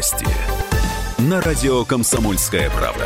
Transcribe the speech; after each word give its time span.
Новости. 0.00 0.26
На 1.18 1.42
радио 1.42 1.84
«Комсомольская 1.84 2.70
правда». 2.70 3.04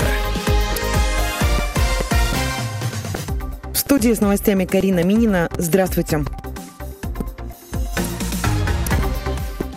В 3.72 3.77
студии 3.77 4.13
с 4.13 4.21
новостями 4.21 4.65
Карина 4.65 5.03
Минина. 5.03 5.49
Здравствуйте. 5.59 6.24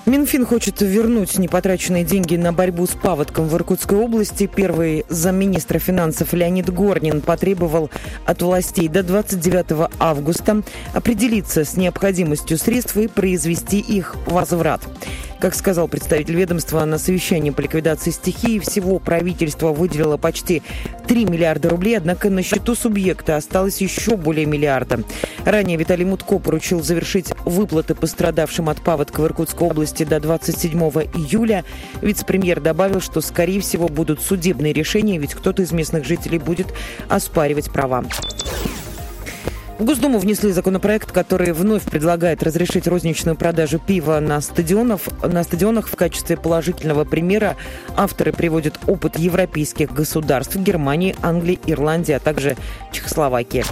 Минфин 0.06 0.46
хочет 0.46 0.80
вернуть 0.80 1.40
непотраченные 1.40 2.04
деньги 2.04 2.36
на 2.36 2.54
борьбу 2.54 2.86
с 2.86 2.92
паводком 2.92 3.48
в 3.48 3.56
Иркутской 3.56 3.98
области. 3.98 4.46
Первый 4.46 5.04
замминистра 5.10 5.80
финансов 5.80 6.34
Леонид 6.34 6.72
Горнин 6.72 7.22
потребовал 7.22 7.90
от 8.26 8.44
властей 8.44 8.90
до 8.90 9.02
29 9.02 9.90
августа 9.98 10.62
определиться 10.94 11.66
с 11.66 11.76
необходимостью 11.76 12.60
средств 12.60 12.96
и 12.96 13.08
произвести 13.08 13.80
их 13.80 14.16
возврат. 14.28 14.82
Как 15.40 15.54
сказал 15.54 15.88
представитель 15.88 16.36
ведомства 16.36 16.84
на 16.86 16.98
совещании 16.98 17.52
по 17.52 17.62
ликвидации 17.62 18.10
стихии, 18.10 18.58
всего 18.58 18.98
правительство 18.98 19.72
выделило 19.72 20.18
почти 20.18 20.64
3 21.08 21.26
миллиарда 21.26 21.70
рублей, 21.70 21.96
однако 21.96 22.32
на 22.32 22.42
счету 22.42 22.74
субъекта 22.74 23.36
осталось 23.36 23.80
еще 23.80 24.18
более 24.18 24.48
миллиарда. 24.48 25.04
Ранее 25.46 25.78
Виталий 25.78 26.06
Мутко 26.06 26.40
поручил 26.40 26.82
завершить 26.82 27.34
выплаты 27.46 27.94
пострадавшим 27.94 28.68
от 28.68 28.82
паводка 28.82 29.22
в 29.22 29.26
Иркутской 29.26 29.68
области 29.68 30.04
до 30.04 30.20
27 30.20 30.80
июля. 30.80 31.64
Вице-премьер 32.02 32.60
добавил, 32.60 33.00
что, 33.00 33.22
скорее 33.22 33.62
всего, 33.62 33.90
будут 33.90 34.22
судебные 34.22 34.74
решения, 34.74 35.20
ведь 35.20 35.36
кто-то 35.36 35.62
из 35.62 35.72
местных 35.72 36.04
жителей 36.04 36.40
будет 36.40 36.68
оспаривать 37.10 37.72
права. 37.72 38.04
В 39.80 39.86
Госдуму 39.86 40.18
внесли 40.18 40.52
законопроект, 40.52 41.12
который 41.12 41.52
вновь 41.52 41.84
предлагает 41.84 42.42
разрешить 42.42 42.88
розничную 42.88 43.36
продажу 43.36 43.78
пива 43.78 44.20
на, 44.20 44.42
стадионов, 44.42 45.08
на 45.24 45.44
стадионах 45.44 45.88
в 45.88 45.96
качестве 45.96 46.36
положительного 46.36 47.06
примера. 47.06 47.56
Авторы 47.96 48.34
приводят 48.34 48.80
опыт 48.88 49.20
европейских 49.20 49.94
государств 49.94 50.56
Германии, 50.56 51.16
Англии, 51.22 51.60
Ирландии, 51.68 52.14
а 52.14 52.20
также 52.20 52.58
Чехословакии. 52.92 53.64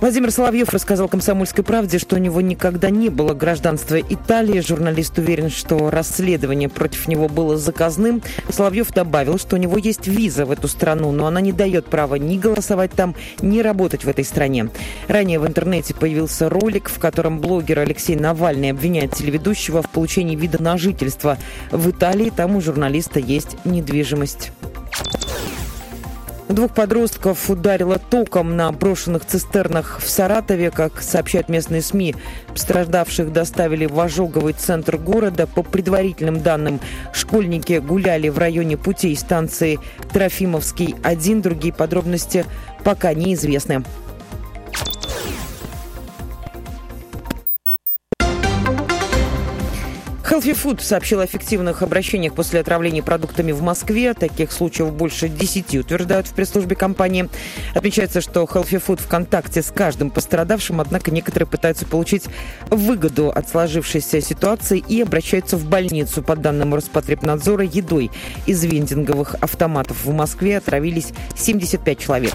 Владимир 0.00 0.30
Соловьев 0.30 0.68
рассказал 0.68 1.08
«Комсомольской 1.08 1.64
правде», 1.64 1.98
что 1.98 2.16
у 2.16 2.18
него 2.18 2.40
никогда 2.42 2.90
не 2.90 3.08
было 3.08 3.32
гражданства 3.32 3.98
Италии. 3.98 4.60
Журналист 4.60 5.16
уверен, 5.18 5.48
что 5.48 5.90
расследование 5.90 6.68
против 6.68 7.08
него 7.08 7.28
было 7.28 7.56
заказным. 7.56 8.22
Соловьев 8.50 8.92
добавил, 8.92 9.38
что 9.38 9.56
у 9.56 9.58
него 9.58 9.78
есть 9.78 10.06
виза 10.06 10.44
в 10.44 10.50
эту 10.50 10.68
страну, 10.68 11.10
но 11.10 11.26
она 11.26 11.40
не 11.40 11.52
дает 11.52 11.86
права 11.86 12.16
ни 12.16 12.36
голосовать 12.36 12.92
там, 12.92 13.14
ни 13.40 13.60
работать 13.60 14.04
в 14.04 14.08
этой 14.08 14.24
стране. 14.24 14.68
Ранее 15.08 15.38
в 15.38 15.46
интернете 15.46 15.94
появился 15.94 16.50
ролик, 16.50 16.90
в 16.90 16.98
котором 16.98 17.40
блогер 17.40 17.78
Алексей 17.78 18.16
Навальный 18.16 18.72
обвиняет 18.72 19.14
телеведущего 19.14 19.80
в 19.80 19.88
получении 19.88 20.36
вида 20.36 20.62
на 20.62 20.76
жительство 20.76 21.38
в 21.70 21.90
Италии. 21.90 22.30
Там 22.34 22.56
у 22.56 22.60
журналиста 22.60 23.20
есть 23.20 23.56
недвижимость. 23.64 24.50
Двух 26.48 26.74
подростков 26.74 27.48
ударило 27.48 27.98
током 27.98 28.56
на 28.56 28.70
брошенных 28.70 29.24
цистернах 29.24 30.00
в 30.00 30.08
Саратове. 30.08 30.70
Как 30.70 31.00
сообщают 31.00 31.48
местные 31.48 31.80
СМИ, 31.80 32.14
пострадавших 32.48 33.32
доставили 33.32 33.86
в 33.86 33.98
ожоговый 33.98 34.52
центр 34.52 34.98
города. 34.98 35.46
По 35.46 35.62
предварительным 35.62 36.42
данным, 36.42 36.80
школьники 37.14 37.78
гуляли 37.78 38.28
в 38.28 38.38
районе 38.38 38.76
путей 38.76 39.16
станции 39.16 39.80
Трофимовский-1. 40.12 41.40
Другие 41.40 41.72
подробности 41.72 42.44
пока 42.84 43.14
неизвестны. 43.14 43.82
Healthy 50.52 50.82
сообщил 50.82 51.20
о 51.20 51.26
фиктивных 51.26 51.82
обращениях 51.82 52.34
после 52.34 52.60
отравления 52.60 53.02
продуктами 53.02 53.52
в 53.52 53.62
Москве. 53.62 54.12
Таких 54.12 54.52
случаев 54.52 54.92
больше 54.92 55.28
10 55.28 55.76
утверждают 55.76 56.26
в 56.26 56.34
пресс-службе 56.34 56.76
компании. 56.76 57.30
Отмечается, 57.74 58.20
что 58.20 58.42
Healthy 58.42 58.82
Food 58.84 59.00
в 59.00 59.06
контакте 59.06 59.62
с 59.62 59.70
каждым 59.70 60.10
пострадавшим, 60.10 60.80
однако 60.80 61.10
некоторые 61.10 61.46
пытаются 61.46 61.86
получить 61.86 62.24
выгоду 62.68 63.30
от 63.30 63.48
сложившейся 63.48 64.20
ситуации 64.20 64.84
и 64.86 65.00
обращаются 65.00 65.56
в 65.56 65.64
больницу. 65.64 66.22
По 66.22 66.36
данным 66.36 66.74
Роспотребнадзора, 66.74 67.64
едой 67.64 68.10
из 68.46 68.62
вендинговых 68.64 69.36
автоматов 69.40 70.04
в 70.04 70.12
Москве 70.12 70.58
отравились 70.58 71.08
75 71.36 71.98
человек. 71.98 72.34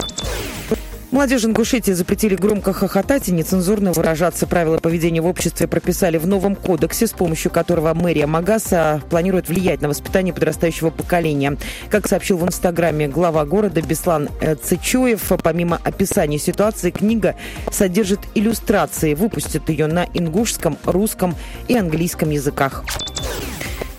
Молодежи 1.12 1.48
Ингушетии 1.48 1.92
запретили 1.92 2.36
громко 2.36 2.72
хохотать 2.72 3.30
и 3.30 3.32
нецензурно 3.32 3.94
выражаться. 3.94 4.46
Правила 4.46 4.78
поведения 4.78 5.22
в 5.22 5.26
обществе 5.26 5.68
прописали 5.68 6.20
в 6.20 6.28
новом 6.28 6.56
кодексе, 6.56 7.08
с 7.08 7.12
помощью 7.12 7.50
которого 7.50 7.96
мэрия 7.96 8.28
Магаса 8.28 9.02
планирует 9.10 9.50
влиять 9.50 9.82
на 9.82 9.88
воспитание 9.88 10.36
подрастающего 10.36 10.92
поколения. 10.92 11.58
Как 11.90 12.08
сообщил 12.08 12.38
в 12.38 12.46
Инстаграме 12.46 13.08
глава 13.08 13.44
города 13.46 13.82
Беслан 13.82 14.30
э, 14.40 14.54
Цычуев, 14.54 15.32
помимо 15.44 15.80
описания 15.84 16.38
ситуации, 16.38 16.92
книга 16.92 17.36
содержит 17.72 18.20
иллюстрации. 18.36 19.16
Выпустят 19.16 19.68
ее 19.70 19.88
на 19.88 20.06
ингушском, 20.14 20.78
русском 20.86 21.36
и 21.68 21.76
английском 21.76 22.30
языках. 22.30 22.84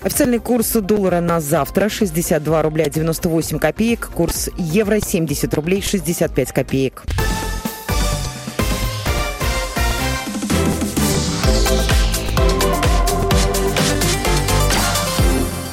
Официальный 0.02 0.38
курс 0.38 0.72
доллара 0.72 1.20
на 1.20 1.40
завтра 1.40 1.90
62 1.90 2.62
рубля 2.62 2.88
98 2.88 3.58
копеек. 3.58 4.08
Курс 4.14 4.48
евро 4.56 4.98
70 4.98 5.52
рублей 5.52 5.82
65 5.82 6.52
копеек. 6.52 7.04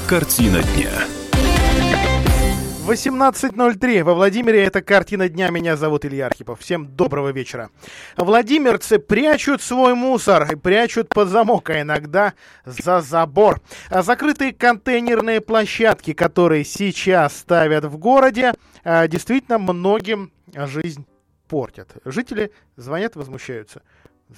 Картина 0.07 0.61
дня. 0.61 1.06
18.03 2.87 4.03
во 4.03 4.13
Владимире. 4.13 4.63
Это 4.63 4.81
«Картина 4.81 5.27
дня». 5.27 5.49
Меня 5.49 5.75
зовут 5.75 6.05
Илья 6.05 6.27
Архипов. 6.27 6.61
Всем 6.61 6.87
доброго 6.95 7.33
вечера. 7.33 7.69
Владимирцы 8.15 8.97
прячут 8.97 9.61
свой 9.61 9.93
мусор, 9.93 10.55
прячут 10.59 11.09
под 11.09 11.27
замок, 11.27 11.69
а 11.69 11.81
иногда 11.81 12.33
за 12.63 13.01
забор. 13.01 13.59
А 13.89 14.03
закрытые 14.03 14.53
контейнерные 14.53 15.41
площадки, 15.41 16.13
которые 16.13 16.63
сейчас 16.63 17.35
ставят 17.35 17.83
в 17.83 17.97
городе, 17.97 18.53
а, 18.85 19.05
действительно 19.09 19.57
многим 19.57 20.31
жизнь 20.55 21.05
портят. 21.49 21.89
Жители 22.05 22.53
звонят, 22.77 23.17
возмущаются. 23.17 23.81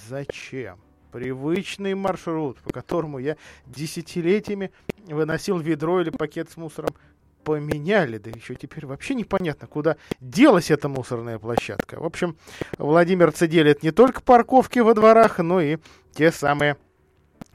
Зачем? 0.10 0.80
Привычный 1.12 1.94
маршрут, 1.94 2.58
по 2.62 2.72
которому 2.72 3.20
я 3.20 3.38
десятилетиями 3.68 4.72
выносил 5.08 5.60
ведро 5.60 6.02
или 6.02 6.10
пакет 6.10 6.50
с 6.52 6.58
мусором, 6.58 6.96
поменяли, 7.44 8.18
да 8.18 8.30
еще 8.30 8.56
теперь 8.56 8.86
вообще 8.86 9.16
непонятно, 9.16 9.68
куда 9.68 9.98
делась 10.20 10.72
эта 10.72 10.90
мусорная 10.90 11.40
площадка. 11.40 12.00
В 12.00 12.06
общем, 12.06 12.38
владимирцы 12.78 13.48
делят 13.48 13.84
не 13.84 13.92
только 13.92 14.22
парковки 14.22 14.80
во 14.80 14.94
дворах, 14.94 15.40
но 15.40 15.62
и 15.62 15.78
те 16.14 16.32
самые 16.32 16.78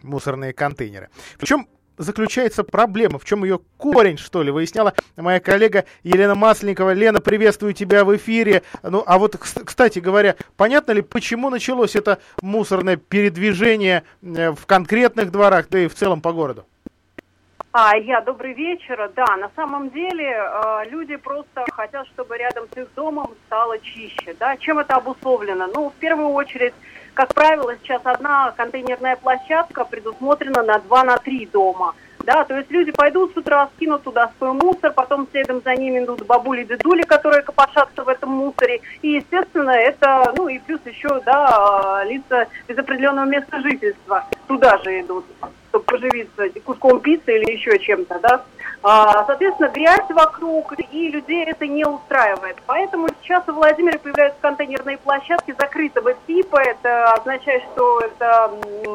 мусорные 0.03 0.53
контейнеры. 0.53 1.11
Причем 1.39 1.69
заключается 1.99 2.65
проблема, 2.65 3.19
в 3.19 3.25
чем 3.25 3.44
ее 3.44 3.61
корень, 3.77 4.19
что 4.19 4.43
ли, 4.43 4.50
выясняла 4.50 4.94
моя 5.17 5.41
коллега 5.41 5.84
Елена 6.03 6.34
Масленникова. 6.34 6.93
Лена, 6.93 7.21
приветствую 7.21 7.73
тебя 7.73 8.05
в 8.05 8.17
эфире. 8.17 8.62
Ну, 8.83 9.03
а 9.06 9.19
вот, 9.19 9.37
кстати 9.37 9.99
говоря, 9.99 10.37
понятно 10.56 10.93
ли, 10.93 11.03
почему 11.03 11.50
началось 11.50 11.97
это 11.97 12.19
мусорное 12.43 12.97
передвижение 12.97 14.05
э, 14.23 14.50
в 14.53 14.67
конкретных 14.67 15.31
дворах, 15.31 15.69
да 15.71 15.81
и 15.81 15.89
в 15.89 15.94
целом 15.94 16.21
по 16.21 16.33
городу? 16.33 16.67
А, 17.77 17.99
Илья, 17.99 18.21
добрый 18.21 18.53
вечер. 18.53 19.11
Да, 19.17 19.37
на 19.37 19.51
самом 19.57 19.91
деле 19.91 20.31
э, 20.31 20.83
люди 20.91 21.17
просто 21.17 21.65
хотят, 21.73 22.07
чтобы 22.07 22.39
рядом 22.39 22.69
с 22.73 22.77
их 22.79 22.87
домом 22.95 23.33
стало 23.47 23.81
чище. 23.81 24.37
Да? 24.38 24.56
Чем 24.59 24.79
это 24.79 24.94
обусловлено? 24.94 25.67
Ну, 25.75 25.91
в 25.91 25.94
первую 25.94 26.29
очередь, 26.29 26.73
как 27.15 27.35
правило, 27.35 27.75
сейчас 27.82 28.00
одна 28.05 28.53
контейнерная 28.53 29.17
площадка 29.17 29.85
предусмотрена 29.85 30.62
на 30.62 30.79
два 30.79 31.03
на 31.03 31.17
три 31.17 31.47
дома. 31.47 31.97
Да, 32.21 32.44
то 32.44 32.56
есть 32.56 32.71
люди 32.71 32.93
пойдут 32.93 33.35
с 33.35 33.38
утра, 33.38 33.69
скинут 33.75 34.05
туда 34.05 34.31
свой 34.38 34.53
мусор, 34.53 34.93
потом 34.93 35.26
следом 35.32 35.61
за 35.65 35.75
ними 35.75 36.05
идут 36.05 36.23
бабули-дедули, 36.23 37.03
которые 37.03 37.43
копошатся 37.43 38.05
в 38.05 38.09
этом 38.09 38.31
мусоре. 38.31 38.82
И, 39.03 39.15
естественно, 39.15 39.73
это, 39.73 40.32
ну 40.37 40.47
и 40.47 40.61
плюс 40.61 40.81
еще, 40.85 41.21
да, 41.26 42.05
лица 42.05 42.47
без 42.69 42.79
определенного 42.79 43.26
места 43.26 43.61
жительства 43.61 44.25
туда 44.47 44.79
же 44.79 45.00
идут 45.00 45.25
чтобы 45.75 45.85
поживиться 45.85 46.49
куском 46.65 47.00
пиццы 47.00 47.37
или 47.37 47.53
еще 47.53 47.79
чем-то, 47.81 48.21
да. 48.21 48.44
А, 48.82 49.25
соответственно, 49.25 49.71
грязь 49.71 50.09
вокруг, 50.11 50.75
и 50.79 51.09
людей 51.09 51.44
это 51.47 51.67
не 51.67 51.85
устраивает. 51.85 52.56
Поэтому 52.67 53.09
сейчас 53.23 53.43
в 53.44 53.53
Владимире 53.53 53.99
появляются 53.99 54.38
контейнерные 54.41 54.99
площадки 54.99 55.55
закрытого 55.59 56.15
типа. 56.26 56.59
Это 56.59 57.15
означает, 57.15 57.62
что 57.73 58.00
это 58.00 58.53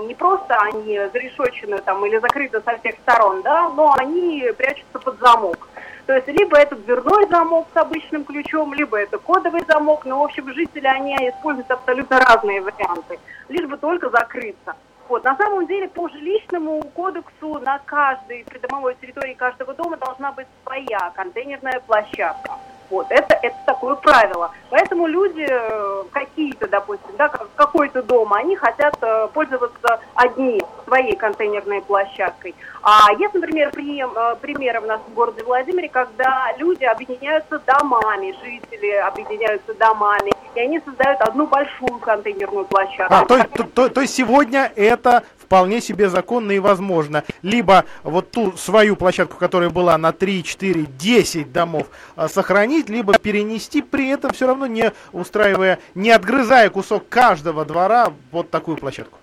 не 0.07 0.13
просто 0.15 0.55
они 0.55 0.99
зарешочены 1.11 1.79
там 1.79 2.05
или 2.05 2.17
закрыты 2.19 2.61
со 2.61 2.77
всех 2.77 2.95
сторон, 3.01 3.41
да, 3.41 3.69
но 3.69 3.93
они 3.97 4.45
прячутся 4.57 4.99
под 4.99 5.19
замок. 5.19 5.67
То 6.05 6.15
есть 6.15 6.27
либо 6.27 6.57
это 6.57 6.75
дверной 6.75 7.27
замок 7.27 7.67
с 7.73 7.77
обычным 7.77 8.23
ключом, 8.23 8.73
либо 8.73 8.97
это 8.97 9.17
кодовый 9.17 9.63
замок. 9.67 10.05
Но, 10.05 10.19
в 10.19 10.23
общем, 10.23 10.53
жители, 10.53 10.87
они 10.87 11.15
используют 11.15 11.69
абсолютно 11.71 12.19
разные 12.19 12.61
варианты, 12.61 13.19
лишь 13.49 13.67
бы 13.67 13.77
только 13.77 14.09
закрыться. 14.09 14.75
Вот, 15.09 15.23
на 15.23 15.35
самом 15.37 15.65
деле, 15.65 15.87
по 15.87 16.07
жилищному 16.07 16.83
кодексу 16.93 17.59
на 17.59 17.79
каждой 17.79 18.43
придомовой 18.43 18.95
территории 19.01 19.33
каждого 19.33 19.73
дома 19.73 19.97
должна 19.97 20.31
быть 20.31 20.45
своя 20.63 21.11
контейнерная 21.15 21.79
площадка. 21.79 22.51
Вот, 22.89 23.07
это, 23.09 23.37
это 23.41 23.55
такое 23.65 23.95
правило. 23.95 24.51
Поэтому 24.71 25.05
люди 25.05 25.45
э, 25.47 26.03
какие-то, 26.11 26.67
допустим, 26.67 27.11
да, 27.17 27.31
какой-то 27.55 28.01
дом, 28.01 28.33
они 28.33 28.55
хотят 28.55 28.97
э, 29.01 29.27
пользоваться 29.33 29.99
одни 30.15 30.61
своей 30.85 31.15
контейнерной 31.15 31.81
площадкой. 31.81 32.55
А 32.81 33.11
есть, 33.13 33.33
например, 33.33 33.71
пример, 33.71 34.09
э, 34.15 34.35
примеры 34.41 34.81
у 34.81 34.87
нас 34.87 35.01
в 35.07 35.13
городе 35.13 35.43
Владимире, 35.43 35.89
когда 35.89 36.51
люди 36.57 36.83
объединяются 36.83 37.59
домами, 37.59 38.35
жители 38.43 38.91
объединяются 38.95 39.73
домами, 39.75 40.31
и 40.55 40.59
они 40.59 40.79
создают 40.79 41.21
одну 41.21 41.45
большую 41.45 41.99
контейнерную 41.99 42.65
площадку. 42.65 43.13
А, 43.13 43.25
то, 43.25 43.43
то, 43.43 43.63
то, 43.63 43.89
то 43.89 44.07
сегодня 44.07 44.71
это 44.75 45.23
вполне 45.49 45.81
себе 45.81 46.09
законно 46.09 46.51
и 46.51 46.59
возможно. 46.59 47.23
Либо 47.41 47.85
вот 48.03 48.29
ту 48.29 48.55
свою 48.55 48.95
площадку, 48.95 49.37
которая 49.37 49.71
была 49.71 49.97
на 49.97 50.11
3, 50.11 50.43
4, 50.43 50.85
10 50.85 51.51
домов, 51.51 51.87
а, 52.15 52.27
сохранить, 52.29 52.87
либо 52.87 53.17
перенести, 53.17 53.81
при 53.81 54.09
этом 54.09 54.31
все 54.31 54.45
равно 54.45 54.67
не 54.67 54.91
устраивая, 55.11 55.79
не 55.95 56.11
отгрызая 56.11 56.69
кусок 56.69 57.09
каждого 57.09 57.65
двора 57.65 58.13
вот 58.31 58.51
такую 58.51 58.77
площадку. 58.77 59.17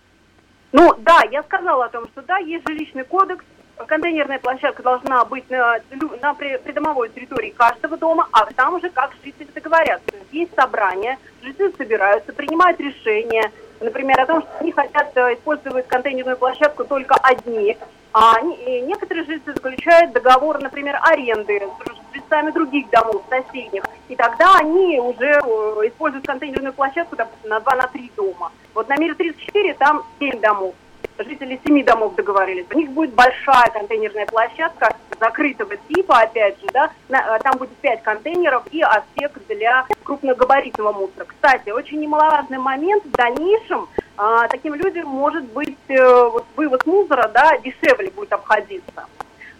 Ну 0.72 0.94
да, 0.98 1.22
я 1.30 1.44
сказала 1.44 1.84
о 1.84 1.88
том, 1.90 2.08
что 2.08 2.22
да, 2.22 2.38
есть 2.38 2.66
жилищный 2.66 3.04
кодекс, 3.04 3.44
контейнерная 3.86 4.40
площадка 4.40 4.82
должна 4.82 5.24
быть 5.26 5.48
на, 5.48 5.78
на 6.20 6.34
придомовой 6.34 7.08
территории 7.10 7.50
каждого 7.50 7.96
дома, 7.96 8.28
а 8.32 8.46
там 8.46 8.74
уже 8.74 8.90
как 8.90 9.12
жители 9.24 9.46
договорятся. 9.54 10.10
Есть 10.32 10.56
собрание, 10.56 11.18
жители 11.42 11.72
собираются, 11.78 12.32
принимают 12.32 12.80
решения, 12.80 13.52
например, 13.80 14.20
о 14.20 14.26
том, 14.26 14.42
что 14.42 14.50
они 14.60 14.72
хотят 14.72 15.16
э, 15.16 15.34
использовать 15.34 15.86
контейнерную 15.88 16.36
площадку 16.36 16.84
только 16.84 17.14
одни, 17.22 17.76
а 18.12 18.40
некоторые 18.40 19.24
жители 19.26 19.52
заключают 19.52 20.12
договор, 20.12 20.60
например, 20.62 20.98
аренды 21.02 21.60
с 21.60 22.14
жильцами 22.14 22.50
других 22.50 22.88
домов, 22.90 23.22
соседних, 23.28 23.82
и 24.08 24.16
тогда 24.16 24.56
они 24.58 24.98
уже 24.98 25.26
э, 25.26 25.88
используют 25.88 26.26
контейнерную 26.26 26.72
площадку, 26.72 27.16
допустим, 27.16 27.50
на 27.50 27.60
2 27.60 27.76
на 27.76 27.88
3 27.88 28.12
дома. 28.16 28.52
Вот 28.74 28.88
на 28.88 28.96
мире 28.96 29.14
34 29.14 29.74
там 29.74 30.04
7 30.18 30.40
домов 30.40 30.74
жители 31.18 31.60
семи 31.64 31.82
домов 31.82 32.14
договорились. 32.14 32.66
У 32.72 32.78
них 32.78 32.90
будет 32.90 33.14
большая 33.14 33.70
контейнерная 33.72 34.26
площадка 34.26 34.94
закрытого 35.18 35.76
типа, 35.88 36.20
опять 36.20 36.60
же, 36.60 36.66
да, 36.72 36.90
на, 37.08 37.36
э, 37.36 37.38
там 37.42 37.56
будет 37.58 37.76
пять 37.78 38.02
контейнеров 38.02 38.64
и 38.70 38.82
отсек 38.82 39.32
для 39.48 39.86
крупногабаритного 40.04 40.92
мусора. 40.92 41.24
Кстати, 41.24 41.70
очень 41.70 42.00
немаловажный 42.00 42.58
момент 42.58 43.04
в 43.04 43.10
дальнейшем 43.12 43.88
а, 44.16 44.48
таким 44.48 44.74
людям 44.74 45.08
может 45.08 45.44
быть 45.44 45.78
э, 45.88 46.28
вот, 46.28 46.44
вывоз 46.56 46.84
мусора, 46.86 47.30
да, 47.32 47.56
дешевле 47.58 48.10
будет 48.10 48.32
обходиться. 48.32 49.06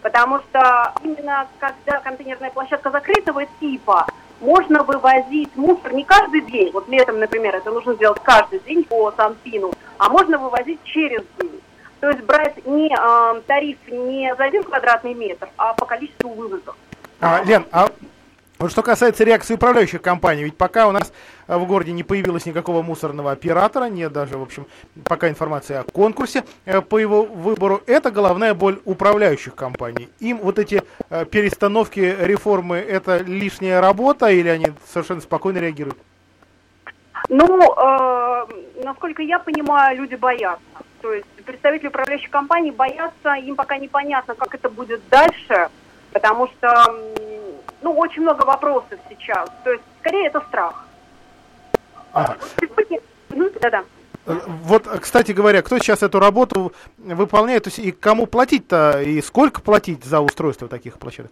Потому 0.03 0.39
что 0.39 0.93
именно 1.03 1.49
когда 1.59 2.01
контейнерная 2.01 2.51
площадка 2.51 2.91
закрытого 2.91 3.45
типа, 3.61 4.07
можно 4.41 4.83
вывозить 4.83 5.55
мусор 5.57 5.93
не 5.93 6.05
каждый 6.05 6.43
день, 6.43 6.71
вот 6.73 6.89
летом, 6.89 7.19
например, 7.19 7.55
это 7.55 7.71
нужно 7.71 7.95
сделать 7.95 8.21
каждый 8.23 8.61
день 8.61 8.85
по 8.85 9.13
Санпину, 9.13 9.73
а 9.99 10.09
можно 10.09 10.39
вывозить 10.39 10.81
через 10.85 11.23
день. 11.39 11.61
То 12.01 12.11
есть 12.11 12.23
брать 12.23 12.67
не 12.67 12.95
э, 12.95 13.41
тариф 13.47 13.79
не 13.89 14.35
за 14.37 14.45
один 14.45 14.63
квадратный 14.63 15.15
метр, 15.15 15.49
а 15.57 15.73
по 15.75 15.87
количеству 15.87 16.31
вывозов. 16.31 16.77
А, 17.21 17.43
Лен, 17.45 17.65
а 17.73 17.89
вот 18.59 18.71
что 18.71 18.83
касается 18.83 19.25
реакции 19.25 19.55
управляющих 19.55 20.01
компаний, 20.01 20.45
ведь 20.45 20.57
пока 20.57 20.89
у 20.89 20.93
нас 20.93 21.13
в 21.47 21.65
городе 21.67 21.93
не 21.93 22.03
появилось 22.03 22.47
никакого 22.47 22.83
мусорного 22.83 23.33
оператора, 23.33 23.85
нет 23.85 24.13
даже, 24.13 24.39
в 24.39 24.43
общем, 24.43 24.67
пока 25.05 25.29
информации 25.29 25.77
о 25.77 25.85
конкурсе 25.85 26.45
э, 26.65 26.81
по 26.81 26.99
его 26.99 27.23
выбору, 27.23 27.83
это 27.87 28.11
головная 28.11 28.55
боль 28.55 28.81
управляющих 28.85 29.55
компаний. 29.55 30.09
Им 30.21 30.39
вот 30.39 30.59
эти 30.59 30.83
э, 31.11 31.25
перестановки, 31.27 32.17
реформы, 32.19 32.77
это 32.77 33.19
лишняя 33.19 33.81
работа 33.81 34.29
или 34.29 34.49
они 34.49 34.67
совершенно 34.87 35.21
спокойно 35.21 35.59
реагируют? 35.59 35.99
Ну, 37.29 37.47
э, 37.61 38.47
насколько 38.85 39.23
я 39.23 39.39
понимаю, 39.39 39.99
люди 39.99 40.15
боятся. 40.15 40.63
То 41.03 41.13
есть 41.13 41.27
представители 41.45 41.89
управляющих 41.89 42.31
компаний 42.31 42.71
боятся, 42.71 43.35
им 43.35 43.55
пока 43.55 43.77
непонятно, 43.77 44.35
как 44.35 44.55
это 44.55 44.71
будет 44.71 45.01
дальше, 45.11 45.69
потому 46.13 46.49
что 46.49 46.69
ну, 47.83 47.93
очень 47.93 48.23
много 48.23 48.45
вопросов 48.45 48.99
сейчас. 49.09 49.49
То 49.65 49.73
есть, 49.73 49.85
скорее, 50.01 50.27
это 50.27 50.41
страх. 50.43 50.85
Ага. 52.13 52.37
Да-да. 53.61 53.85
Вот, 54.25 54.89
кстати 55.01 55.33
говоря, 55.33 55.63
кто 55.63 55.79
сейчас 55.79 56.03
эту 56.03 56.19
работу 56.19 56.73
выполняет, 56.99 57.67
и 57.79 57.93
кому 57.93 58.27
платить-то, 58.27 59.03
и 59.03 59.21
сколько 59.23 59.61
платить 59.61 60.05
за 60.05 60.21
устройство 60.21 60.67
таких 60.69 60.99
площадок? 60.99 61.31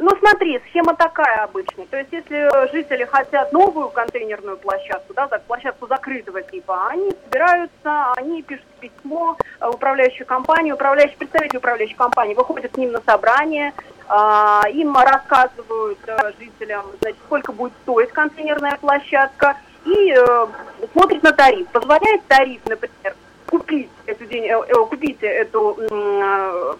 Ну, 0.00 0.10
смотри, 0.20 0.60
схема 0.68 0.94
такая 0.94 1.44
обычно. 1.44 1.84
То 1.86 1.96
есть, 1.98 2.12
если 2.12 2.70
жители 2.72 3.04
хотят 3.04 3.52
новую 3.52 3.88
контейнерную 3.88 4.56
площадку, 4.56 5.12
да, 5.14 5.26
площадку 5.26 5.86
закрытого 5.86 6.40
типа, 6.42 6.88
они 6.88 7.10
собираются, 7.24 8.12
они 8.16 8.42
пишут 8.42 8.66
письмо 8.80 9.36
в 9.60 9.74
управляющую 9.74 10.26
компанию, 10.26 10.76
управляющий, 10.76 11.16
представитель 11.16 11.58
управляющей 11.58 11.96
компании 11.96 12.34
выходит 12.34 12.72
к 12.72 12.76
ним 12.76 12.92
на 12.92 13.00
собрание, 13.00 13.72
а, 13.76 13.97
им 14.10 14.96
рассказывают 14.96 15.98
э, 16.06 16.32
жителям, 16.38 16.86
значит, 17.00 17.18
сколько 17.26 17.52
будет 17.52 17.72
стоить 17.82 18.10
контейнерная 18.10 18.76
площадка, 18.80 19.56
и 19.84 20.14
э, 20.16 20.46
смотрит 20.92 21.22
на 21.22 21.32
тариф. 21.32 21.68
Позволяет 21.68 22.26
тариф, 22.26 22.60
например, 22.66 23.16
купить 23.46 23.90
эту, 24.06 24.24
день, 24.24 24.46
э, 24.46 24.74
купить 24.86 25.18
эту 25.20 25.76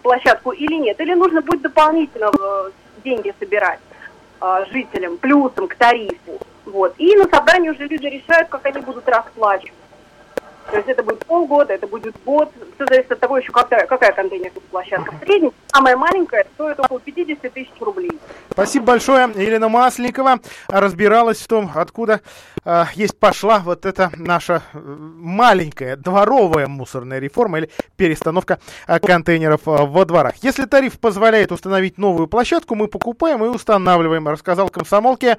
площадку 0.01 0.51
или 0.51 0.75
нет, 0.75 0.99
или 0.99 1.13
нужно 1.13 1.41
будет 1.41 1.61
дополнительно 1.61 2.31
деньги 3.03 3.33
собирать 3.39 3.79
жителям, 4.71 5.17
плюсом 5.17 5.67
к 5.67 5.75
тарифу. 5.75 6.39
Вот. 6.65 6.95
И 6.97 7.15
на 7.15 7.27
собрании 7.29 7.69
уже 7.69 7.85
люди 7.87 8.05
решают, 8.05 8.49
как 8.49 8.65
они 8.65 8.81
будут 8.81 9.07
расплачивать. 9.07 9.73
То 10.71 10.77
есть 10.77 10.89
это 10.89 11.03
будет 11.03 11.25
полгода, 11.25 11.73
это 11.73 11.87
будет 11.87 12.15
год. 12.25 12.51
Все 12.75 12.85
зависит 12.85 13.11
от 13.11 13.19
того 13.19 13.37
еще, 13.37 13.51
какая, 13.51 13.85
какая 13.87 14.11
контейнерная 14.11 14.61
площадка. 14.69 15.11
В 15.11 15.25
среднем 15.25 15.51
самая 15.67 15.97
маленькая 15.97 16.45
стоит 16.55 16.79
около 16.79 16.99
50 16.99 17.53
тысяч 17.53 17.71
рублей. 17.79 18.11
Спасибо 18.51 18.87
большое. 18.87 19.29
Елена 19.35 19.69
Масленникова 19.69 20.39
разбиралась 20.67 21.39
в 21.39 21.47
том, 21.47 21.71
откуда 21.73 22.21
э, 22.65 22.83
есть 22.95 23.17
пошла 23.17 23.59
вот 23.59 23.85
эта 23.85 24.11
наша 24.17 24.61
э, 24.73 24.79
маленькая 24.79 25.95
дворовая 25.95 26.67
мусорная 26.67 27.19
реформа 27.19 27.59
или 27.59 27.69
перестановка 27.95 28.59
э, 28.87 28.99
контейнеров 28.99 29.61
э, 29.65 29.71
во 29.85 30.05
дворах. 30.05 30.35
Если 30.41 30.65
тариф 30.65 30.99
позволяет 30.99 31.51
установить 31.51 31.97
новую 31.97 32.27
площадку, 32.27 32.75
мы 32.75 32.87
покупаем 32.87 33.45
и 33.45 33.47
устанавливаем, 33.47 34.27
рассказал 34.27 34.69
комсомолке 34.69 35.37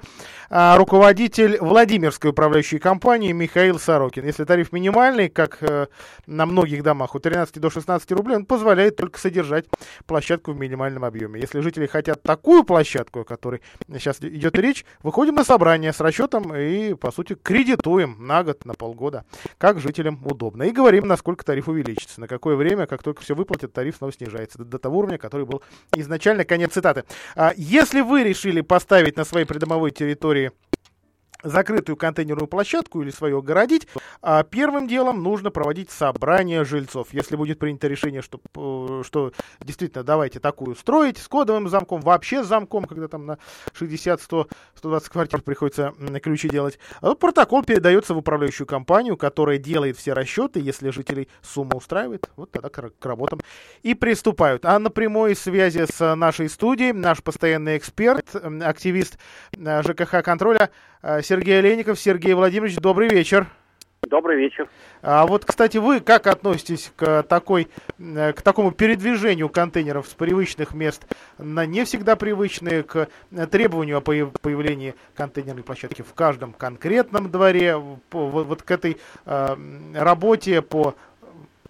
руководитель 0.49 1.57
Владимирской 1.61 2.31
управляющей 2.31 2.79
компании 2.79 3.31
Михаил 3.31 3.79
Сорокин. 3.79 4.25
Если 4.25 4.43
тариф 4.43 4.73
минимальный, 4.73 5.20
минимальный, 5.21 5.29
как 5.29 5.57
э, 5.61 5.87
на 6.27 6.45
многих 6.45 6.83
домах, 6.83 7.15
от 7.15 7.23
13 7.23 7.59
до 7.59 7.69
16 7.69 8.11
рублей, 8.11 8.37
он 8.37 8.45
позволяет 8.45 8.95
только 8.95 9.19
содержать 9.19 9.65
площадку 10.05 10.51
в 10.51 10.59
минимальном 10.59 11.05
объеме. 11.05 11.39
Если 11.39 11.59
жители 11.61 11.87
хотят 11.87 12.21
такую 12.23 12.63
площадку, 12.63 13.21
о 13.21 13.23
которой 13.23 13.61
сейчас 13.87 14.17
идет 14.21 14.57
речь, 14.57 14.85
выходим 15.03 15.35
на 15.35 15.43
собрание 15.43 15.93
с 15.93 15.99
расчетом 15.99 16.55
и, 16.55 16.93
по 16.93 17.11
сути, 17.11 17.35
кредитуем 17.35 18.17
на 18.19 18.43
год, 18.43 18.65
на 18.65 18.73
полгода, 18.73 19.25
как 19.57 19.79
жителям 19.79 20.19
удобно. 20.25 20.63
И 20.63 20.71
говорим, 20.71 21.07
насколько 21.07 21.45
тариф 21.45 21.67
увеличится, 21.67 22.19
на 22.21 22.27
какое 22.27 22.55
время, 22.55 22.87
как 22.87 23.03
только 23.03 23.21
все 23.21 23.35
выплатят, 23.35 23.73
тариф 23.73 23.97
снова 23.97 24.13
снижается 24.13 24.59
до, 24.59 24.79
того 24.79 24.99
уровня, 24.99 25.17
который 25.17 25.45
был 25.45 25.61
изначально. 25.95 26.45
Конец 26.45 26.73
цитаты. 26.73 27.03
А 27.35 27.53
если 27.55 28.01
вы 28.01 28.23
решили 28.23 28.61
поставить 28.61 29.17
на 29.17 29.25
своей 29.25 29.45
придомовой 29.45 29.91
территории 29.91 30.51
закрытую 31.43 31.95
контейнерную 31.95 32.47
площадку 32.47 33.01
или 33.01 33.11
свою 33.11 33.39
огородить, 33.39 33.87
а 34.21 34.43
первым 34.43 34.87
делом 34.87 35.23
нужно 35.23 35.51
проводить 35.51 35.91
собрание 35.91 36.63
жильцов. 36.65 37.09
Если 37.11 37.35
будет 37.35 37.59
принято 37.59 37.87
решение, 37.87 38.21
что, 38.21 38.39
э, 38.55 39.03
что 39.05 39.31
действительно 39.59 40.03
давайте 40.03 40.39
такую 40.39 40.75
строить 40.75 41.17
с 41.17 41.27
кодовым 41.27 41.69
замком, 41.69 42.01
вообще 42.01 42.43
с 42.43 42.47
замком, 42.47 42.85
когда 42.85 43.07
там 43.07 43.25
на 43.25 43.37
60, 43.73 44.21
100, 44.21 44.47
120 44.75 45.09
квартир 45.09 45.41
приходится 45.41 45.93
ключи 46.21 46.49
делать, 46.49 46.79
а 47.01 47.15
протокол 47.15 47.63
передается 47.63 48.13
в 48.13 48.17
управляющую 48.17 48.67
компанию, 48.67 49.17
которая 49.17 49.57
делает 49.57 49.97
все 49.97 50.13
расчеты, 50.13 50.59
если 50.59 50.89
жителей 50.89 51.27
сумма 51.41 51.75
устраивает, 51.75 52.29
вот 52.35 52.51
тогда 52.51 52.69
к, 52.69 52.91
к 52.99 53.05
работам 53.05 53.41
и 53.83 53.93
приступают. 53.93 54.65
А 54.65 54.77
на 54.79 54.89
прямой 54.89 55.35
связи 55.35 55.85
с 55.91 56.15
нашей 56.15 56.49
студией 56.49 56.93
наш 56.93 57.23
постоянный 57.23 57.77
эксперт, 57.77 58.35
активист 58.35 59.17
э, 59.57 59.81
ЖКХ 59.83 60.23
контроля 60.23 60.69
Сергей 61.03 61.59
Олейников. 61.59 61.99
Сергей 61.99 62.33
Владимирович, 62.33 62.77
добрый 62.77 63.09
вечер. 63.09 63.47
Добрый 64.07 64.35
вечер. 64.37 64.67
А 65.03 65.27
вот, 65.27 65.45
кстати, 65.45 65.77
вы 65.77 65.99
как 65.99 66.25
относитесь 66.25 66.91
к, 66.95 67.23
такой, 67.23 67.67
э, 67.99 68.33
к 68.33 68.41
такому 68.41 68.71
передвижению 68.71 69.47
контейнеров 69.47 70.07
с 70.07 70.13
привычных 70.13 70.73
мест 70.73 71.05
на 71.37 71.65
не 71.67 71.85
всегда 71.85 72.15
привычные, 72.15 72.81
к 72.81 73.09
требованию 73.51 73.97
о 73.97 74.01
появлении 74.01 74.95
контейнерной 75.13 75.63
площадки 75.63 76.01
в 76.01 76.13
каждом 76.13 76.53
конкретном 76.53 77.29
дворе, 77.29 77.79
по, 78.09 78.27
вот, 78.27 78.47
вот 78.47 78.63
к 78.63 78.71
этой 78.71 78.97
э, 79.25 79.55
работе 79.93 80.61
по 80.63 80.95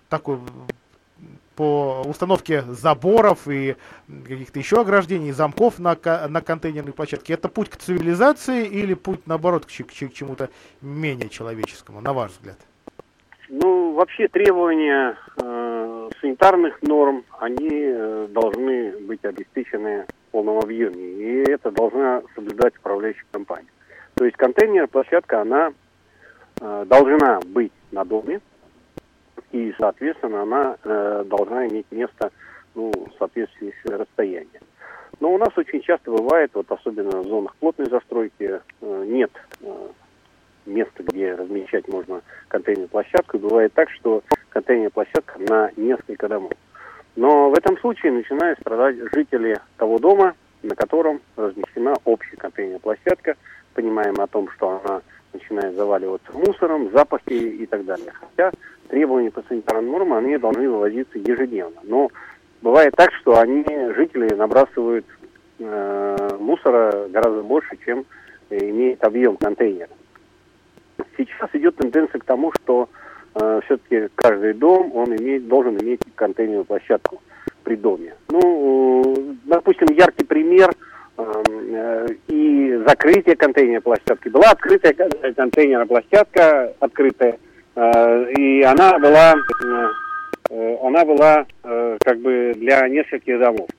такой 0.08 0.40
по 1.62 2.02
установке 2.08 2.64
заборов 2.64 3.48
и 3.48 3.76
каких-то 4.28 4.58
еще 4.58 4.82
ограждений, 4.82 5.32
замков 5.32 5.78
на, 5.78 5.96
на 6.28 6.42
контейнерной 6.42 6.92
площадке, 6.92 7.34
это 7.36 7.50
путь 7.50 7.70
к 7.70 7.76
цивилизации 7.76 8.66
или 8.66 8.96
путь, 8.96 9.28
наоборот, 9.28 9.68
к, 9.68 9.70
к, 9.70 9.88
к 9.88 10.12
чему-то 10.12 10.50
менее 10.82 11.30
человеческому, 11.30 12.02
на 12.02 12.14
ваш 12.14 12.32
взгляд? 12.32 12.58
Ну, 13.50 13.94
вообще 13.94 14.28
требования 14.28 15.16
э, 15.40 16.10
санитарных 16.20 16.82
норм, 16.82 17.26
они 17.38 17.70
э, 17.70 18.28
должны 18.32 18.98
быть 19.02 19.24
обеспечены 19.24 20.08
в 20.30 20.32
полном 20.32 20.58
объеме. 20.58 21.00
И 21.00 21.44
это 21.48 21.70
должна 21.70 22.24
соблюдать 22.34 22.76
управляющая 22.80 23.26
компания. 23.32 23.70
То 24.16 24.26
есть 24.26 24.36
контейнер, 24.36 24.88
площадка, 24.88 25.42
она 25.42 25.74
э, 26.60 26.86
должна 26.88 27.40
быть 27.46 27.72
на 27.92 28.04
доме, 28.04 28.42
и, 29.52 29.74
соответственно, 29.78 30.44
она 30.44 30.78
э, 30.84 31.24
должна 31.26 31.68
иметь 31.68 31.86
место 31.92 32.32
ну, 32.76 32.92
в 32.92 33.18
соответствии 33.18 33.74
с 33.84 33.90
расстоянием. 33.90 34.62
Но 35.20 35.34
у 35.34 35.38
нас 35.38 35.50
очень 35.56 35.82
часто 35.82 36.12
бывает, 36.12 36.52
вот 36.54 36.72
особенно 36.72 37.22
в 37.22 37.28
зонах 37.28 37.56
плотной 37.58 37.90
застройки, 37.90 38.60
э, 38.82 39.06
нет 39.08 39.32
э, 39.62 39.88
место, 40.66 41.04
где 41.04 41.36
размещать 41.36 41.88
можно 41.88 42.22
контейнерную 42.48 42.90
площадку. 42.90 43.38
И 43.38 43.42
бывает 43.42 43.74
так, 43.74 43.90
что 43.90 44.24
контейнерная 44.50 44.90
площадка 44.90 45.38
на 45.40 45.72
несколько 45.76 46.28
домов. 46.28 46.54
Но 47.16 47.50
в 47.50 47.54
этом 47.58 47.78
случае 47.80 48.14
начинают 48.14 48.60
страдать 48.60 48.96
жители 49.14 49.60
того 49.78 50.00
дома, 50.00 50.34
на 50.64 50.76
котором 50.76 51.22
размещена 51.36 51.94
общая 52.06 52.38
контейнерная 52.38 52.80
площадка. 52.80 53.36
Понимаем 53.74 54.20
о 54.20 54.28
том, 54.28 54.50
что 54.52 54.82
она 54.84 55.02
начинает 55.34 55.76
заваливаться 55.76 56.32
мусором, 56.34 56.90
запахи 56.92 57.34
и 57.34 57.66
так 57.66 57.86
далее. 57.86 58.12
Хотя 58.14 58.52
требования 58.92 59.32
по 59.32 59.42
санитарным 59.48 59.90
нормам, 59.90 60.26
они 60.26 60.38
должны 60.38 60.70
вывозиться 60.70 61.18
ежедневно. 61.18 61.80
Но 61.84 62.10
бывает 62.62 62.94
так, 62.96 63.12
что 63.14 63.40
они, 63.40 63.64
жители, 63.96 64.34
набрасывают 64.36 65.06
э, 65.60 66.38
мусора 66.40 67.08
гораздо 67.08 67.42
больше, 67.42 67.78
чем 67.86 68.06
имеет 68.50 69.02
объем 69.04 69.38
контейнера. 69.38 69.90
Сейчас 71.18 71.50
идет 71.54 71.78
тенденция 71.78 72.20
к 72.20 72.26
тому, 72.26 72.52
что 72.52 72.90
э, 73.36 73.62
все-таки 73.66 74.10
каждый 74.16 74.54
дом 74.54 74.92
он 74.94 75.16
имеет, 75.16 75.48
должен 75.48 75.78
иметь 75.82 76.02
контейнерную 76.16 76.66
площадку 76.66 77.22
при 77.64 77.78
доме. 77.78 78.14
Ну, 78.30 79.04
э, 79.04 79.36
допустим, 79.46 79.88
яркий 79.96 80.26
пример 80.26 80.70
э, 81.18 82.08
и 82.28 82.84
закрытие 82.86 83.38
контейнерной 83.38 83.82
площадки. 83.82 84.28
Была 84.28 84.52
открытая 84.52 84.94
контейнерная 85.34 85.86
площадка, 85.86 86.74
открытая, 86.82 87.32
э, 87.32 87.51
и 87.76 88.62
она 88.64 89.00
была, 89.00 89.34
э, 90.50 90.78
она 90.84 91.06
была 91.06 91.46
э, 91.64 91.98
как 92.04 92.20
бы 92.20 92.54
для 92.56 92.88
нескольких 92.88 93.40
домов. 93.40 93.70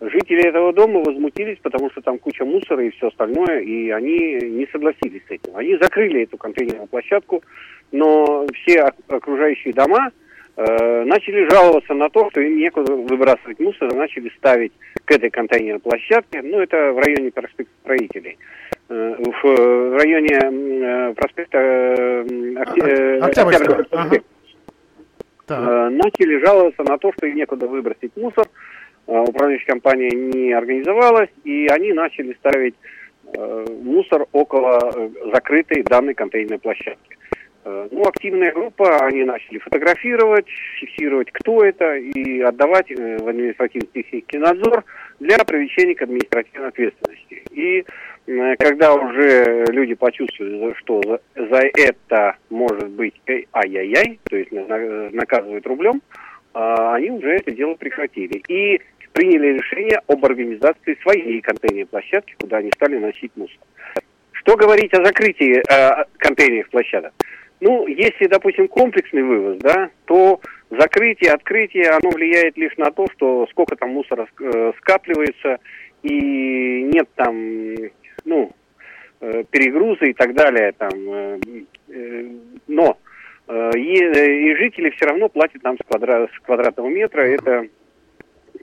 Жители 0.00 0.48
этого 0.48 0.72
дома 0.72 1.00
возмутились, 1.00 1.58
потому 1.60 1.90
что 1.90 2.00
там 2.00 2.18
куча 2.18 2.44
мусора 2.44 2.84
и 2.84 2.90
все 2.90 3.08
остальное, 3.08 3.60
и 3.60 3.90
они 3.90 4.38
не 4.40 4.66
согласились 4.72 5.22
с 5.28 5.30
этим. 5.30 5.54
Они 5.54 5.76
закрыли 5.76 6.22
эту 6.22 6.38
контейнерную 6.38 6.86
площадку, 6.86 7.42
но 7.92 8.46
все 8.54 8.92
окружающие 9.08 9.74
дома 9.74 10.10
э, 10.56 11.04
начали 11.04 11.46
жаловаться 11.50 11.92
на 11.92 12.08
то, 12.08 12.30
что 12.30 12.40
им 12.40 12.56
некуда 12.56 12.94
выбрасывать 12.94 13.60
мусор, 13.60 13.94
начали 13.94 14.30
ставить 14.38 14.72
к 15.04 15.10
этой 15.10 15.28
контейнерной 15.28 15.80
площадке, 15.80 16.40
ну 16.42 16.60
это 16.60 16.92
в 16.92 16.98
районе 16.98 17.30
проспекта 17.30 17.72
строителей, 17.82 18.38
э, 18.38 18.79
в, 18.90 19.42
в 19.42 19.96
районе 19.96 20.38
э, 20.42 21.14
проспекта 21.14 21.58
э, 21.58 22.24
э, 22.26 23.18
Октябрьского. 23.20 23.86
Ага. 23.90 24.20
Э, 25.48 25.88
начали 25.90 26.44
жаловаться 26.44 26.82
на 26.82 26.98
то, 26.98 27.12
что 27.12 27.26
им 27.26 27.36
некуда 27.36 27.66
выбросить 27.66 28.16
мусор, 28.16 28.46
Э, 29.10 29.24
управляющая 29.26 29.66
компания 29.66 30.10
не 30.10 30.52
организовалась, 30.52 31.30
и 31.42 31.66
они 31.66 31.92
начали 31.92 32.32
ставить 32.34 32.76
э, 33.34 33.66
мусор 33.82 34.26
около 34.30 34.78
э, 34.78 35.08
закрытой 35.32 35.82
данной 35.82 36.14
контейнерной 36.14 36.58
площадки. 36.58 37.16
Ну, 37.62 38.08
активная 38.08 38.52
группа, 38.52 39.04
они 39.04 39.22
начали 39.22 39.58
фотографировать, 39.58 40.46
фиксировать, 40.80 41.30
кто 41.30 41.62
это, 41.62 41.94
и 41.96 42.40
отдавать 42.40 42.88
в 42.88 43.28
административно-технический 43.28 44.38
надзор 44.38 44.82
для 45.20 45.36
привлечения 45.44 45.94
к 45.94 46.00
административной 46.00 46.68
ответственности. 46.68 47.42
И 47.50 47.84
когда 48.26 48.94
уже 48.94 49.64
люди 49.70 49.94
почувствовали, 49.94 50.74
что 50.78 51.00
за, 51.02 51.20
за 51.34 51.62
это 51.74 52.36
может 52.48 52.88
быть 52.90 53.14
ай-яй-яй, 53.52 54.20
то 54.28 54.36
есть 54.36 54.52
наказывают 54.52 55.66
рублем, 55.66 56.00
они 56.52 57.10
уже 57.10 57.36
это 57.36 57.50
дело 57.50 57.74
прекратили. 57.74 58.42
И 58.48 58.80
приняли 59.12 59.58
решение 59.58 60.00
об 60.06 60.24
организации 60.24 60.98
своей 61.02 61.40
контейнерной 61.40 61.86
площадки, 61.86 62.34
куда 62.40 62.58
они 62.58 62.70
стали 62.74 62.98
носить 62.98 63.32
мусор. 63.36 63.58
Что 64.32 64.56
говорить 64.56 64.94
о 64.94 65.04
закрытии 65.04 65.58
э, 65.58 66.04
контейнерных 66.16 66.70
площадок? 66.70 67.12
Ну, 67.60 67.86
если, 67.86 68.26
допустим, 68.26 68.68
комплексный 68.68 69.22
вывоз, 69.22 69.58
да, 69.58 69.90
то 70.06 70.40
закрытие, 70.70 71.32
открытие, 71.32 71.90
оно 71.90 72.10
влияет 72.10 72.56
лишь 72.56 72.74
на 72.78 72.90
то, 72.90 73.06
что 73.14 73.46
сколько 73.50 73.76
там 73.76 73.90
мусора 73.90 74.26
э, 74.40 74.72
скапливается, 74.78 75.58
и 76.02 76.82
нет 76.84 77.06
там, 77.16 77.74
ну, 78.30 78.52
э, 79.20 79.44
перегруза 79.50 80.06
и 80.06 80.14
так 80.14 80.34
далее, 80.34 80.72
там, 80.78 80.90
э, 80.94 81.38
э, 81.88 82.24
но 82.68 82.96
и, 83.76 83.94
и 83.94 84.54
жители 84.54 84.90
все 84.90 85.06
равно 85.06 85.28
платят 85.28 85.64
нам 85.64 85.76
с, 85.76 85.84
квадра, 85.84 86.28
с 86.32 86.38
квадратного 86.44 86.88
метра, 86.88 87.22
это 87.22 87.66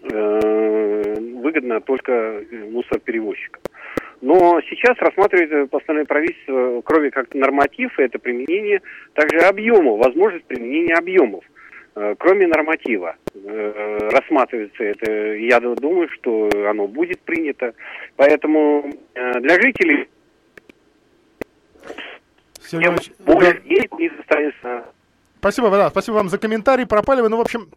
Э, 0.04 1.14
выгодно 1.42 1.82
только 1.82 2.44
мусороперевозчикам. 2.72 3.62
Но 4.22 4.62
сейчас 4.70 4.98
рассматривает 5.00 5.70
постановление 5.70 6.08
правительства, 6.08 6.82
кроме 6.84 7.12
как 7.12 7.34
норматив, 7.34 7.98
это 8.00 8.20
применение 8.20 8.82
также 9.14 9.40
объемов, 9.40 10.00
возможность 10.00 10.46
применения 10.46 10.94
объемов. 10.94 11.44
Э, 12.00 12.14
кроме 12.20 12.46
норматива 12.46 13.16
э, 13.34 14.10
рассматривается 14.12 14.84
это, 14.84 15.12
я 15.34 15.60
думаю, 15.60 16.08
что 16.10 16.48
оно 16.70 16.88
будет 16.88 17.20
принято. 17.22 17.74
Поэтому 18.16 18.94
для 19.16 19.60
жителей 19.60 20.08
Сергей 22.62 22.92
более 23.20 23.54
да. 23.54 23.98
не 23.98 24.10
состоится. 24.16 24.86
Спасибо, 25.40 25.72
да, 25.72 25.90
спасибо 25.90 26.16
вам 26.16 26.30
за 26.30 26.38
комментарий. 26.38 26.86
Пропали 26.86 27.22
вы. 27.22 27.30
Ну, 27.30 27.38
в 27.38 27.42
общем, 27.42 27.68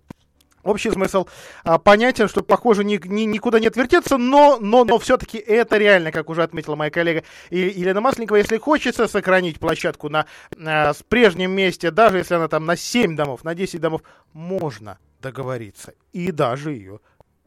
Общий 0.63 0.91
смысл 0.91 1.27
а, 1.65 1.79
понятен, 1.79 2.29
что, 2.29 2.43
похоже, 2.43 2.85
ни, 2.85 3.01
ни, 3.07 3.23
никуда 3.23 3.61
не 3.61 3.67
отвертеться, 3.67 4.19
но, 4.19 4.59
но, 4.61 4.85
но 4.85 4.99
все-таки 4.99 5.39
это 5.39 5.79
реально, 5.79 6.13
как 6.13 6.29
уже 6.29 6.43
отметила 6.43 6.77
моя 6.77 6.91
коллега 6.91 7.25
Елена 7.51 8.01
Масленникова, 8.01 8.37
если 8.37 8.59
хочется 8.59 9.09
сохранить 9.09 9.59
площадку 9.59 10.11
на, 10.11 10.27
на 10.57 10.93
с 10.93 11.03
прежнем 11.03 11.53
месте, 11.53 11.91
даже 11.91 12.19
если 12.19 12.35
она 12.35 12.49
там 12.49 12.67
на 12.67 12.77
7 12.77 13.17
домов, 13.17 13.43
на 13.43 13.55
10 13.55 13.81
домов, 13.81 14.03
можно 14.35 14.99
договориться 15.23 15.95
и 16.13 16.31
даже 16.31 16.73
ее, 16.73 17.01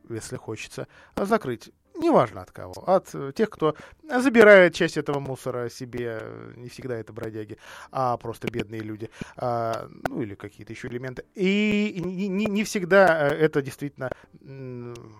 если 0.09 0.37
хочется, 0.37 0.87
закрыть 1.15 1.69
неважно 1.95 2.41
от 2.41 2.51
кого, 2.51 2.73
от 2.87 3.13
э, 3.13 3.31
тех, 3.35 3.49
кто 3.49 3.75
забирает 4.19 4.73
часть 4.73 4.97
этого 4.97 5.19
мусора 5.19 5.69
себе, 5.69 6.21
не 6.55 6.69
всегда 6.69 6.95
это 6.95 7.13
бродяги, 7.13 7.57
а 7.91 8.17
просто 8.17 8.47
бедные 8.51 8.81
люди, 8.81 9.09
а, 9.37 9.87
ну 10.07 10.21
или 10.21 10.35
какие-то 10.35 10.73
еще 10.73 10.87
элементы. 10.87 11.25
И 11.35 12.01
не, 12.03 12.27
не 12.27 12.63
всегда 12.63 13.27
э, 13.27 13.35
это 13.35 13.61
действительно 13.61 14.11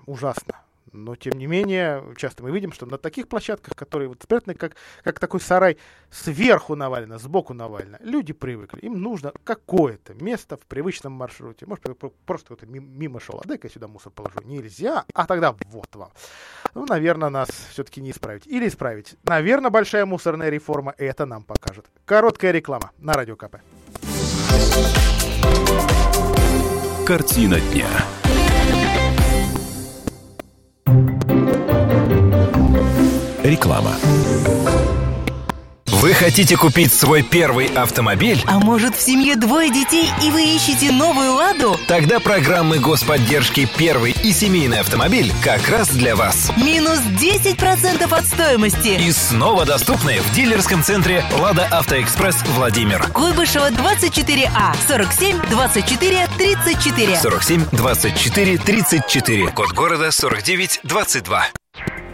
ужасно. 0.06 0.62
Но, 0.94 1.16
тем 1.16 1.34
не 1.34 1.48
менее, 1.48 2.04
часто 2.18 2.44
мы 2.44 2.52
видим, 2.52 2.72
что 2.72 2.86
на 2.86 2.98
таких 2.98 3.28
площадках, 3.28 3.76
которые 3.76 4.08
вот 4.08 4.22
спрятаны, 4.22 4.54
как, 4.54 4.76
как 5.04 5.20
такой 5.20 5.42
сарай, 5.42 5.78
сверху 6.12 6.76
навалено, 6.76 7.18
сбоку 7.18 7.54
навалено, 7.54 7.98
люди 8.02 8.32
привыкли. 8.32 8.80
Им 8.82 9.02
нужно 9.02 9.34
какое-то 9.44 10.14
место 10.14 10.56
в 10.56 10.62
привычном 10.62 11.12
маршруте. 11.14 11.66
Может, 11.66 11.84
просто 12.26 12.46
кто-то 12.46 12.68
мимо 12.68 13.20
шел, 13.20 13.42
а 13.44 13.48
дай-ка 13.48 13.70
сюда 13.70 13.88
мусор 13.88 14.12
положу. 14.12 14.40
Нельзя, 14.44 15.06
а 15.14 15.26
тогда 15.26 15.56
вот 15.66 15.96
вам. 15.96 16.12
Ну, 16.76 16.86
наверное, 16.86 17.30
нас 17.30 17.50
все-таки 17.72 18.00
не 18.00 18.12
исправить. 18.12 18.46
Или 18.46 18.68
исправить. 18.68 19.16
Наверное, 19.24 19.72
большая 19.72 20.06
мусорная 20.06 20.50
реформа 20.50 20.94
это 20.98 21.26
нам 21.26 21.44
покажет. 21.44 21.86
Короткая 22.06 22.52
реклама 22.52 22.92
на 23.00 23.14
Радио 23.14 23.36
КП. 23.36 23.58
Картина 27.06 27.60
дня. 27.60 27.90
Реклама. 33.44 33.96
Вы 36.04 36.14
хотите 36.14 36.58
купить 36.58 36.92
свой 36.94 37.24
первый 37.24 37.68
автомобиль? 37.68 38.44
А 38.46 38.60
может 38.60 38.96
в 38.96 39.02
семье 39.02 39.38
двое 39.38 39.72
детей 39.72 40.10
и 40.22 40.32
вы 40.32 40.44
ищете 40.44 40.92
новую 40.92 41.34
«Ладу»? 41.34 41.80
Тогда 41.88 42.20
программы 42.20 42.80
господдержки 42.80 43.70
«Первый» 43.78 44.14
и 44.24 44.34
«Семейный 44.34 44.82
автомобиль» 44.82 45.32
как 45.42 45.70
раз 45.70 45.88
для 45.88 46.18
вас. 46.18 46.52
Минус 46.58 47.00
10% 47.00 48.14
от 48.14 48.26
стоимости. 48.26 49.00
И 49.02 49.12
снова 49.14 49.66
доступны 49.66 50.20
в 50.20 50.36
дилерском 50.36 50.84
центре 50.84 51.24
«Лада 51.40 51.66
Автоэкспресс» 51.72 52.44
Владимир. 52.56 53.08
Куйбышева 53.14 53.72
24А 53.72 54.76
47 54.90 55.40
24 55.50 56.28
34. 56.38 57.18
47 57.18 57.66
24 57.72 58.58
34. 58.58 59.48
Код 59.52 59.72
города 59.72 60.12
49 60.12 60.82
22. 60.84 61.46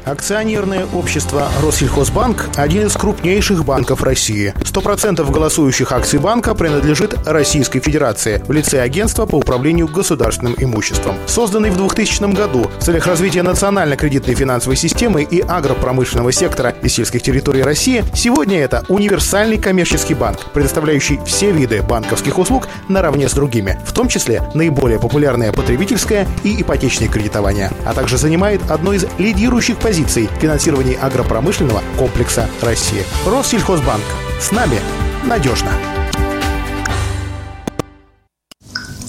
Акционерное 0.10 0.88
общество 0.88 1.50
«Россельхозбанк»– 1.64 2.50
один 2.56 2.88
из 2.88 2.94
крупнейших 2.94 3.64
банков 3.64 4.02
России. 4.02 4.56
100% 4.58 5.32
голосующих 5.32 5.92
акций 5.92 6.18
банка 6.18 6.56
принадлежит 6.56 7.14
Российской 7.28 7.80
Федерации 7.80 8.42
в 8.48 8.52
лице 8.52 8.82
агентства 8.82 9.28
по 9.28 9.36
управлению 9.36 9.88
государственным 9.88 10.56
имуществом. 10.58 11.16
Созданный 11.28 11.70
в 11.70 11.78
2000 11.78 12.34
году 12.34 12.72
в 12.80 12.84
целях 12.84 13.06
развития 13.06 13.44
национально-кредитной 13.44 14.34
финансовой 14.34 14.78
системы 14.78 15.22
и 15.22 15.42
агропромышленного 15.42 16.32
сектора 16.32 16.74
и 16.82 16.90
сельских 16.90 17.22
территорий 17.22 17.62
России, 17.62 18.04
сегодня 18.16 18.62
это 18.62 18.86
универсальный 18.90 19.60
коммерческий 19.60 20.16
банк, 20.16 20.40
предоставляющий 20.54 21.20
все 21.24 21.52
виды 21.52 21.84
банковских 21.84 22.40
услуг 22.40 22.68
наравне 22.88 23.30
с 23.30 23.34
другими, 23.34 23.80
в 23.86 23.94
том 23.94 24.08
числе 24.08 24.42
наиболее 24.56 25.00
популярное 25.00 25.52
потребительское 25.52 26.28
и 26.44 26.60
ипотечное 26.60 27.10
кредитование, 27.10 27.70
а 27.86 27.94
также 27.94 28.18
занимает 28.18 28.72
одно 28.72 28.94
из 28.94 29.06
лидирующих 29.20 29.78
позиций 29.78 29.99
позиций 30.00 30.28
в 30.28 30.42
финансировании 30.42 30.96
агропромышленного 30.96 31.84
комплекса 31.98 32.50
России. 32.62 33.04
Россельхозбанк. 33.26 34.04
С 34.40 34.52
нами 34.52 34.80
надежно. 35.26 35.72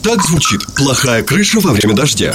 Так 0.02 0.22
звучит 0.24 0.60
плохая 0.74 1.22
крыша 1.22 1.60
во 1.60 1.72
время 1.72 1.94
дождя. 1.94 2.34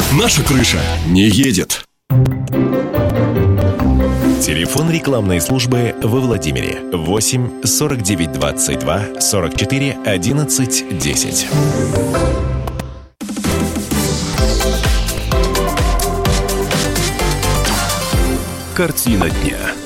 Наша 0.13 0.43
крыша 0.43 0.79
не 1.07 1.23
едет. 1.23 1.85
Телефон 4.41 4.91
рекламной 4.91 5.39
службы 5.39 5.95
во 6.01 6.19
Владимире 6.19 6.81
8 6.91 7.63
49 7.63 8.31
22 8.33 9.21
44 9.21 9.97
11 10.05 10.97
10. 10.99 11.47
Картина 18.75 19.29
дня. 19.29 19.80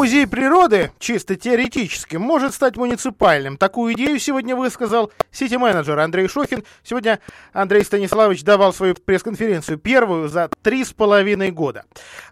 Музей 0.00 0.26
природы, 0.26 0.92
чисто 0.98 1.36
теоретически, 1.36 2.16
может 2.16 2.54
стать 2.54 2.78
муниципальным. 2.78 3.58
Такую 3.58 3.92
идею 3.92 4.18
сегодня 4.18 4.56
высказал 4.56 5.12
сити-менеджер 5.30 5.98
Андрей 5.98 6.26
Шохин. 6.26 6.64
Сегодня 6.82 7.20
Андрей 7.52 7.84
Станиславович 7.84 8.42
давал 8.42 8.72
свою 8.72 8.94
пресс-конференцию, 8.94 9.76
первую 9.76 10.30
за 10.30 10.48
три 10.62 10.86
с 10.86 10.94
половиной 10.94 11.50
года. 11.50 11.84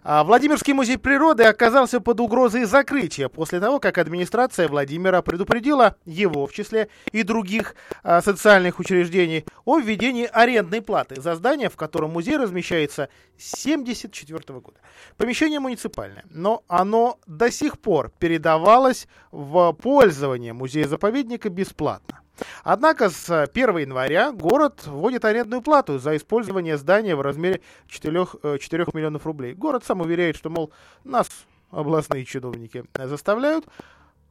А 0.03 0.23
Владимирский 0.23 0.73
музей 0.73 0.97
природы 0.97 1.43
оказался 1.43 1.99
под 1.99 2.19
угрозой 2.19 2.65
закрытия 2.65 3.29
после 3.29 3.59
того, 3.59 3.79
как 3.79 3.99
администрация 3.99 4.67
Владимира 4.67 5.21
предупредила 5.21 5.95
его, 6.05 6.47
в 6.47 6.53
числе 6.53 6.89
и 7.11 7.21
других 7.21 7.75
а, 8.01 8.23
социальных 8.23 8.79
учреждений, 8.79 9.45
о 9.65 9.77
введении 9.77 10.25
арендной 10.25 10.81
платы 10.81 11.21
за 11.21 11.35
здание, 11.35 11.69
в 11.69 11.75
котором 11.75 12.13
музей 12.13 12.37
размещается 12.37 13.09
с 13.37 13.53
1974 13.53 14.59
года. 14.59 14.79
Помещение 15.17 15.59
муниципальное, 15.59 16.25
но 16.31 16.63
оно 16.67 17.19
до 17.27 17.51
сих 17.59 17.79
пор 17.79 18.11
передавалась 18.19 19.07
в 19.31 19.73
пользование 19.73 20.53
музея-заповедника 20.53 21.49
бесплатно. 21.49 22.21
Однако 22.63 23.09
с 23.09 23.43
1 23.43 23.77
января 23.77 24.31
город 24.31 24.83
вводит 24.85 25.25
арендную 25.25 25.61
плату 25.61 25.99
за 25.99 26.15
использование 26.15 26.77
здания 26.77 27.15
в 27.15 27.21
размере 27.21 27.61
4, 27.87 28.25
4 28.59 28.83
э, 28.83 28.85
миллионов 28.93 29.25
рублей. 29.25 29.53
Город 29.53 29.83
сам 29.85 29.99
уверяет, 30.01 30.37
что, 30.37 30.49
мол, 30.49 30.71
нас 31.03 31.27
областные 31.69 32.25
чиновники 32.25 32.85
заставляют 32.97 33.65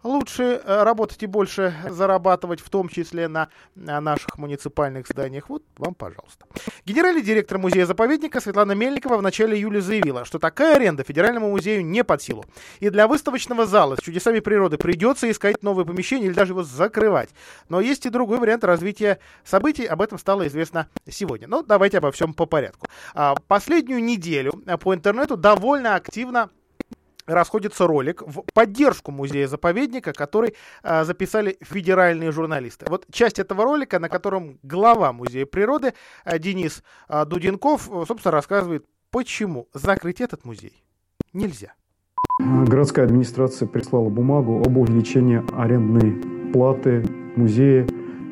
лучше 0.02 0.60
э, 0.64 0.82
работать 0.82 1.22
и 1.22 1.26
больше 1.26 1.74
зарабатывать, 1.88 2.60
в 2.60 2.70
том 2.70 2.88
числе 2.88 3.28
на, 3.28 3.48
на 3.74 4.00
наших 4.00 4.38
муниципальных 4.38 5.06
зданиях. 5.08 5.48
Вот 5.48 5.62
вам, 5.76 5.94
пожалуйста. 5.94 6.46
Генеральный 6.84 7.22
директор 7.22 7.58
музея-заповедника 7.58 8.40
Светлана 8.40 8.72
Мельникова 8.72 9.16
в 9.16 9.22
начале 9.22 9.56
июля 9.56 9.80
заявила, 9.80 10.24
что 10.24 10.38
такая 10.38 10.76
аренда 10.76 11.02
Федеральному 11.02 11.50
музею 11.50 11.84
не 11.84 12.04
под 12.04 12.22
силу. 12.22 12.44
И 12.80 12.90
для 12.90 13.08
выставочного 13.08 13.66
зала 13.66 13.96
с 13.96 14.00
чудесами 14.00 14.40
природы 14.40 14.78
придется 14.78 15.30
искать 15.30 15.62
новое 15.62 15.84
помещение 15.84 16.28
или 16.28 16.34
даже 16.34 16.52
его 16.52 16.62
закрывать. 16.62 17.30
Но 17.68 17.80
есть 17.80 18.06
и 18.06 18.10
другой 18.10 18.38
вариант 18.38 18.64
развития 18.64 19.18
событий, 19.44 19.84
об 19.84 20.02
этом 20.02 20.18
стало 20.18 20.46
известно 20.46 20.88
сегодня. 21.08 21.48
Но 21.48 21.62
давайте 21.62 21.98
обо 21.98 22.12
всем 22.12 22.34
по 22.34 22.46
порядку. 22.46 22.86
А, 23.14 23.34
последнюю 23.48 24.02
неделю 24.02 24.52
по 24.80 24.94
интернету 24.94 25.36
довольно 25.36 25.96
активно 25.96 26.50
расходится 27.28 27.86
ролик 27.86 28.22
в 28.22 28.42
поддержку 28.52 29.12
музея-заповедника, 29.12 30.12
который 30.12 30.54
э, 30.82 31.04
записали 31.04 31.58
федеральные 31.60 32.32
журналисты. 32.32 32.86
Вот 32.88 33.06
часть 33.12 33.38
этого 33.38 33.64
ролика, 33.64 33.98
на 33.98 34.08
котором 34.08 34.58
глава 34.62 35.12
музея 35.12 35.46
природы 35.46 35.94
э, 36.24 36.38
Денис 36.38 36.82
э, 37.08 37.24
Дуденков, 37.24 37.88
собственно, 38.06 38.32
рассказывает, 38.32 38.84
почему 39.10 39.68
закрыть 39.74 40.20
этот 40.20 40.44
музей 40.44 40.84
нельзя. 41.32 41.74
Городская 42.40 43.04
администрация 43.04 43.66
прислала 43.66 44.08
бумагу 44.08 44.62
об 44.64 44.76
увеличении 44.76 45.42
арендной 45.56 46.12
платы 46.52 47.04
музея 47.36 47.86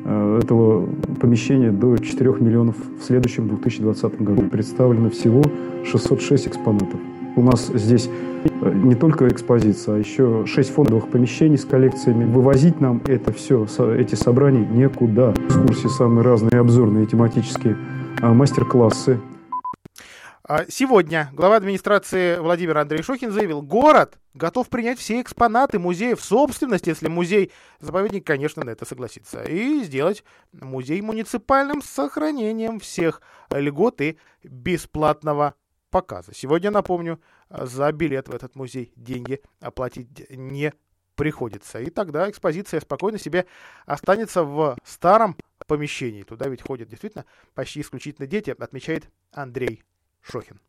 э, 0.05 0.39
этого 0.41 0.87
помещения 1.19 1.71
до 1.71 1.97
4 1.97 2.31
миллионов 2.39 2.77
в 2.77 3.03
следующем 3.03 3.47
2020 3.49 4.21
году. 4.21 4.43
Представлено 4.49 5.09
всего 5.09 5.43
606 5.83 6.47
экспонатов. 6.47 6.99
У 7.37 7.43
нас 7.43 7.67
здесь 7.67 8.09
э, 8.09 8.71
не 8.73 8.95
только 8.95 9.27
экспозиция, 9.27 9.95
а 9.95 9.97
еще 9.99 10.47
шесть 10.47 10.73
фондовых 10.73 11.07
помещений 11.11 11.57
с 11.57 11.65
коллекциями. 11.65 12.25
Вывозить 12.25 12.81
нам 12.81 12.99
это 13.05 13.31
все, 13.31 13.67
эти 13.95 14.15
собрания 14.15 14.65
некуда. 14.65 15.35
Экскурсии 15.45 15.87
самые 15.87 16.23
разные, 16.23 16.59
обзорные, 16.59 17.05
тематические, 17.05 17.77
а, 18.21 18.33
мастер-классы. 18.33 19.21
А, 20.49 20.65
сегодня 20.67 21.29
глава 21.31 21.57
администрации 21.57 22.39
Владимир 22.39 22.79
Андрей 22.79 23.03
Шохин 23.03 23.31
заявил, 23.31 23.61
город 23.61 24.17
готов 24.33 24.67
принять 24.69 24.97
все 24.97 25.21
экспонаты 25.21 25.77
музея 25.77 26.15
в 26.15 26.23
собственность, 26.23 26.87
если 26.87 27.07
музей-заповедник, 27.07 28.25
конечно, 28.25 28.63
на 28.63 28.71
это 28.71 28.85
согласится, 28.85 29.43
и 29.43 29.83
сделать 29.83 30.23
музей 30.53 31.01
муниципальным 31.01 31.83
с 31.83 31.85
сохранением 31.85 32.79
всех 32.79 33.21
льгот 33.51 34.01
и 34.01 34.17
бесплатного 34.43 35.53
показа. 35.89 36.33
Сегодня, 36.33 36.71
напомню, 36.71 37.19
за 37.49 37.91
билет 37.91 38.27
в 38.27 38.35
этот 38.35 38.55
музей 38.55 38.91
деньги 38.95 39.41
оплатить 39.59 40.29
не 40.29 40.73
приходится. 41.15 41.79
И 41.79 41.89
тогда 41.89 42.29
экспозиция 42.29 42.79
спокойно 42.79 43.17
себе 43.17 43.45
останется 43.85 44.43
в 44.43 44.77
старом 44.83 45.35
помещении. 45.65 46.23
Туда 46.23 46.47
ведь 46.47 46.61
ходят 46.61 46.89
действительно 46.89 47.25
почти 47.55 47.81
исключительно 47.81 48.27
дети, 48.27 48.55
отмечает 48.57 49.09
Андрей 49.33 49.83
Шохин. 50.21 50.59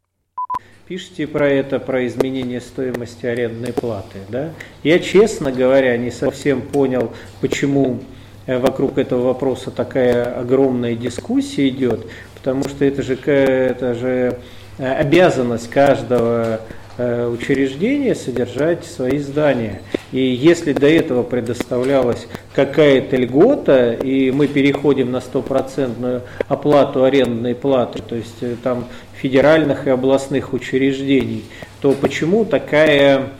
Пишите 0.86 1.26
про 1.26 1.46
это, 1.46 1.78
про 1.78 2.06
изменение 2.06 2.60
стоимости 2.60 3.26
арендной 3.26 3.74
платы. 3.74 4.20
Да? 4.30 4.54
Я, 4.82 4.98
честно 4.98 5.52
говоря, 5.52 5.96
не 5.98 6.10
совсем 6.10 6.62
понял, 6.62 7.14
почему 7.42 8.02
э, 8.46 8.58
вокруг 8.58 8.96
этого 8.96 9.22
вопроса 9.26 9.70
такая 9.70 10.40
огромная 10.40 10.96
дискуссия 10.96 11.68
идет, 11.68 12.10
потому 12.34 12.64
что 12.64 12.86
это 12.86 13.02
же, 13.02 13.14
это 13.14 13.94
же 13.94 14.40
Э, 14.40 14.57
обязанность 14.78 15.70
каждого 15.70 16.60
э, 16.96 17.26
учреждения 17.26 18.14
содержать 18.14 18.84
свои 18.84 19.18
здания. 19.18 19.82
И 20.12 20.20
если 20.20 20.72
до 20.72 20.88
этого 20.88 21.22
предоставлялась 21.22 22.26
какая-то 22.54 23.16
льгота, 23.16 23.92
и 23.92 24.30
мы 24.30 24.46
переходим 24.46 25.10
на 25.10 25.20
стопроцентную 25.20 26.22
оплату 26.48 27.04
арендной 27.04 27.54
платы, 27.54 28.02
то 28.02 28.14
есть 28.14 28.42
э, 28.42 28.56
там 28.62 28.86
федеральных 29.14 29.86
и 29.86 29.90
областных 29.90 30.52
учреждений, 30.52 31.44
то 31.80 31.92
почему 31.92 32.44
такая 32.44 33.30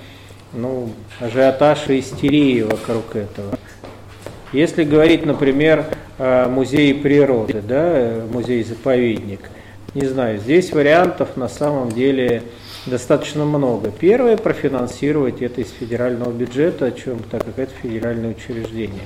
ну, 0.53 0.91
ажиотаж 1.21 1.89
и 1.89 2.01
истерии 2.01 2.63
вокруг 2.63 3.17
этого. 3.17 3.59
Если 4.53 4.85
говорить, 4.85 5.27
например, 5.27 5.85
о 6.19 6.49
музее 6.49 6.95
природы, 6.95 7.63
да, 7.67 8.23
музей-заповедник, 8.33 9.41
не 9.99 10.07
знаю, 10.07 10.39
здесь 10.39 10.73
вариантов 10.73 11.37
на 11.37 11.49
самом 11.49 11.91
деле 11.91 12.43
достаточно 12.87 13.45
много. 13.45 13.91
Первое, 13.91 14.37
профинансировать 14.37 15.43
это 15.43 15.61
из 15.61 15.71
федерального 15.71 16.33
бюджета, 16.33 16.87
о 16.87 16.91
чем, 16.91 17.19
так 17.31 17.45
как 17.45 17.59
это 17.59 17.73
федеральное 17.83 18.31
учреждение. 18.31 19.05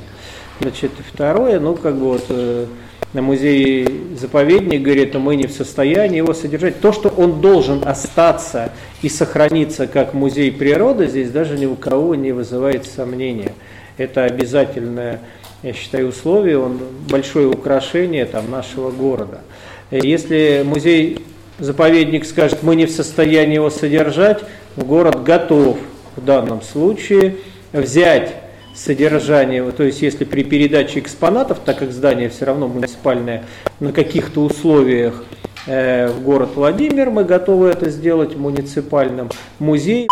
Значит, 0.61 0.93
второе, 1.13 1.59
ну, 1.59 1.75
как 1.75 1.97
бы 1.97 2.05
вот 2.05 2.27
э, 2.29 2.67
на 3.13 3.23
музей-заповедник 3.23 4.83
говорит, 4.83 5.15
мы 5.15 5.37
не 5.37 5.47
в 5.47 5.53
состоянии 5.53 6.19
его 6.19 6.35
содержать. 6.35 6.81
То, 6.81 6.93
что 6.93 7.09
он 7.09 7.41
должен 7.41 7.83
остаться 7.85 8.73
и 9.03 9.09
сохраниться 9.09 9.87
как 9.87 10.15
музей 10.15 10.53
природы, 10.53 11.09
здесь 11.09 11.31
даже 11.31 11.59
ни 11.59 11.67
у 11.67 11.75
кого 11.75 12.15
не 12.15 12.33
вызывает 12.33 12.87
сомнения. 12.87 13.53
Это 13.97 14.25
обязательное, 14.25 15.21
я 15.63 15.73
считаю, 15.73 16.09
условие, 16.09 16.59
он 16.59 16.79
большое 17.11 17.49
украшение 17.49 18.25
там, 18.25 18.51
нашего 18.51 18.91
города. 18.91 19.41
Если 19.93 20.63
музей-заповедник 20.65 22.25
скажет, 22.25 22.63
мы 22.63 22.77
не 22.77 22.87
в 22.87 22.91
состоянии 22.91 23.57
его 23.57 23.69
содержать, 23.69 24.43
город 24.75 25.23
готов 25.23 25.77
в 26.17 26.25
данном 26.25 26.63
случае 26.63 27.37
взять 27.75 28.35
содержание, 28.75 29.71
то 29.71 29.83
есть 29.83 30.01
если 30.01 30.25
при 30.25 30.45
передаче 30.45 31.01
экспонатов, 31.01 31.59
так 31.63 31.79
как 31.79 31.93
здание 31.93 32.31
все 32.31 32.47
равно 32.47 32.69
муниципальное, 32.69 33.45
на 33.81 33.93
каких-то 33.93 34.41
условиях 34.41 35.25
э, 35.67 36.09
в 36.09 36.23
город 36.23 36.53
Владимир, 36.55 37.11
мы 37.11 37.25
готовы 37.25 37.69
это 37.69 37.91
сделать 37.91 38.35
муниципальным 38.35 39.29
музей. 39.59 40.09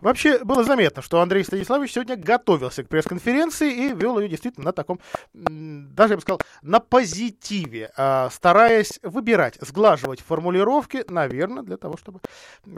Вообще 0.00 0.44
было 0.44 0.62
заметно, 0.62 1.02
что 1.02 1.20
Андрей 1.20 1.44
Станиславович 1.44 1.92
сегодня 1.92 2.16
готовился 2.16 2.84
к 2.84 2.88
пресс-конференции 2.88 3.72
и 3.72 3.94
вел 3.94 4.18
ее 4.18 4.28
действительно 4.28 4.66
на 4.66 4.72
таком, 4.72 5.00
даже 5.34 6.12
я 6.12 6.16
бы 6.16 6.22
сказал, 6.22 6.40
на 6.62 6.78
позитиве, 6.78 7.90
а, 7.96 8.30
стараясь 8.30 9.00
выбирать, 9.02 9.58
сглаживать 9.60 10.20
формулировки, 10.20 11.04
наверное, 11.08 11.62
для 11.62 11.76
того, 11.76 11.96
чтобы 11.96 12.20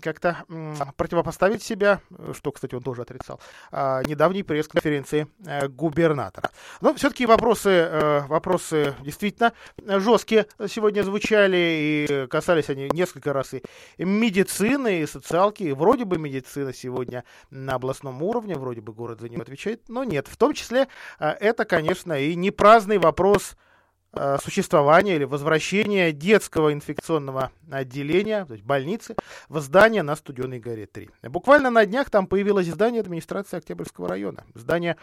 как-то 0.01 0.45
противопоставить 0.97 1.63
себя, 1.63 2.01
что, 2.33 2.53
кстати, 2.53 2.75
он 2.75 2.83
тоже 2.83 3.03
отрицал, 3.03 3.41
а, 3.71 4.03
недавней 4.05 4.43
пресс-конференции 4.43 5.27
э, 5.47 5.69
губернатора. 5.69 6.51
Но 6.81 6.95
все-таки 6.95 7.27
вопросы, 7.27 7.71
э, 7.71 8.21
вопросы 8.29 8.95
действительно 9.01 9.53
жесткие 9.79 10.47
сегодня 10.69 11.03
звучали 11.03 11.57
и 11.57 12.27
касались 12.29 12.71
они 12.71 12.89
несколько 12.93 13.33
раз 13.33 13.55
и 13.55 13.63
медицины, 13.99 15.01
и 15.01 15.07
социалки, 15.07 15.65
и 15.65 15.73
вроде 15.73 16.05
бы 16.05 16.19
медицина 16.19 16.73
сегодня 16.73 17.10
сегодня 17.11 17.25
на 17.51 17.75
областном 17.75 18.23
уровне, 18.23 18.55
вроде 18.55 18.81
бы 18.81 18.93
город 18.93 19.21
за 19.21 19.29
него 19.29 19.43
отвечает, 19.43 19.89
но 19.89 20.05
нет. 20.05 20.29
В 20.29 20.37
том 20.37 20.55
числе 20.55 20.89
а, 21.19 21.33
это, 21.33 21.65
конечно, 21.65 22.13
и 22.19 22.35
не 22.35 22.51
праздный 22.51 22.99
вопрос 22.99 23.57
существования 24.43 25.17
или 25.17 25.25
возвращения 25.25 26.13
детского 26.13 26.73
инфекционного 26.73 27.53
отделения, 27.71 28.45
то 28.45 28.55
есть 28.55 28.65
больницы, 28.65 29.15
в 29.49 29.61
здание 29.61 30.03
на 30.03 30.17
Студеной 30.17 30.59
горе 30.59 30.87
3. 30.87 31.11
Буквально 31.25 31.71
на 31.71 31.87
днях 31.87 32.11
там 32.11 32.27
появилось 32.27 32.67
здание 32.67 33.01
администрации 33.01 33.57
Октябрьского 33.57 34.09
района. 34.09 34.45
Здание 34.55 34.97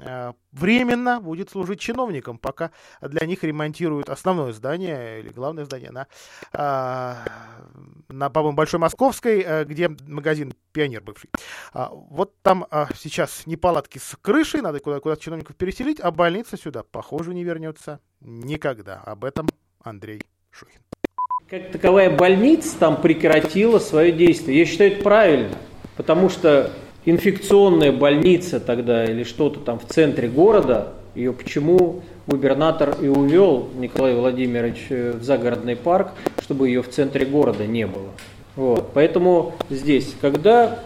э, 0.00 0.32
временно 0.52 1.20
будет 1.20 1.50
служить 1.50 1.80
чиновникам, 1.80 2.38
пока 2.38 2.70
для 3.00 3.26
них 3.26 3.42
ремонтируют 3.42 4.08
основное 4.08 4.52
здание 4.52 5.20
или 5.20 5.30
главное 5.30 5.64
здание 5.64 5.90
на, 5.90 6.06
э, 6.52 7.14
на 8.08 8.30
по-моему, 8.30 8.56
Большой 8.56 8.80
Московской, 8.80 9.40
э, 9.40 9.64
где 9.64 9.88
магазин 10.06 10.54
«Пионер» 10.72 11.02
бывший. 11.02 11.30
А, 11.72 11.90
вот 11.92 12.40
там 12.42 12.66
э, 12.70 12.86
сейчас 12.96 13.46
неполадки 13.46 13.98
с 13.98 14.16
крышей, 14.20 14.60
надо 14.60 14.80
куда-то 14.80 15.02
куда 15.02 15.16
чиновников 15.16 15.56
переселить, 15.56 16.00
а 16.00 16.10
больница 16.10 16.56
сюда, 16.56 16.82
похоже, 16.82 17.34
не 17.34 17.44
вернется 17.44 18.00
никогда. 18.24 19.00
Об 19.04 19.24
этом 19.24 19.48
Андрей 19.82 20.22
Шухин. 20.50 20.80
Как 21.48 21.70
таковая 21.70 22.16
больница 22.16 22.78
там 22.78 23.00
прекратила 23.00 23.78
свое 23.78 24.12
действие. 24.12 24.60
Я 24.60 24.66
считаю, 24.66 24.92
это 24.92 25.02
правильно, 25.02 25.56
потому 25.96 26.28
что 26.28 26.70
инфекционная 27.04 27.92
больница 27.92 28.60
тогда 28.60 29.04
или 29.04 29.24
что-то 29.24 29.60
там 29.60 29.78
в 29.78 29.86
центре 29.86 30.28
города, 30.28 30.94
ее 31.14 31.32
почему 31.32 32.02
губернатор 32.26 32.96
и 33.00 33.08
увел 33.08 33.68
Николай 33.74 34.14
Владимирович 34.14 34.86
э, 34.88 35.12
в 35.12 35.22
загородный 35.22 35.76
парк, 35.76 36.12
чтобы 36.40 36.68
ее 36.68 36.82
в 36.82 36.88
центре 36.88 37.26
города 37.26 37.66
не 37.66 37.86
было. 37.86 38.10
Вот. 38.56 38.90
Поэтому 38.94 39.54
здесь, 39.68 40.14
когда 40.20 40.78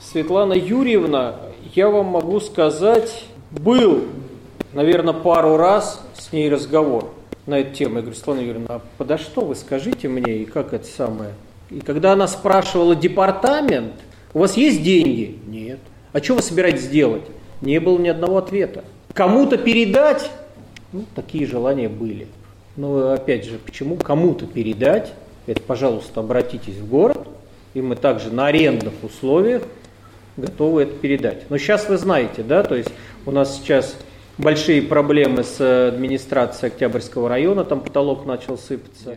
Светлана 0.00 0.52
Юрьевна, 0.52 1.36
я 1.74 1.88
вам 1.88 2.06
могу 2.06 2.40
сказать, 2.40 3.24
был, 3.50 4.04
наверное, 4.72 5.14
пару 5.14 5.56
раз 5.56 6.05
с 6.26 6.32
ней 6.32 6.50
разговор 6.50 7.14
на 7.46 7.60
эту 7.60 7.74
тему. 7.74 7.96
Я 7.96 8.00
говорю, 8.00 8.16
Светлана 8.16 8.40
Юрьевна, 8.40 8.66
а 8.68 8.80
подо 8.98 9.16
что 9.16 9.42
вы 9.42 9.54
скажите 9.54 10.08
мне, 10.08 10.38
и 10.38 10.44
как 10.44 10.72
это 10.72 10.86
самое? 10.86 11.34
И 11.70 11.80
когда 11.80 12.12
она 12.12 12.26
спрашивала 12.26 12.96
департамент, 12.96 13.92
у 14.34 14.40
вас 14.40 14.56
есть 14.56 14.82
деньги? 14.82 15.38
Нет. 15.46 15.78
А 16.12 16.22
что 16.22 16.34
вы 16.34 16.42
собираетесь 16.42 16.88
делать? 16.88 17.22
Не 17.60 17.78
было 17.78 17.98
ни 17.98 18.08
одного 18.08 18.38
ответа. 18.38 18.84
Кому-то 19.12 19.56
передать? 19.56 20.30
Ну, 20.92 21.04
такие 21.14 21.46
желания 21.46 21.88
были. 21.88 22.26
Но 22.76 23.12
опять 23.12 23.44
же, 23.44 23.58
почему 23.58 23.96
кому-то 23.96 24.46
передать? 24.46 25.12
Это, 25.46 25.60
пожалуйста, 25.60 26.20
обратитесь 26.20 26.76
в 26.76 26.88
город, 26.88 27.26
и 27.74 27.80
мы 27.80 27.94
также 27.94 28.32
на 28.32 28.48
арендных 28.48 28.92
условиях 29.02 29.62
готовы 30.36 30.82
это 30.82 30.92
передать. 30.94 31.48
Но 31.50 31.56
сейчас 31.56 31.88
вы 31.88 31.96
знаете, 31.96 32.42
да, 32.42 32.62
то 32.62 32.74
есть 32.74 32.90
у 33.24 33.30
нас 33.30 33.56
сейчас 33.56 33.96
большие 34.38 34.82
проблемы 34.82 35.44
с 35.44 35.88
администрацией 35.88 36.72
Октябрьского 36.72 37.28
района, 37.28 37.64
там 37.64 37.80
потолок 37.80 38.26
начал 38.26 38.58
сыпаться. 38.58 39.14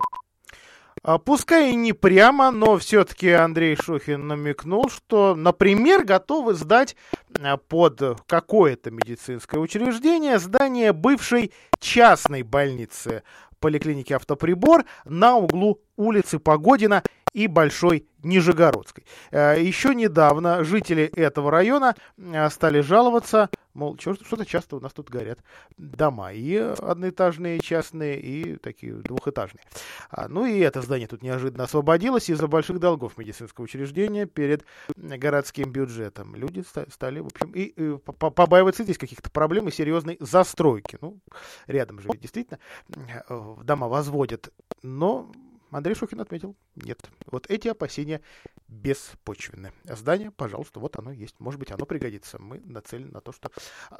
А, 1.01 1.17
пускай 1.17 1.71
и 1.71 1.75
не 1.75 1.93
прямо, 1.93 2.51
но 2.51 2.77
все-таки 2.77 3.29
Андрей 3.29 3.77
Шухин 3.77 4.27
намекнул, 4.27 4.89
что, 4.89 5.33
например, 5.33 6.03
готовы 6.03 6.53
сдать 6.53 6.95
а, 7.41 7.57
под 7.57 8.01
какое-то 8.27 8.91
медицинское 8.91 9.59
учреждение 9.59 10.39
здание 10.39 10.91
бывшей 10.91 11.53
частной 11.79 12.43
больницы 12.43 13.23
поликлиники 13.59 14.13
«Автоприбор» 14.13 14.85
на 15.05 15.37
углу 15.37 15.81
улицы 15.95 16.39
Погодина 16.39 17.03
и 17.33 17.47
Большой 17.47 18.05
Нижегородской. 18.23 19.05
Э, 19.31 19.55
Еще 19.59 19.95
недавно 19.95 20.63
жители 20.63 21.03
этого 21.03 21.51
района 21.51 21.95
э, 22.17 22.49
стали 22.49 22.81
жаловаться, 22.81 23.49
мол, 23.73 23.97
что-то 23.97 24.45
часто 24.45 24.75
у 24.75 24.79
нас 24.79 24.93
тут 24.93 25.09
горят 25.09 25.39
дома, 25.77 26.33
и 26.33 26.55
одноэтажные 26.55 27.59
частные, 27.59 28.19
и 28.19 28.57
такие 28.57 28.93
двухэтажные. 28.93 29.63
А, 30.09 30.27
ну 30.27 30.45
и 30.45 30.59
это 30.59 30.81
здание 30.81 31.07
тут 31.07 31.23
неожиданно 31.23 31.63
освободилось 31.63 32.29
из-за 32.29 32.47
больших 32.47 32.79
долгов 32.79 33.17
медицинского 33.17 33.65
учреждения 33.65 34.25
перед 34.25 34.65
городским 34.97 35.71
бюджетом. 35.71 36.35
Люди 36.35 36.63
стали, 36.89 37.19
в 37.19 37.27
общем, 37.27 37.51
и, 37.51 37.63
и 37.63 37.97
побаиваться 37.97 38.83
здесь 38.83 38.97
каких-то 38.97 39.29
проблем 39.29 39.67
и 39.67 39.71
серьезной 39.71 40.17
застройки. 40.19 40.97
Ну, 41.01 41.19
рядом 41.67 41.99
же 41.99 42.09
действительно 42.19 42.59
э, 42.97 43.55
дома 43.63 43.87
возводят, 43.87 44.51
но 44.81 45.31
Андрей 45.71 45.95
Шухин 45.95 46.19
отметил, 46.21 46.55
нет. 46.75 47.09
Вот 47.27 47.49
эти 47.49 47.67
опасения 47.67 48.21
беспочвенны. 48.67 49.71
Здание, 49.85 50.31
пожалуйста, 50.31 50.79
вот 50.79 50.97
оно 50.97 51.11
есть. 51.11 51.39
Может 51.39 51.59
быть, 51.59 51.71
оно 51.71 51.85
пригодится. 51.85 52.39
Мы 52.39 52.59
нацелены 52.59 53.11
на 53.11 53.21
то, 53.21 53.31
что 53.31 53.51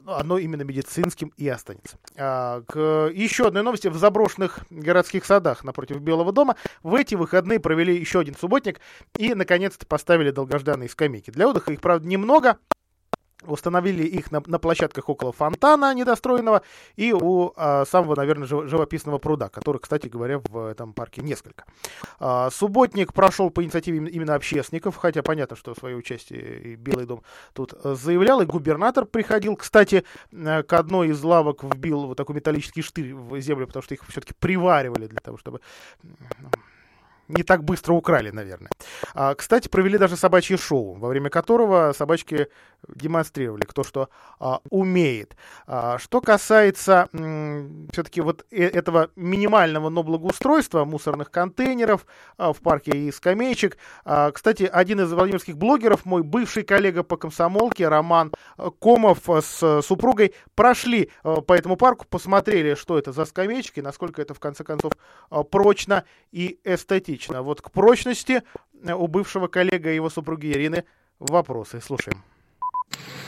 оно 0.06 0.38
именно 0.38 0.64
медицинским 0.64 1.34
и 1.38 1.48
останется. 1.48 1.98
А, 2.18 2.62
к 2.62 3.10
еще 3.14 3.48
одной 3.48 3.64
новости. 3.64 3.88
В 3.88 3.98
заброшенных 3.98 4.60
городских 4.70 5.26
садах 5.26 5.64
напротив 5.64 6.02
Белого 6.02 6.32
дома 6.32 6.56
в 6.84 6.96
эти 6.96 7.16
выходные 7.16 7.60
провели 7.60 7.98
еще 7.98 8.20
один 8.20 8.36
субботник 8.36 8.80
и, 9.18 9.34
наконец-то, 9.34 9.86
поставили 9.86 10.32
долгожданные 10.32 10.90
скамейки. 10.90 11.32
Для 11.32 11.48
отдыха 11.48 11.74
их, 11.74 11.82
правда, 11.82 12.08
немного. 12.08 12.58
Установили 13.44 14.04
их 14.04 14.32
на, 14.32 14.42
на 14.46 14.60
площадках 14.60 15.08
около 15.10 15.32
фонтана 15.32 15.94
недостроенного 15.94 16.62
и 16.96 17.14
у 17.14 17.54
а, 17.56 17.86
самого, 17.86 18.16
наверное, 18.16 18.48
живописного 18.48 19.18
пруда, 19.18 19.50
который, 19.50 19.78
кстати 19.78 20.08
говоря, 20.08 20.40
в 20.50 20.68
этом 20.68 20.94
парке 20.94 21.22
несколько. 21.22 21.64
А, 22.20 22.50
субботник 22.50 23.14
прошел 23.14 23.50
по 23.50 23.64
инициативе 23.64 24.10
именно 24.10 24.36
общественников, 24.36 24.98
хотя 24.98 25.24
понятно, 25.24 25.56
что 25.56 25.74
свое 25.74 25.96
участие 25.96 26.60
и 26.60 26.76
Белый 26.76 27.06
дом 27.06 27.24
тут 27.54 27.74
э, 27.74 27.96
заявлял, 27.96 28.42
и 28.42 28.46
губернатор 28.46 29.06
приходил, 29.06 29.56
кстати, 29.56 30.04
э, 30.32 30.64
к 30.64 30.74
одной 30.74 31.10
из 31.10 31.24
лавок 31.24 31.64
вбил 31.64 32.08
вот 32.08 32.18
такой 32.18 32.36
металлический 32.36 32.82
штырь 32.82 33.14
в 33.14 33.40
землю, 33.40 33.68
потому 33.68 33.84
что 33.84 33.94
их 33.94 34.02
все-таки 34.08 34.34
приваривали 34.34 35.08
для 35.08 35.20
того, 35.20 35.38
чтобы 35.38 35.62
не 37.30 37.44
так 37.44 37.64
быстро 37.64 37.94
украли, 37.94 38.32
наверное. 38.32 38.72
А, 39.14 39.36
кстати, 39.36 39.68
провели 39.68 39.98
даже 39.98 40.18
собачье 40.18 40.58
шоу, 40.58 40.96
во 40.96 41.08
время 41.08 41.30
которого 41.30 41.94
собачки 41.96 42.50
демонстрировали, 42.88 43.64
кто 43.64 43.84
что 43.84 44.10
а, 44.40 44.60
умеет. 44.70 45.36
А, 45.68 45.98
что 46.00 46.22
касается 46.22 47.08
все-таки 47.92 48.22
вот 48.22 48.46
э 48.52 48.70
этого 48.70 49.10
минимального, 49.16 49.90
но 49.90 50.04
благоустройства 50.04 50.86
мусорных 50.86 51.32
контейнеров 51.32 52.06
а, 52.38 52.54
в 52.54 52.58
парке 52.60 52.92
и 52.92 53.12
скамеечек, 53.12 53.78
а, 54.06 54.32
кстати, 54.32 54.64
один 54.64 55.02
из 55.02 55.12
владимирских 55.12 55.58
блогеров, 55.58 56.06
мой 56.06 56.24
бывший 56.24 56.64
коллега 56.64 57.04
по 57.04 57.18
комсомолке 57.18 57.88
Роман 57.88 58.32
Комов 58.80 59.20
с 59.28 59.82
супругой 59.82 60.34
прошли 60.56 61.12
а, 61.24 61.42
по 61.42 61.54
этому 61.54 61.76
парку, 61.76 62.06
посмотрели, 62.10 62.76
что 62.76 62.98
это 62.98 63.12
за 63.12 63.26
скамеечки, 63.26 63.82
насколько 63.82 64.22
это 64.22 64.34
в 64.34 64.40
конце 64.40 64.64
концов 64.64 64.94
а, 65.30 65.44
прочно 65.44 66.06
и 66.32 66.60
эстетично. 66.64 67.19
Вот 67.28 67.62
к 67.62 67.72
прочности 67.72 68.44
у 68.84 69.08
бывшего 69.08 69.48
коллега 69.48 69.92
и 69.92 69.96
его 69.96 70.10
супруги 70.10 70.48
Ирины 70.48 70.86
вопросы. 71.20 71.82
Слушаем. 71.82 72.24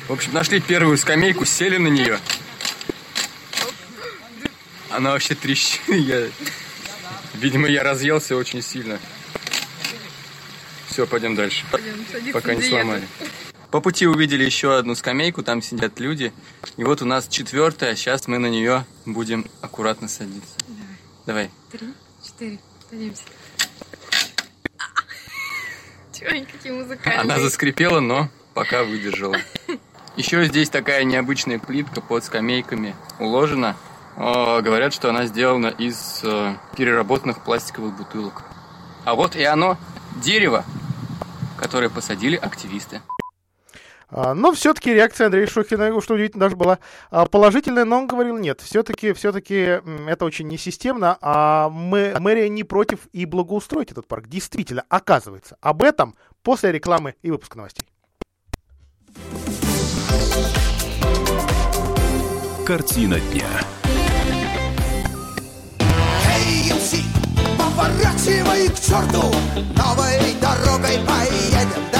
В 0.07 0.13
общем, 0.13 0.33
нашли 0.33 0.59
первую 0.59 0.97
скамейку, 0.97 1.45
сели 1.45 1.77
на 1.77 1.87
нее. 1.87 2.19
Она 4.89 5.11
вообще 5.11 5.35
трещит. 5.35 5.81
Я... 5.87 6.27
Видимо, 7.33 7.67
я 7.67 7.81
разъелся 7.81 8.35
очень 8.35 8.61
сильно. 8.61 8.99
Все, 10.87 11.07
пойдем 11.07 11.35
дальше. 11.35 11.65
Пойдем, 11.71 12.33
Пока 12.33 12.53
не 12.53 12.61
сломали. 12.61 13.07
По 13.71 13.79
пути 13.79 14.05
увидели 14.05 14.43
еще 14.43 14.77
одну 14.77 14.95
скамейку, 14.95 15.41
там 15.41 15.61
сидят 15.61 15.99
люди. 16.01 16.33
И 16.75 16.83
вот 16.83 17.01
у 17.01 17.05
нас 17.05 17.29
четвертая, 17.29 17.95
сейчас 17.95 18.27
мы 18.27 18.37
на 18.37 18.47
нее 18.47 18.85
будем 19.05 19.45
аккуратно 19.61 20.09
садиться. 20.09 20.55
Давай. 20.67 20.89
Давай. 21.25 21.51
Три, 21.71 21.93
четыре, 22.23 22.59
садимся. 22.89 23.23
Они 26.27 26.45
какие 26.45 26.71
музыкальные? 26.71 27.21
Она 27.21 27.39
заскрипела, 27.39 27.99
но 27.99 28.29
пока 28.53 28.83
выдержала. 28.83 29.37
Еще 30.17 30.45
здесь 30.45 30.69
такая 30.69 31.03
необычная 31.03 31.57
плитка 31.57 32.01
под 32.01 32.23
скамейками 32.23 32.95
уложена. 33.19 33.75
Говорят, 34.17 34.93
что 34.93 35.09
она 35.09 35.25
сделана 35.25 35.67
из 35.67 36.19
э, 36.23 36.55
переработанных 36.75 37.41
пластиковых 37.43 37.95
бутылок. 37.95 38.43
А 39.05 39.15
вот 39.15 39.37
и 39.37 39.43
оно, 39.43 39.77
дерево, 40.17 40.65
которое 41.57 41.89
посадили 41.89 42.35
активисты. 42.35 43.01
А, 44.11 44.33
но 44.33 44.51
все-таки 44.51 44.93
реакция 44.93 45.25
Андрея 45.25 45.47
Шухина, 45.47 45.99
что 46.01 46.15
удивительно, 46.15 46.41
даже 46.41 46.55
была 46.55 46.79
а, 47.09 47.25
положительная, 47.25 47.85
но 47.85 47.99
он 47.99 48.07
говорил, 48.07 48.37
нет, 48.37 48.59
все-таки 48.61 49.13
все 49.13 49.29
это 49.29 50.25
очень 50.25 50.47
несистемно, 50.47 51.17
а 51.21 51.69
мы, 51.69 52.15
мэрия 52.19 52.49
не 52.49 52.63
против 52.63 53.07
и 53.13 53.25
благоустроить 53.25 53.91
этот 53.91 54.07
парк. 54.07 54.27
Действительно, 54.27 54.83
оказывается. 54.89 55.57
Об 55.61 55.81
этом 55.83 56.15
после 56.43 56.71
рекламы 56.71 57.15
и 57.21 57.31
выпуска 57.31 57.57
новостей. 57.57 57.87
Картина 62.65 63.19
дня. 63.19 63.47
Поворачивай 67.57 68.67
к 68.67 68.75
черту, 68.75 69.23
новой 69.75 70.35
дорогой 70.39 70.99
поедем 71.07 71.90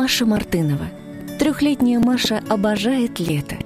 Маша 0.00 0.24
Мартынова. 0.24 0.86
Трехлетняя 1.38 2.00
Маша 2.00 2.42
обожает 2.48 3.20
лето. 3.20 3.56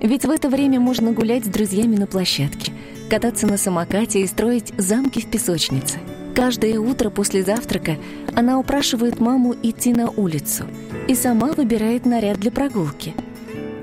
Ведь 0.00 0.24
в 0.24 0.30
это 0.30 0.48
время 0.48 0.78
можно 0.78 1.10
гулять 1.10 1.44
с 1.44 1.48
друзьями 1.48 1.96
на 1.96 2.06
площадке, 2.06 2.70
кататься 3.10 3.48
на 3.48 3.56
самокате 3.56 4.20
и 4.20 4.28
строить 4.28 4.72
замки 4.78 5.18
в 5.18 5.28
песочнице. 5.28 5.98
Каждое 6.36 6.78
утро 6.78 7.10
после 7.10 7.42
завтрака 7.42 7.96
она 8.32 8.60
упрашивает 8.60 9.18
маму 9.18 9.56
идти 9.60 9.92
на 9.92 10.08
улицу 10.08 10.66
и 11.08 11.16
сама 11.16 11.48
выбирает 11.48 12.06
наряд 12.06 12.38
для 12.38 12.52
прогулки. 12.52 13.12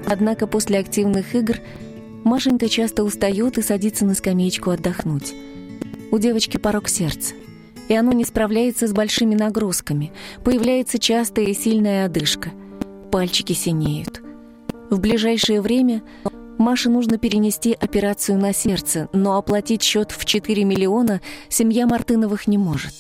Однако 0.06 0.48
после 0.48 0.80
активных 0.80 1.36
игр 1.36 1.58
Машенька 2.24 2.70
часто 2.70 3.04
устает 3.04 3.58
и 3.58 3.62
садится 3.62 4.06
на 4.06 4.14
скамеечку 4.14 4.70
отдохнуть. 4.70 5.34
У 6.12 6.18
девочки 6.18 6.56
порог 6.56 6.88
сердца, 6.88 7.34
и 7.90 7.96
оно 7.96 8.14
не 8.14 8.24
справляется 8.24 8.88
с 8.88 8.94
большими 8.94 9.36
нагрузками. 9.36 10.14
Появляется 10.46 11.00
частая 11.00 11.46
и 11.46 11.54
сильная 11.54 12.06
одышка. 12.06 12.52
Пальчики 13.12 13.54
синеют. 13.54 14.22
В 14.90 15.00
ближайшее 15.00 15.62
время 15.62 16.02
Маше 16.58 16.90
нужно 16.90 17.18
перенести 17.18 17.74
операцию 17.74 18.38
на 18.38 18.54
сердце, 18.54 19.10
но 19.14 19.38
оплатить 19.38 19.82
счет 19.82 20.12
в 20.12 20.26
4 20.26 20.64
миллиона 20.64 21.22
семья 21.48 21.88
Мартыновых 21.88 22.48
не 22.48 22.58
может. 22.58 22.94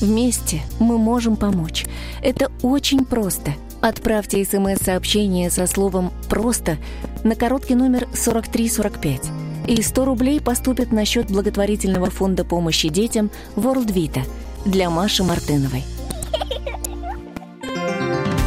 Вместе 0.00 0.60
мы 0.78 0.98
можем 0.98 1.36
помочь. 1.36 1.86
Это 2.22 2.52
очень 2.62 3.04
просто. 3.04 3.52
Отправьте 3.80 4.44
смс-сообщение 4.44 5.50
со 5.50 5.66
словом 5.66 6.12
«просто» 6.28 6.76
на 7.24 7.36
короткий 7.36 7.76
номер 7.76 8.08
4345. 8.12 9.47
И 9.68 9.82
100 9.82 10.06
рублей 10.06 10.40
поступят 10.40 10.92
на 10.92 11.04
счет 11.04 11.30
благотворительного 11.30 12.08
фонда 12.08 12.42
помощи 12.42 12.88
детям 12.88 13.30
World 13.54 13.92
Vita 13.92 14.22
для 14.64 14.88
Маши 14.88 15.22
Мартыновой. 15.22 15.84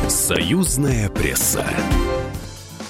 Союзная 0.10 1.10
пресса. 1.10 1.64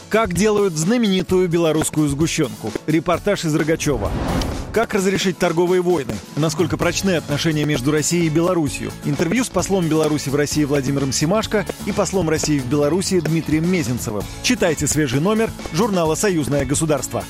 Как 0.08 0.34
делают 0.34 0.74
знаменитую 0.76 1.50
белорусскую 1.50 2.08
сгущенку? 2.08 2.72
Репортаж 2.88 3.44
из 3.44 3.54
Рогачева. 3.54 4.10
Как 4.72 4.94
разрешить 4.94 5.38
торговые 5.38 5.82
войны? 5.82 6.14
Насколько 6.38 6.78
прочны 6.78 7.18
отношения 7.18 7.66
между 7.66 7.92
Россией 7.92 8.28
и 8.28 8.30
Беларусью? 8.30 8.92
Интервью 9.04 9.44
с 9.44 9.50
послом 9.50 9.90
Беларуси 9.90 10.30
в 10.30 10.36
России 10.36 10.64
Владимиром 10.64 11.12
Симашко 11.12 11.66
и 11.86 11.92
послом 11.92 12.30
России 12.30 12.60
в 12.60 12.66
Беларуси 12.68 13.20
Дмитрием 13.20 13.70
Мезенцевым. 13.70 14.24
Читайте 14.42 14.88
свежий 14.88 15.20
номер 15.20 15.52
журнала 15.74 16.16
«Союзное 16.16 16.64
государство». 16.64 17.26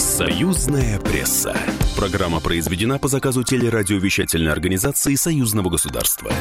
Союзная 0.00 0.98
пресса. 0.98 1.54
Программа 1.94 2.40
произведена 2.40 2.98
по 2.98 3.06
заказу 3.06 3.42
телерадиовещательной 3.42 4.50
организации 4.50 5.14
Союзного 5.14 5.68
государства. 5.68 6.32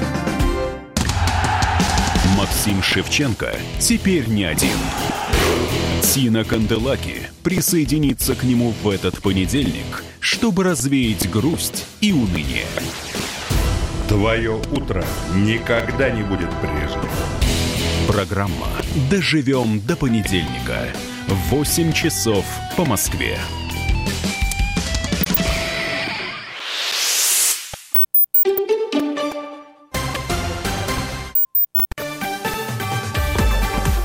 Максим 2.37 2.81
Шевченко 2.81 3.53
теперь 3.81 4.29
не 4.29 4.45
один. 4.45 4.77
Тина 6.01 6.45
Канделаки 6.45 7.29
присоединится 7.43 8.33
к 8.33 8.43
нему 8.43 8.73
в 8.81 8.87
этот 8.87 9.21
понедельник, 9.21 10.05
чтобы 10.21 10.63
развеять 10.63 11.29
грусть 11.29 11.85
и 11.99 12.13
уныние. 12.13 12.65
Твое 14.07 14.55
утро 14.71 15.03
никогда 15.35 16.09
не 16.09 16.23
будет 16.23 16.49
прежним. 16.61 17.09
Программа 18.07 18.67
«Доживем 19.11 19.81
до 19.81 19.97
понедельника» 19.97 20.87
8 21.29 21.93
часов 21.93 22.43
по 22.75 22.85
Москве. 22.85 23.37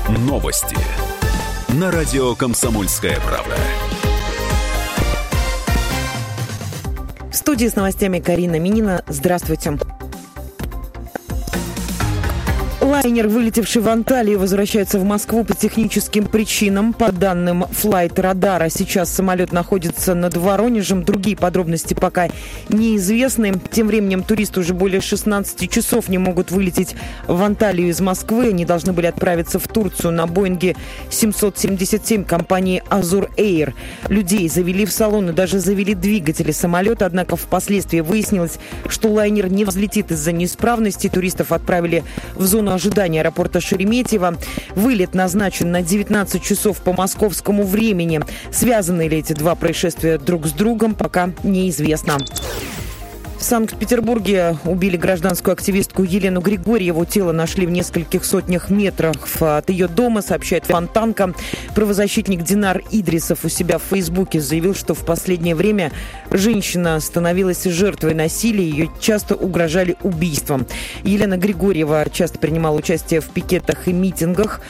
Новости 0.07 0.77
на 1.69 1.89
радио 1.89 2.35
«Комсомольская 2.35 3.19
правда». 3.21 3.55
В 7.31 7.35
студии 7.35 7.65
с 7.65 7.75
новостями 7.75 8.19
Карина 8.19 8.59
Минина. 8.59 9.03
Здравствуйте. 9.07 9.71
Лайнер, 13.03 13.27
вылетевший 13.27 13.81
в 13.81 13.89
Анталию, 13.89 14.39
возвращается 14.39 14.99
в 14.99 15.03
Москву 15.03 15.43
по 15.43 15.53
техническим 15.53 16.25
причинам. 16.25 16.93
По 16.93 17.11
данным 17.11 17.65
флайт 17.69 18.17
радара, 18.17 18.69
сейчас 18.69 19.13
самолет 19.13 19.51
находится 19.51 20.15
над 20.15 20.37
Воронежем. 20.37 21.03
Другие 21.03 21.35
подробности 21.35 21.93
пока 21.93 22.29
неизвестны. 22.69 23.55
Тем 23.69 23.87
временем 23.87 24.23
туристы 24.23 24.61
уже 24.61 24.73
более 24.73 25.01
16 25.01 25.69
часов 25.69 26.07
не 26.07 26.17
могут 26.17 26.51
вылететь 26.51 26.95
в 27.27 27.43
Анталию 27.43 27.89
из 27.89 27.99
Москвы. 27.99 28.47
Они 28.47 28.63
должны 28.63 28.93
были 28.93 29.07
отправиться 29.07 29.59
в 29.59 29.67
Турцию 29.67 30.13
на 30.13 30.25
Боинге 30.25 30.77
777 31.09 32.23
компании 32.23 32.81
Azur 32.89 33.29
Air. 33.35 33.73
Людей 34.07 34.47
завели 34.47 34.85
в 34.85 34.91
салон 34.93 35.31
и 35.31 35.33
даже 35.33 35.59
завели 35.59 35.95
двигатели 35.95 36.51
самолета. 36.51 37.05
Однако 37.05 37.35
впоследствии 37.35 37.99
выяснилось, 37.99 38.57
что 38.87 39.09
лайнер 39.09 39.51
не 39.51 39.65
взлетит 39.65 40.11
из-за 40.11 40.31
неисправности. 40.31 41.09
Туристов 41.09 41.51
отправили 41.51 42.05
в 42.35 42.45
зону 42.45 42.71
ожидания 42.71 42.85
аэропорта 43.03 43.61
Шереметьево. 43.61 44.37
Вылет 44.75 45.13
назначен 45.13 45.71
на 45.71 45.81
19 45.81 46.41
часов 46.41 46.79
по 46.81 46.93
московскому 46.93 47.63
времени. 47.63 48.21
Связаны 48.51 49.07
ли 49.07 49.17
эти 49.19 49.33
два 49.33 49.55
происшествия 49.55 50.17
друг 50.17 50.47
с 50.47 50.51
другом, 50.51 50.95
пока 50.95 51.31
неизвестно. 51.43 52.17
В 53.37 53.43
Санкт-Петербурге 53.43 54.57
убили 54.65 54.97
гражданскую 54.97 55.53
активистку 55.53 56.03
Елену 56.03 56.41
Григорьеву. 56.41 57.05
Тело 57.05 57.31
нашли 57.31 57.67
в 57.67 57.69
нескольких 57.69 58.25
сотнях 58.25 58.69
метрах 58.69 59.15
от 59.41 59.69
ее 59.69 59.87
дома, 59.87 60.21
сообщает 60.21 60.65
Фонтанка. 60.65 61.33
Правозащитник 61.75 62.43
Динар 62.43 62.81
Идрисов 62.91 63.45
у 63.45 63.49
себя 63.49 63.77
в 63.77 63.83
Фейсбуке 63.83 64.39
заявил, 64.41 64.73
что 64.73 64.93
в 64.93 65.05
последнее 65.05 65.53
время 65.53 65.91
женщина 66.31 66.99
становилась 66.99 67.63
жертвой 67.65 68.15
насилия, 68.15 68.67
ее 68.67 68.89
часто 68.99 69.35
угрожали 69.35 69.97
убийством. 70.01 70.65
Елена 71.03 71.37
Григорьева 71.37 72.05
часто 72.11 72.39
принимала 72.39 72.77
участие 72.77 73.19
в 73.21 73.29
пикетах 73.29 73.87
и 73.87 73.93
митингах. 73.93 74.61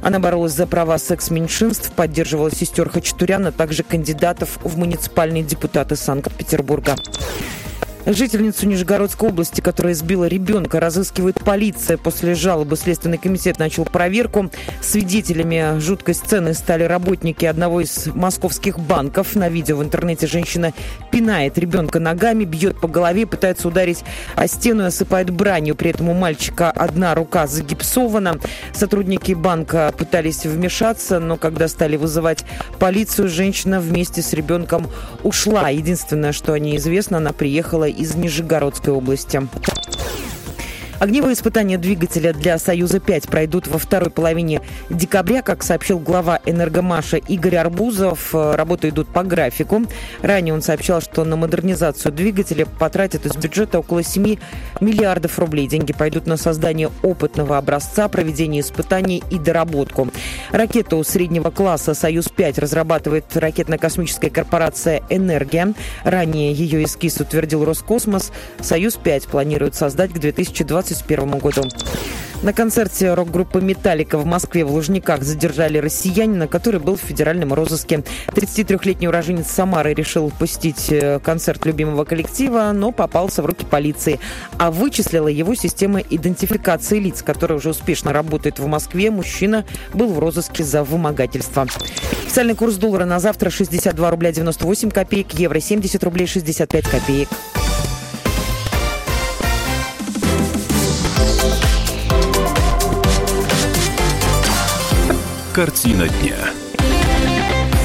Она 0.00 0.18
боролась 0.18 0.52
за 0.52 0.66
права 0.66 0.96
секс-меньшинств, 0.98 1.92
поддерживала 1.92 2.50
сестер 2.50 2.88
Хачатуряна, 2.88 3.48
а 3.48 3.52
также 3.52 3.82
кандидатов 3.82 4.58
в 4.62 4.78
муниципальные 4.78 5.42
депутаты 5.42 5.96
Санкт-Петербурга. 5.96 6.96
Жительницу 8.04 8.66
Нижегородской 8.66 9.28
области, 9.28 9.60
которая 9.60 9.94
сбила 9.94 10.24
ребенка, 10.24 10.80
разыскивает 10.80 11.38
полиция. 11.38 11.96
После 11.96 12.34
жалобы 12.34 12.76
Следственный 12.76 13.16
комитет 13.16 13.60
начал 13.60 13.84
проверку. 13.84 14.50
Свидетелями 14.80 15.78
жуткой 15.78 16.14
сцены 16.14 16.52
стали 16.54 16.82
работники 16.82 17.44
одного 17.44 17.80
из 17.80 18.08
московских 18.08 18.80
банков. 18.80 19.36
На 19.36 19.48
видео 19.48 19.76
в 19.76 19.84
интернете 19.84 20.26
женщина 20.26 20.72
пинает 21.12 21.56
ребенка 21.58 22.00
ногами, 22.00 22.44
бьет 22.44 22.80
по 22.80 22.88
голове, 22.88 23.24
пытается 23.24 23.68
ударить 23.68 24.02
о 24.34 24.48
стену 24.48 24.82
и 24.82 24.86
осыпает 24.86 25.30
бранью. 25.30 25.76
При 25.76 25.90
этом 25.90 26.08
у 26.08 26.14
мальчика 26.14 26.72
одна 26.72 27.14
рука 27.14 27.46
загипсована. 27.46 28.40
Сотрудники 28.72 29.32
банка 29.32 29.94
пытались 29.96 30.44
вмешаться, 30.44 31.20
но 31.20 31.36
когда 31.36 31.68
стали 31.68 31.96
вызывать 31.96 32.44
полицию, 32.80 33.28
женщина 33.28 33.78
вместе 33.78 34.22
с 34.22 34.32
ребенком 34.32 34.88
ушла. 35.22 35.68
Единственное, 35.68 36.32
что 36.32 36.52
о 36.52 36.58
ней 36.58 36.78
известно, 36.78 37.18
она 37.18 37.32
приехала 37.32 37.91
из 37.92 38.14
Нижегородской 38.14 38.92
области. 38.92 39.40
Огневые 41.02 41.34
испытания 41.34 41.78
двигателя 41.78 42.32
для 42.32 42.56
«Союза-5» 42.60 43.28
пройдут 43.28 43.66
во 43.66 43.80
второй 43.80 44.08
половине 44.08 44.60
декабря, 44.88 45.42
как 45.42 45.64
сообщил 45.64 45.98
глава 45.98 46.38
«Энергомаша» 46.46 47.16
Игорь 47.16 47.56
Арбузов. 47.56 48.32
Работы 48.32 48.90
идут 48.90 49.08
по 49.08 49.24
графику. 49.24 49.82
Ранее 50.20 50.54
он 50.54 50.62
сообщал, 50.62 51.00
что 51.00 51.24
на 51.24 51.34
модернизацию 51.34 52.12
двигателя 52.12 52.66
потратят 52.66 53.26
из 53.26 53.34
бюджета 53.34 53.80
около 53.80 54.04
7 54.04 54.36
миллиардов 54.80 55.40
рублей. 55.40 55.66
Деньги 55.66 55.92
пойдут 55.92 56.28
на 56.28 56.36
создание 56.36 56.88
опытного 57.02 57.58
образца, 57.58 58.06
проведение 58.06 58.60
испытаний 58.60 59.24
и 59.28 59.40
доработку. 59.40 60.08
Ракету 60.52 61.02
среднего 61.02 61.50
класса 61.50 61.94
«Союз-5» 61.94 62.60
разрабатывает 62.60 63.24
ракетно-космическая 63.36 64.30
корпорация 64.30 65.02
«Энергия». 65.10 65.74
Ранее 66.04 66.52
ее 66.52 66.84
эскиз 66.84 67.16
утвердил 67.18 67.64
Роскосмос. 67.64 68.30
«Союз-5» 68.60 69.28
планирует 69.28 69.74
создать 69.74 70.12
к 70.12 70.20
2020 70.20 70.91
2021 70.92 71.38
году. 71.38 71.62
На 72.42 72.52
концерте 72.52 73.14
рок-группы 73.14 73.60
«Металлика» 73.60 74.18
в 74.18 74.26
Москве 74.26 74.64
в 74.64 74.72
Лужниках 74.72 75.22
задержали 75.22 75.78
россиянина, 75.78 76.48
который 76.48 76.80
был 76.80 76.96
в 76.96 77.00
федеральном 77.00 77.54
розыске. 77.54 78.02
33-летний 78.26 79.06
уроженец 79.06 79.46
Самары 79.46 79.94
решил 79.94 80.32
пустить 80.36 80.90
э, 80.90 81.20
концерт 81.20 81.64
любимого 81.66 82.04
коллектива, 82.04 82.72
но 82.74 82.90
попался 82.90 83.42
в 83.42 83.46
руки 83.46 83.64
полиции. 83.64 84.18
А 84.58 84.72
вычислила 84.72 85.28
его 85.28 85.54
система 85.54 86.00
идентификации 86.00 86.98
лиц, 86.98 87.22
которая 87.22 87.58
уже 87.58 87.70
успешно 87.70 88.12
работает 88.12 88.58
в 88.58 88.66
Москве. 88.66 89.12
Мужчина 89.12 89.64
был 89.94 90.12
в 90.12 90.18
розыске 90.18 90.64
за 90.64 90.82
вымогательство. 90.82 91.68
Официальный 92.26 92.56
курс 92.56 92.74
доллара 92.74 93.04
на 93.04 93.20
завтра 93.20 93.50
62 93.50 94.10
рубля 94.10 94.32
98 94.32 94.90
копеек, 94.90 95.32
евро 95.34 95.60
70 95.60 96.02
рублей 96.02 96.26
65 96.26 96.88
копеек. 96.88 97.28
Картина 105.54 106.08
дня. 106.08 106.38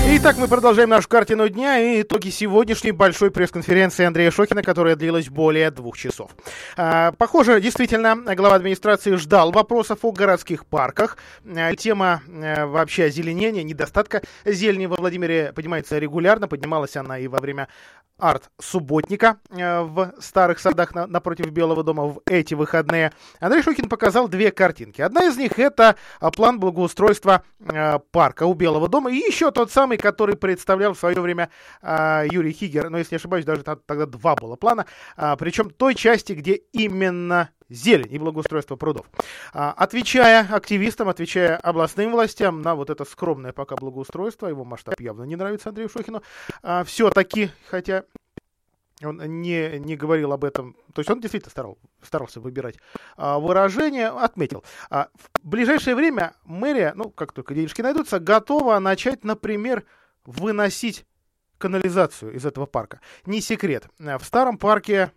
Итак, 0.10 0.38
мы 0.38 0.48
продолжаем 0.48 0.88
нашу 0.88 1.10
картину 1.10 1.50
дня 1.50 1.80
и 1.80 2.02
итоги 2.02 2.30
сегодняшней 2.30 2.94
большой 2.94 3.30
пресс-конференции 3.30 4.06
Андрея 4.06 4.32
Шохина, 4.32 4.64
которая 4.64 4.96
длилась 4.96 5.28
более 5.28 5.70
двух 5.70 5.98
часов. 5.98 6.32
А, 6.78 7.12
похоже, 7.12 7.60
действительно, 7.60 8.16
глава 8.16 8.56
администрации 8.56 9.14
ждал 9.18 9.52
вопросов 9.52 10.00
о 10.04 10.14
городских 10.14 10.66
парках. 10.66 11.18
А, 11.46 11.76
тема 11.76 12.22
а, 12.30 12.68
вообще 12.68 13.06
озеленения, 13.06 13.64
недостатка 13.64 14.22
зелени 14.46 14.86
во 14.86 14.96
Владимире 14.96 15.52
поднимается 15.54 16.00
регулярно. 16.00 16.48
Поднималась 16.48 16.96
она 16.96 17.20
и 17.20 17.28
во 17.28 17.40
время 17.40 17.68
арт-субботника 18.18 19.38
э, 19.50 19.82
в 19.82 20.14
старых 20.20 20.60
садах 20.60 20.96
на, 20.96 21.08
напротив 21.08 21.52
Белого 21.52 21.84
дома 21.84 22.06
в 22.08 22.22
эти 22.26 22.54
выходные. 22.54 23.14
Андрей 23.40 23.62
Шухин 23.62 23.90
показал 23.90 24.28
две 24.28 24.52
картинки. 24.52 25.02
Одна 25.02 25.26
из 25.26 25.38
них 25.38 25.60
это 25.60 25.96
а, 26.20 26.32
план 26.32 26.60
благоустройства 26.60 27.44
э, 27.60 28.00
парка 28.12 28.46
у 28.46 28.54
Белого 28.54 28.88
дома. 28.88 29.12
И 29.12 29.16
еще 29.16 29.52
тот 29.52 29.72
самый, 29.72 29.98
который 29.98 30.36
представлял 30.36 30.94
в 30.94 31.00
свое 31.00 31.20
время 31.20 31.50
э, 31.82 32.26
Юрий 32.32 32.54
Хигер. 32.54 32.90
Но 32.90 32.98
если 32.98 33.16
не 33.16 33.18
ошибаюсь, 33.18 33.46
даже 33.46 33.64
тогда 33.64 34.06
два 34.06 34.36
было 34.36 34.56
плана. 34.56 34.86
А, 35.16 35.36
причем 35.36 35.70
той 35.70 35.96
части, 35.96 36.34
где 36.34 36.54
именно 36.54 37.50
зелень 37.70 38.14
и 38.14 38.18
благоустройство 38.18 38.76
прудов. 38.76 39.08
А, 39.54 39.72
отвечая 39.72 40.48
активистам, 40.50 41.10
отвечая 41.10 41.58
областным 41.58 42.12
властям 42.12 42.62
на 42.62 42.76
вот 42.76 42.90
это 42.90 43.06
скромное 43.06 43.52
пока 43.52 43.76
благоустройство, 43.76 44.48
его 44.48 44.64
масштаб 44.64 45.00
явно 45.00 45.24
не 45.24 45.36
нравится 45.36 45.70
Андрею 45.70 45.90
Шохину, 45.90 46.22
а, 46.64 46.84
все-таки, 46.84 47.52
хотя 47.70 48.04
он 49.04 49.18
не, 49.42 49.80
не 49.80 49.96
говорил 49.96 50.34
об 50.34 50.44
этом, 50.44 50.76
то 50.94 51.02
есть 51.02 51.10
он 51.10 51.20
действительно 51.20 51.52
старал, 51.52 51.78
старался 52.02 52.40
выбирать 52.40 52.76
а, 53.16 53.40
выражение, 53.40 54.08
отметил. 54.08 54.64
А, 54.90 55.10
в 55.14 55.48
ближайшее 55.48 55.96
время 55.96 56.34
мэрия, 56.46 56.94
ну, 56.96 57.10
как 57.10 57.34
только 57.34 57.54
денежки 57.54 57.82
найдутся, 57.82 58.20
готова 58.20 58.80
начать, 58.80 59.24
например, 59.24 59.86
выносить 60.26 61.06
канализацию 61.58 62.34
из 62.34 62.46
этого 62.46 62.66
парка. 62.66 63.02
Не 63.26 63.42
секрет. 63.42 63.88
В 63.98 64.24
старом 64.24 64.58
парке 64.58 65.12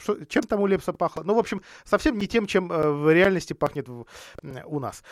что, 0.00 0.24
чем 0.26 0.42
там 0.42 0.60
у 0.60 0.66
Лепса 0.66 0.92
пахло? 0.92 1.22
Ну, 1.22 1.34
в 1.34 1.38
общем, 1.38 1.62
совсем 1.84 2.18
не 2.18 2.26
тем, 2.26 2.46
чем 2.46 2.70
э, 2.72 2.90
в 2.90 3.12
реальности 3.12 3.52
пахнет 3.52 3.88
в, 3.88 4.06
у 4.66 4.80
нас. 4.80 5.02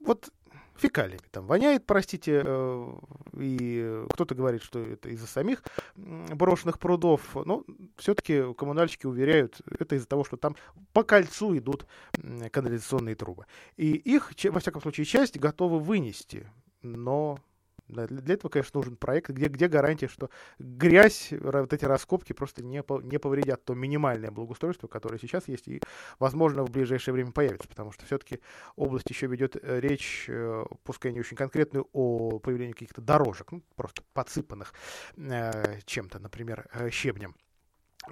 Вот 0.00 0.30
фекалиями 0.76 1.26
там 1.30 1.46
воняет, 1.46 1.86
простите, 1.86 2.42
э, 2.44 2.92
и 3.38 4.04
кто-то 4.10 4.34
говорит, 4.34 4.62
что 4.62 4.80
это 4.80 5.08
из-за 5.08 5.26
самих 5.26 5.62
брошенных 5.94 6.78
прудов, 6.78 7.34
но 7.34 7.64
все-таки 7.96 8.54
коммунальщики 8.54 9.06
уверяют, 9.06 9.60
это 9.78 9.96
из-за 9.96 10.06
того, 10.06 10.24
что 10.24 10.36
там 10.36 10.56
по 10.92 11.02
кольцу 11.02 11.56
идут 11.56 11.86
канализационные 12.50 13.14
трубы. 13.14 13.46
И 13.76 13.92
их, 13.94 14.32
во 14.44 14.60
всяком 14.60 14.82
случае, 14.82 15.06
часть 15.06 15.38
готовы 15.38 15.80
вынести, 15.80 16.48
но 16.82 17.38
для 17.88 18.34
этого, 18.34 18.50
конечно, 18.50 18.78
нужен 18.78 18.96
проект, 18.96 19.30
где, 19.30 19.46
где 19.46 19.68
гарантия, 19.68 20.08
что 20.08 20.30
грязь, 20.58 21.32
вот 21.40 21.72
эти 21.72 21.84
раскопки 21.84 22.32
просто 22.32 22.62
не, 22.62 22.82
не 23.04 23.18
повредят 23.18 23.64
то 23.64 23.74
минимальное 23.74 24.30
благоустройство, 24.30 24.88
которое 24.88 25.18
сейчас 25.18 25.48
есть 25.48 25.68
и, 25.68 25.80
возможно, 26.18 26.64
в 26.64 26.70
ближайшее 26.70 27.14
время 27.14 27.32
появится, 27.32 27.68
потому 27.68 27.92
что 27.92 28.04
все-таки 28.04 28.40
область 28.76 29.08
еще 29.10 29.26
ведет 29.26 29.56
э, 29.56 29.80
речь, 29.80 30.26
э, 30.28 30.64
пускай 30.84 31.12
не 31.12 31.20
очень 31.20 31.36
конкретную, 31.36 31.86
о 31.92 32.38
появлении 32.38 32.72
каких-то 32.72 33.00
дорожек, 33.00 33.52
ну, 33.52 33.62
просто 33.74 34.02
подсыпанных 34.12 34.74
э, 35.16 35.80
чем-то, 35.84 36.18
например, 36.18 36.66
э, 36.72 36.90
щебнем. 36.90 37.34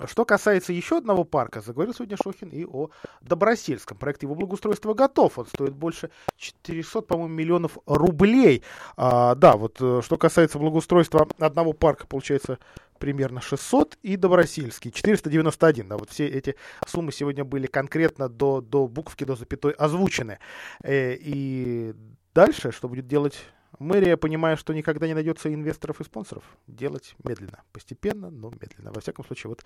Что 0.06 0.24
касается 0.24 0.72
еще 0.72 0.98
одного 0.98 1.24
парка, 1.24 1.60
заговорил 1.60 1.94
сегодня 1.94 2.16
Шохин 2.16 2.48
и 2.48 2.64
о 2.64 2.90
Добросельском. 3.20 3.96
Проект 3.96 4.22
его 4.22 4.34
благоустройства 4.34 4.92
готов. 4.92 5.38
Он 5.38 5.46
стоит 5.46 5.74
больше 5.74 6.10
400, 6.36 7.02
по-моему, 7.02 7.32
миллионов 7.32 7.78
рублей. 7.86 8.64
А, 8.96 9.36
да, 9.36 9.56
вот 9.56 9.76
э, 9.80 10.00
что 10.02 10.16
касается 10.16 10.58
благоустройства 10.58 11.28
одного 11.38 11.72
парка, 11.72 12.08
получается 12.08 12.58
примерно 12.98 13.40
600 13.40 13.98
и 14.02 14.16
Добросельский 14.16 14.90
491. 14.90 15.88
Да, 15.88 15.96
вот 15.96 16.10
все 16.10 16.26
эти 16.26 16.56
суммы 16.86 17.12
сегодня 17.12 17.44
были 17.44 17.66
конкретно 17.66 18.28
до, 18.28 18.60
до 18.60 18.88
буквки, 18.88 19.22
до 19.22 19.36
запятой 19.36 19.72
озвучены. 19.72 20.40
Э, 20.82 21.14
и 21.14 21.94
дальше, 22.34 22.72
что 22.72 22.88
будет 22.88 23.06
делать 23.06 23.38
Мэрия, 23.78 24.16
понимая, 24.16 24.56
что 24.56 24.72
никогда 24.72 25.06
не 25.06 25.14
найдется 25.14 25.52
инвесторов 25.52 26.00
и 26.00 26.04
спонсоров, 26.04 26.44
делать 26.66 27.14
медленно, 27.22 27.62
постепенно, 27.72 28.30
но 28.30 28.50
медленно. 28.50 28.92
Во 28.92 29.00
всяком 29.00 29.24
случае, 29.24 29.50
вот, 29.50 29.64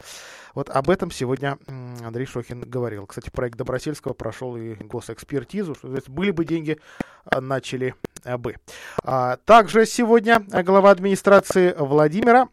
вот 0.55 0.71
об 0.71 0.91
этом 0.91 1.11
сегодня 1.11 1.59
Андрей 1.67 2.27
Шохин 2.27 2.61
говорил. 2.61 3.07
Кстати, 3.07 3.31
проект 3.31 3.57
Добросельского 3.57 4.13
прошел 4.13 4.57
и 4.57 4.75
госэкспертизу, 4.75 5.75
что 5.75 5.95
есть, 5.95 6.09
были 6.09 6.31
бы 6.31 6.45
деньги, 6.45 6.79
а, 7.25 7.41
начали 7.41 7.95
бы. 8.25 8.57
А, 9.03 9.37
также 9.45 9.87
сегодня 9.87 10.41
глава 10.41 10.91
администрации 10.91 11.75
Владимира 11.79 12.49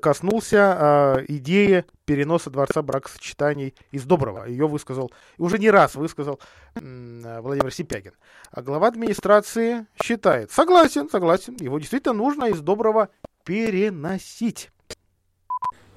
коснулся 0.00 1.16
э, 1.18 1.24
идеи 1.28 1.84
переноса 2.04 2.50
дворца 2.50 2.82
бракосочетаний 2.82 3.74
из 3.90 4.04
Доброго. 4.04 4.46
Ее 4.46 4.66
высказал, 4.66 5.10
уже 5.38 5.58
не 5.58 5.70
раз 5.70 5.94
высказал 5.94 6.40
э, 6.74 7.40
Владимир 7.40 7.72
Сипягин. 7.72 8.12
А 8.50 8.62
глава 8.62 8.88
администрации 8.88 9.86
считает, 10.02 10.50
согласен, 10.50 11.08
согласен, 11.08 11.56
его 11.58 11.78
действительно 11.78 12.14
нужно 12.14 12.46
из 12.46 12.60
Доброго 12.60 13.08
переносить. 13.44 14.70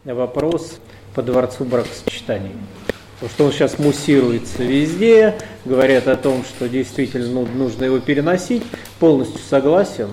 Вопрос 0.06 0.80
по 1.16 1.22
дворцу 1.22 1.66
бракосочетаний. 1.66 2.56
Потому 3.20 3.30
что 3.30 3.46
он 3.46 3.52
сейчас 3.52 3.80
муссируется 3.80 4.64
везде, 4.64 5.40
говорят 5.66 6.08
о 6.08 6.18
том, 6.18 6.44
что 6.44 6.68
действительно 6.68 7.30
ну, 7.30 7.46
нужно 7.46 7.86
его 7.86 8.00
переносить. 8.00 8.64
Полностью 9.00 9.40
согласен 9.40 10.10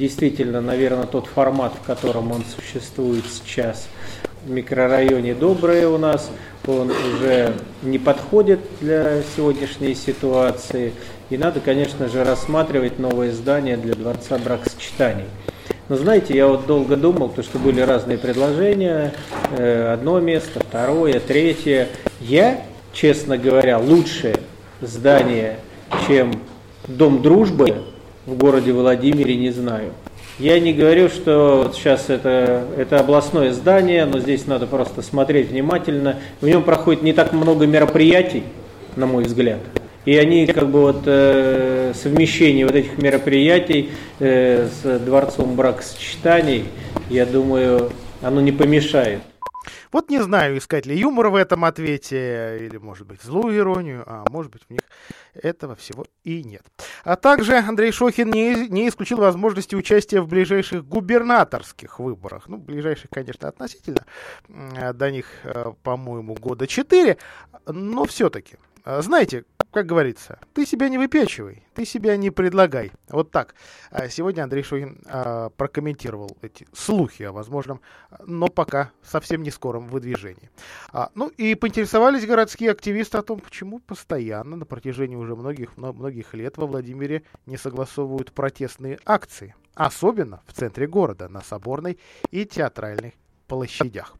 действительно, 0.00 0.62
наверное, 0.62 1.04
тот 1.04 1.26
формат, 1.26 1.74
в 1.74 1.86
котором 1.86 2.32
он 2.32 2.42
существует 2.56 3.24
сейчас 3.30 3.86
в 4.44 4.50
микрорайоне 4.50 5.34
Доброе 5.34 5.88
у 5.88 5.98
нас, 5.98 6.30
он 6.66 6.90
уже 6.90 7.52
не 7.82 7.98
подходит 7.98 8.60
для 8.80 9.22
сегодняшней 9.36 9.94
ситуации. 9.94 10.94
И 11.28 11.36
надо, 11.36 11.60
конечно 11.60 12.08
же, 12.08 12.24
рассматривать 12.24 12.98
новое 12.98 13.30
здание 13.32 13.76
для 13.76 13.94
Дворца 13.94 14.38
бракосочетаний. 14.38 15.26
Но 15.90 15.96
знаете, 15.96 16.34
я 16.34 16.46
вот 16.46 16.66
долго 16.66 16.96
думал, 16.96 17.28
то 17.28 17.42
что 17.42 17.58
были 17.58 17.82
разные 17.82 18.16
предложения, 18.16 19.12
э, 19.50 19.92
одно 19.92 20.18
место, 20.20 20.60
второе, 20.60 21.20
третье. 21.20 21.88
Я, 22.20 22.62
честно 22.94 23.36
говоря, 23.36 23.78
лучшее 23.78 24.36
здание, 24.80 25.58
чем 26.06 26.32
Дом 26.88 27.20
дружбы, 27.20 27.84
в 28.26 28.36
городе 28.36 28.72
Владимире 28.72 29.36
не 29.36 29.50
знаю. 29.50 29.92
Я 30.38 30.58
не 30.58 30.72
говорю, 30.72 31.08
что 31.08 31.64
вот 31.64 31.74
сейчас 31.74 32.08
это, 32.08 32.64
это 32.78 32.98
областное 32.98 33.52
здание, 33.52 34.06
но 34.06 34.20
здесь 34.20 34.46
надо 34.46 34.66
просто 34.66 35.02
смотреть 35.02 35.50
внимательно. 35.50 36.16
В 36.40 36.46
нем 36.46 36.62
проходит 36.62 37.02
не 37.02 37.12
так 37.12 37.32
много 37.32 37.66
мероприятий, 37.66 38.44
на 38.96 39.06
мой 39.06 39.24
взгляд. 39.24 39.58
И 40.06 40.16
они 40.16 40.46
как 40.46 40.70
бы 40.70 40.80
вот 40.80 41.02
э, 41.04 41.92
совмещение 41.94 42.64
вот 42.64 42.74
этих 42.74 42.96
мероприятий 42.96 43.90
э, 44.18 44.66
с 44.68 44.98
дворцом 45.00 45.56
бракосочетаний, 45.56 46.64
я 47.10 47.26
думаю, 47.26 47.90
оно 48.22 48.40
не 48.40 48.52
помешает. 48.52 49.20
Вот 49.92 50.08
не 50.08 50.22
знаю, 50.22 50.58
искать 50.58 50.86
ли 50.86 50.96
юмор 50.96 51.28
в 51.28 51.34
этом 51.34 51.64
ответе, 51.64 52.58
или, 52.60 52.76
может 52.76 53.06
быть, 53.06 53.22
злую 53.22 53.56
иронию, 53.56 54.04
а 54.06 54.24
может 54.30 54.52
быть, 54.52 54.62
в 54.68 54.70
них 54.70 54.80
этого 55.34 55.74
всего 55.74 56.06
и 56.22 56.42
нет. 56.44 56.62
А 57.04 57.16
также 57.16 57.56
Андрей 57.56 57.92
Шохин 57.92 58.30
не, 58.30 58.68
не 58.68 58.88
исключил 58.88 59.18
возможности 59.18 59.74
участия 59.74 60.20
в 60.20 60.28
ближайших 60.28 60.86
губернаторских 60.86 61.98
выборах. 61.98 62.48
Ну, 62.48 62.56
ближайших, 62.56 63.10
конечно, 63.10 63.48
относительно. 63.48 64.04
До 64.48 65.10
них, 65.10 65.26
э, 65.44 65.72
по-моему, 65.82 66.34
года 66.34 66.66
четыре. 66.66 67.18
Но 67.66 68.04
все-таки, 68.04 68.56
знаете, 68.98 69.44
как 69.70 69.86
говорится, 69.86 70.38
ты 70.52 70.66
себя 70.66 70.88
не 70.88 70.98
выпечивай, 70.98 71.62
ты 71.74 71.84
себя 71.84 72.16
не 72.16 72.30
предлагай. 72.30 72.90
Вот 73.08 73.30
так. 73.30 73.54
А 73.90 74.08
сегодня 74.08 74.42
Андрей 74.42 74.64
Шохин 74.64 75.00
а, 75.06 75.50
прокомментировал 75.50 76.36
эти 76.42 76.66
слухи 76.72 77.22
о 77.22 77.32
возможном, 77.32 77.80
но 78.26 78.48
пока 78.48 78.90
совсем 79.02 79.42
не 79.42 79.50
скором 79.50 79.86
выдвижении. 79.86 80.50
А, 80.92 81.10
ну 81.14 81.28
и 81.28 81.54
поинтересовались 81.54 82.26
городские 82.26 82.72
активисты 82.72 83.18
о 83.18 83.22
том, 83.22 83.38
почему 83.38 83.78
постоянно 83.78 84.56
на 84.56 84.66
протяжении 84.66 85.16
уже 85.16 85.36
многих, 85.36 85.76
многих 85.76 86.34
лет 86.34 86.56
во 86.56 86.66
Владимире 86.66 87.22
не 87.46 87.56
согласовывают 87.56 88.32
протестные 88.32 88.98
акции. 89.04 89.54
Особенно 89.74 90.42
в 90.46 90.52
центре 90.52 90.88
города, 90.88 91.28
на 91.28 91.42
Соборной 91.42 91.98
и 92.32 92.44
Театральной 92.44 93.14
площадях. 93.50 94.14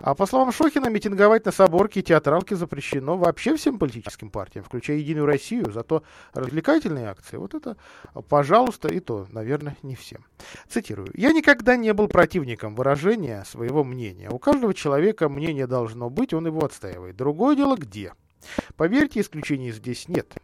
А 0.00 0.14
по 0.14 0.26
словам 0.26 0.52
Шохина, 0.52 0.88
митинговать 0.88 1.44
на 1.44 1.50
Соборке 1.50 2.00
и 2.00 2.02
театралке 2.04 2.54
запрещено 2.54 3.18
вообще 3.18 3.56
всем 3.56 3.78
политическим 3.78 4.30
партиям, 4.30 4.64
включая 4.64 4.98
Единую 4.98 5.26
Россию. 5.26 5.72
Зато 5.72 6.04
развлекательные 6.32 7.08
акции, 7.08 7.36
вот 7.36 7.54
это, 7.54 7.76
пожалуйста, 8.28 8.88
и 8.88 9.00
то, 9.00 9.26
наверное, 9.32 9.76
не 9.82 9.96
всем. 9.96 10.24
Цитирую. 10.68 11.10
«Я 11.14 11.32
никогда 11.32 11.76
не 11.76 11.92
был 11.92 12.06
противником 12.06 12.76
выражения 12.76 13.44
своего 13.44 13.82
мнения. 13.82 14.30
У 14.30 14.38
каждого 14.38 14.72
человека 14.72 15.28
мнение 15.28 15.66
должно 15.66 16.08
быть, 16.08 16.32
он 16.32 16.46
его 16.46 16.64
отстаивает. 16.64 17.16
Другое 17.16 17.56
дело, 17.56 17.76
где. 17.76 18.12
Поверьте, 18.76 19.20
исключений 19.20 19.72
здесь 19.72 20.06
нет. 20.08 20.36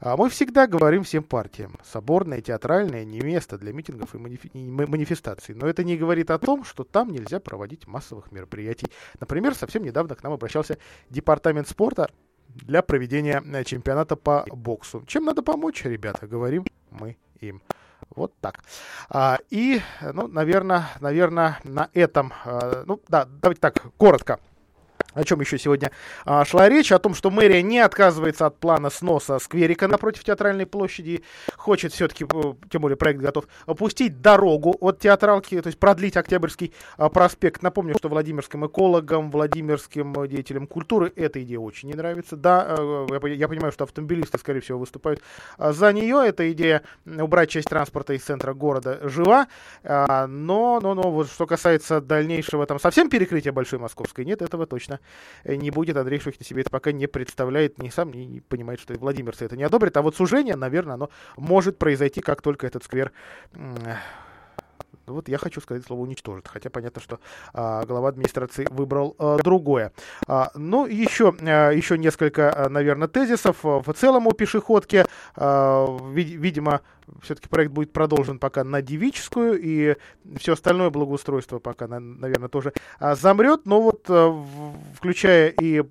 А 0.00 0.16
мы 0.16 0.28
всегда 0.28 0.66
говорим 0.66 1.02
всем 1.02 1.22
партиям, 1.22 1.78
соборное, 1.84 2.40
театральное 2.40 3.04
не 3.04 3.20
место 3.20 3.58
для 3.58 3.72
митингов 3.72 4.14
и 4.14 4.18
манифестаций. 4.18 5.54
Но 5.54 5.66
это 5.66 5.84
не 5.84 5.96
говорит 5.96 6.30
о 6.30 6.38
том, 6.38 6.64
что 6.64 6.84
там 6.84 7.10
нельзя 7.10 7.40
проводить 7.40 7.86
массовых 7.86 8.32
мероприятий. 8.32 8.88
Например, 9.20 9.54
совсем 9.54 9.82
недавно 9.82 10.14
к 10.14 10.22
нам 10.22 10.32
обращался 10.32 10.78
департамент 11.10 11.68
спорта 11.68 12.10
для 12.48 12.82
проведения 12.82 13.42
э, 13.44 13.64
чемпионата 13.64 14.16
по 14.16 14.44
боксу. 14.50 15.04
Чем 15.06 15.24
надо 15.24 15.42
помочь, 15.42 15.84
ребята, 15.84 16.26
говорим 16.26 16.64
мы 16.90 17.16
им. 17.40 17.62
Вот 18.14 18.34
так. 18.40 18.62
А, 19.08 19.38
и, 19.50 19.80
ну, 20.00 20.28
наверное, 20.28 20.88
наверное, 21.00 21.58
на 21.64 21.88
этом, 21.94 22.32
а, 22.44 22.84
ну, 22.86 23.00
да, 23.08 23.24
давайте 23.24 23.60
так, 23.60 23.82
коротко 23.96 24.38
о 25.14 25.24
чем 25.24 25.40
еще 25.40 25.58
сегодня 25.58 25.90
а, 26.24 26.44
шла 26.44 26.68
речь, 26.68 26.92
о 26.92 26.98
том, 26.98 27.14
что 27.14 27.30
мэрия 27.30 27.62
не 27.62 27.78
отказывается 27.78 28.46
от 28.46 28.58
плана 28.58 28.90
сноса 28.90 29.38
скверика 29.38 29.88
напротив 29.88 30.24
театральной 30.24 30.66
площади, 30.66 31.22
хочет 31.56 31.92
все-таки, 31.92 32.24
э, 32.24 32.54
тем 32.70 32.82
более 32.82 32.96
проект 32.96 33.20
готов, 33.20 33.46
опустить 33.66 34.20
дорогу 34.20 34.76
от 34.80 34.98
театралки, 35.00 35.60
то 35.60 35.68
есть 35.68 35.78
продлить 35.78 36.16
Октябрьский 36.16 36.72
а, 36.96 37.08
проспект. 37.08 37.62
Напомню, 37.62 37.94
что 37.96 38.08
владимирским 38.08 38.66
экологам, 38.66 39.30
владимирским 39.30 40.14
э, 40.22 40.28
деятелям 40.28 40.66
культуры 40.66 41.12
эта 41.16 41.42
идея 41.42 41.60
очень 41.60 41.88
не 41.88 41.94
нравится. 41.94 42.36
Да, 42.36 42.66
э, 42.78 43.06
я 43.34 43.48
понимаю, 43.48 43.72
что 43.72 43.84
автомобилисты, 43.84 44.38
скорее 44.38 44.60
всего, 44.60 44.78
выступают 44.78 45.22
а, 45.58 45.72
за 45.72 45.92
нее. 45.92 46.22
Эта 46.26 46.50
идея 46.52 46.82
убрать 47.06 47.50
часть 47.50 47.68
транспорта 47.68 48.14
из 48.14 48.22
центра 48.22 48.54
города 48.54 49.00
жива, 49.08 49.46
а, 49.82 50.26
но, 50.26 50.80
но, 50.82 50.94
но 50.94 51.10
вот 51.10 51.28
что 51.28 51.46
касается 51.46 52.00
дальнейшего 52.00 52.66
там 52.66 52.80
совсем 52.80 53.08
перекрытия 53.08 53.52
Большой 53.52 53.78
Московской, 53.78 54.24
нет, 54.24 54.42
этого 54.42 54.66
точно 54.66 55.00
не 55.44 55.70
будет. 55.70 55.96
Андрей 55.96 56.20
Шухин 56.20 56.44
себе 56.44 56.62
это 56.62 56.70
пока 56.70 56.92
не 56.92 57.06
представляет, 57.06 57.78
не 57.78 57.90
сам 57.90 58.12
не, 58.12 58.40
понимает, 58.40 58.80
что 58.80 58.94
владимирцы 58.94 59.44
это 59.44 59.56
не 59.56 59.64
одобрят. 59.64 59.96
А 59.96 60.02
вот 60.02 60.16
сужение, 60.16 60.56
наверное, 60.56 60.94
оно 60.94 61.10
может 61.36 61.78
произойти, 61.78 62.20
как 62.20 62.42
только 62.42 62.66
этот 62.66 62.84
сквер 62.84 63.12
Вот 65.06 65.28
я 65.28 65.38
хочу 65.38 65.60
сказать 65.60 65.84
слово 65.84 66.00
уничтожит, 66.00 66.48
хотя 66.48 66.70
понятно, 66.70 67.00
что 67.00 67.20
а, 67.52 67.84
глава 67.84 68.08
администрации 68.08 68.66
выбрал 68.70 69.14
а, 69.18 69.36
другое. 69.38 69.92
А, 70.26 70.50
ну, 70.54 70.86
еще, 70.86 71.34
а, 71.40 71.70
еще 71.70 71.98
несколько, 71.98 72.52
а, 72.66 72.68
наверное, 72.68 73.08
тезисов. 73.08 73.58
В 73.62 73.92
целом 73.94 74.26
о 74.26 74.32
пешеходке, 74.32 75.06
а, 75.36 75.86
вид, 76.10 76.28
видимо, 76.28 76.80
все-таки 77.22 77.48
проект 77.48 77.72
будет 77.72 77.92
продолжен 77.92 78.38
пока 78.38 78.64
на 78.64 78.80
Девическую, 78.80 79.60
и 79.60 79.96
все 80.38 80.54
остальное 80.54 80.90
благоустройство 80.90 81.58
пока, 81.58 81.86
наверное, 81.86 82.48
тоже 82.48 82.72
а, 82.98 83.14
замрет. 83.14 83.66
Но 83.66 83.82
вот, 83.82 84.06
а, 84.08 84.44
включая 84.94 85.48
и 85.48 85.84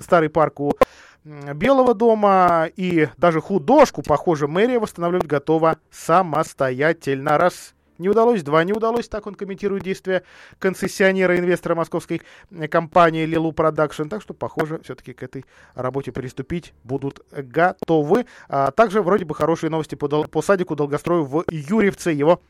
старый 0.00 0.28
парк 0.28 0.60
у 0.60 0.74
Белого 1.22 1.92
дома 1.92 2.66
и 2.76 3.08
даже 3.18 3.42
художку, 3.42 4.02
похоже, 4.02 4.48
мэрия 4.48 4.78
восстанавливать 4.78 5.26
готова 5.26 5.76
самостоятельно. 5.90 7.36
Раз 7.36 7.74
не 8.00 8.08
удалось, 8.08 8.42
два 8.42 8.64
не 8.64 8.72
удалось, 8.72 9.08
так 9.08 9.26
он 9.26 9.34
комментирует 9.34 9.84
действия 9.84 10.24
концессионера, 10.58 11.38
инвестора 11.38 11.74
московской 11.74 12.22
э, 12.50 12.66
компании 12.66 13.24
Лилу 13.26 13.52
Продакшн. 13.52 14.08
Так 14.08 14.22
что, 14.22 14.34
похоже, 14.34 14.80
все-таки 14.82 15.12
к 15.12 15.22
этой 15.22 15.44
работе 15.74 16.10
приступить 16.10 16.72
будут 16.82 17.20
готовы. 17.30 18.26
А 18.48 18.70
также 18.70 19.02
вроде 19.02 19.24
бы 19.24 19.34
хорошие 19.34 19.70
новости 19.70 19.94
по, 19.94 20.08
по 20.08 20.42
садику 20.42 20.74
долгострою 20.74 21.24
в 21.24 21.44
Юрьевце. 21.50 22.10
Его, 22.12 22.40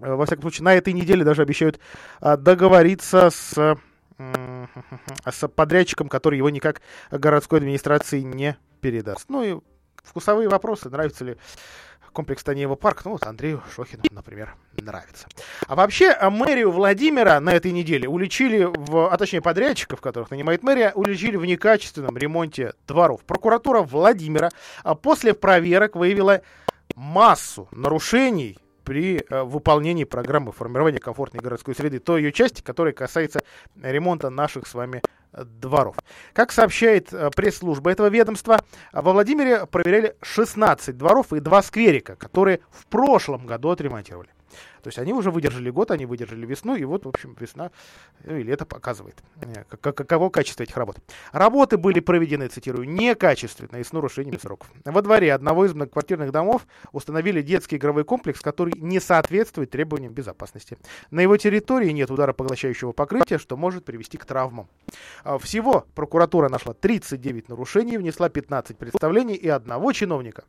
э, 0.00 0.12
во 0.12 0.26
всяком 0.26 0.42
случае, 0.42 0.64
на 0.64 0.74
этой 0.74 0.92
неделе 0.92 1.24
даже 1.24 1.42
обещают 1.42 1.78
а, 2.20 2.36
договориться 2.36 3.30
с 3.30 3.78
с 5.24 5.48
подрядчиком, 5.48 6.08
который 6.08 6.36
его 6.36 6.50
никак 6.50 6.80
городской 7.10 7.58
администрации 7.58 8.20
не 8.20 8.56
передаст. 8.80 9.24
Ну 9.28 9.42
и 9.42 9.60
вкусовые 10.04 10.48
вопросы, 10.48 10.90
нравится 10.90 11.24
ли 11.24 11.36
комплекс 12.12 12.44
Танеева 12.44 12.74
парк. 12.74 13.02
Ну 13.04 13.12
вот 13.12 13.26
Андрею 13.26 13.62
Шохину, 13.74 14.02
например, 14.10 14.54
нравится. 14.76 15.26
А 15.66 15.74
вообще 15.74 16.10
а 16.10 16.30
мэрию 16.30 16.70
Владимира 16.70 17.40
на 17.40 17.50
этой 17.50 17.72
неделе 17.72 18.08
уличили, 18.08 18.64
в, 18.64 19.12
а 19.12 19.16
точнее 19.16 19.40
подрядчиков, 19.40 20.00
которых 20.00 20.30
нанимает 20.30 20.62
мэрия, 20.62 20.92
уличили 20.94 21.36
в 21.36 21.44
некачественном 21.44 22.16
ремонте 22.16 22.74
дворов. 22.86 23.22
Прокуратура 23.24 23.82
Владимира 23.82 24.50
а 24.82 24.94
после 24.94 25.34
проверок 25.34 25.96
выявила 25.96 26.42
массу 26.94 27.68
нарушений 27.72 28.58
при 28.84 29.24
э, 29.28 29.42
выполнении 29.42 30.04
программы 30.04 30.52
формирования 30.52 30.98
комфортной 30.98 31.42
городской 31.42 31.74
среды, 31.74 31.98
той 31.98 32.22
ее 32.22 32.32
части, 32.32 32.62
которая 32.62 32.92
касается 32.92 33.42
ремонта 33.80 34.30
наших 34.30 34.66
с 34.66 34.74
вами 34.74 34.98
э, 34.98 35.21
дворов. 35.32 35.96
Как 36.32 36.52
сообщает 36.52 37.12
э, 37.12 37.30
пресс-служба 37.34 37.90
этого 37.90 38.08
ведомства, 38.08 38.60
во 38.92 39.12
Владимире 39.12 39.66
проверяли 39.66 40.16
16 40.22 40.96
дворов 40.96 41.32
и 41.32 41.40
2 41.40 41.62
скверика, 41.62 42.16
которые 42.16 42.60
в 42.70 42.86
прошлом 42.86 43.46
году 43.46 43.70
отремонтировали. 43.70 44.30
То 44.82 44.88
есть 44.88 44.98
они 44.98 45.12
уже 45.12 45.30
выдержали 45.30 45.70
год, 45.70 45.90
они 45.90 46.06
выдержали 46.06 46.44
весну, 46.44 46.74
и 46.74 46.84
вот, 46.84 47.04
в 47.04 47.08
общем, 47.08 47.36
весна 47.38 47.70
ну, 48.24 48.36
и 48.36 48.42
лето 48.42 48.66
показывает, 48.66 49.22
э, 49.40 49.64
как, 49.68 49.96
каково 49.96 50.28
качество 50.28 50.64
этих 50.64 50.76
работ. 50.76 50.98
Работы 51.32 51.76
были 51.76 52.00
проведены, 52.00 52.48
цитирую, 52.48 52.88
некачественно 52.88 53.76
и 53.76 53.84
с 53.84 53.92
нарушениями 53.92 54.38
сроков. 54.38 54.70
Во 54.84 55.02
дворе 55.02 55.32
одного 55.32 55.64
из 55.64 55.74
многоквартирных 55.74 56.32
домов 56.32 56.66
установили 56.92 57.42
детский 57.42 57.76
игровой 57.76 58.04
комплекс, 58.04 58.40
который 58.40 58.74
не 58.76 58.98
соответствует 59.00 59.70
требованиям 59.70 60.12
безопасности. 60.12 60.78
На 61.10 61.20
его 61.20 61.36
территории 61.36 61.90
нет 61.90 62.10
ударопоглощающего 62.10 62.92
покрытия, 62.92 63.38
что 63.38 63.56
может 63.56 63.84
привести 63.84 64.18
к 64.18 64.24
травмам. 64.24 64.68
А 65.22 65.38
всего 65.38 65.86
прокуратура 65.94 66.48
нашла 66.48 66.74
39 66.74 67.48
нарушений, 67.48 67.98
внесла 67.98 68.28
15 68.28 68.76
представлений 68.76 69.34
и 69.34 69.48
одного 69.48 69.92
чиновника 69.92 70.44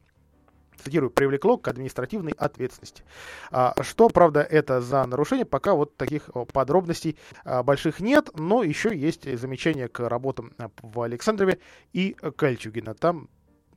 цитирую, 0.81 1.09
привлекло 1.09 1.57
к 1.57 1.67
административной 1.67 2.33
ответственности. 2.33 3.03
А, 3.51 3.73
что, 3.81 4.09
правда, 4.09 4.41
это 4.41 4.81
за 4.81 5.05
нарушение, 5.05 5.45
пока 5.45 5.73
вот 5.73 5.97
таких 5.97 6.29
подробностей 6.51 7.17
а, 7.43 7.63
больших 7.63 7.99
нет, 7.99 8.29
но 8.35 8.63
еще 8.63 8.95
есть 8.95 9.23
замечания 9.37 9.87
к 9.87 10.07
работам 10.07 10.53
а, 10.57 10.69
в 10.81 11.01
Александрове 11.01 11.59
и 11.91 12.13
Кольчугина. 12.13 12.93
Там 12.93 13.29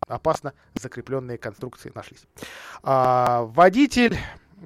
опасно 0.07 0.53
закрепленные 0.75 1.39
конструкции 1.39 1.91
нашлись. 1.95 2.27
А, 2.83 3.43
водитель 3.43 4.17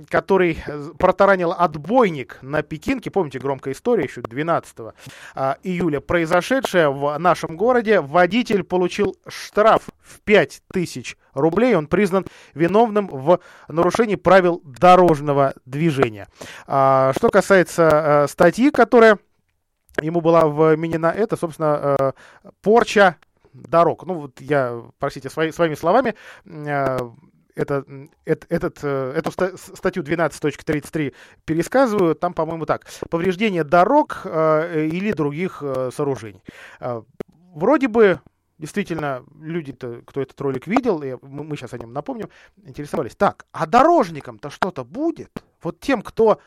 который 0.08 0.58
э, 0.64 0.90
протаранил 0.98 1.52
отбойник 1.52 2.38
на 2.42 2.62
Пекинке, 2.62 3.10
помните 3.10 3.38
громкая 3.38 3.74
история, 3.74 4.04
еще 4.04 4.22
12 4.22 4.76
а, 5.34 5.58
июля 5.62 6.00
произошедшая 6.00 6.88
в 6.88 7.18
нашем 7.18 7.56
городе, 7.56 8.00
водитель 8.00 8.62
получил 8.62 9.16
штраф 9.26 9.88
в 10.00 10.20
5000 10.20 11.16
рублей, 11.34 11.74
он 11.74 11.86
признан 11.86 12.26
виновным 12.54 13.08
в 13.08 13.40
нарушении 13.68 14.16
правил 14.16 14.62
дорожного 14.64 15.54
движения. 15.64 16.28
А, 16.66 17.12
что 17.16 17.28
касается 17.28 18.22
а, 18.22 18.28
статьи, 18.28 18.70
которая 18.70 19.18
ему 20.00 20.20
была 20.20 20.46
вменена, 20.46 21.10
это, 21.10 21.36
собственно, 21.36 21.74
а, 21.76 22.12
порча 22.62 23.16
дорог. 23.52 24.06
Ну, 24.06 24.14
вот 24.14 24.40
я, 24.40 24.82
простите, 24.98 25.28
свои, 25.28 25.50
своими 25.50 25.74
словами, 25.74 26.14
это, 27.54 27.84
это, 28.24 28.46
этот, 28.48 28.78
э, 28.82 29.12
эту 29.16 29.30
статью 29.56 30.02
12.33 30.02 31.14
пересказываю, 31.44 32.14
там, 32.14 32.34
по-моему, 32.34 32.66
так. 32.66 32.86
Повреждение 33.08 33.64
дорог 33.64 34.22
э, 34.24 34.86
или 34.86 35.12
других 35.12 35.62
э, 35.62 35.90
сооружений. 35.94 36.42
Вроде 37.54 37.88
бы 37.88 38.20
действительно, 38.58 39.24
люди, 39.40 39.72
-то, 39.72 40.02
кто 40.04 40.20
этот 40.20 40.38
ролик 40.40 40.66
видел, 40.66 41.02
и 41.02 41.16
мы 41.22 41.56
сейчас 41.56 41.72
о 41.72 41.78
нем 41.78 41.92
напомним, 41.92 42.28
интересовались. 42.62 43.16
Так, 43.16 43.46
а 43.52 43.66
дорожникам-то 43.66 44.50
что-то 44.50 44.84
будет? 44.84 45.30
Вот 45.62 45.80
тем, 45.80 46.02
кто 46.02 46.40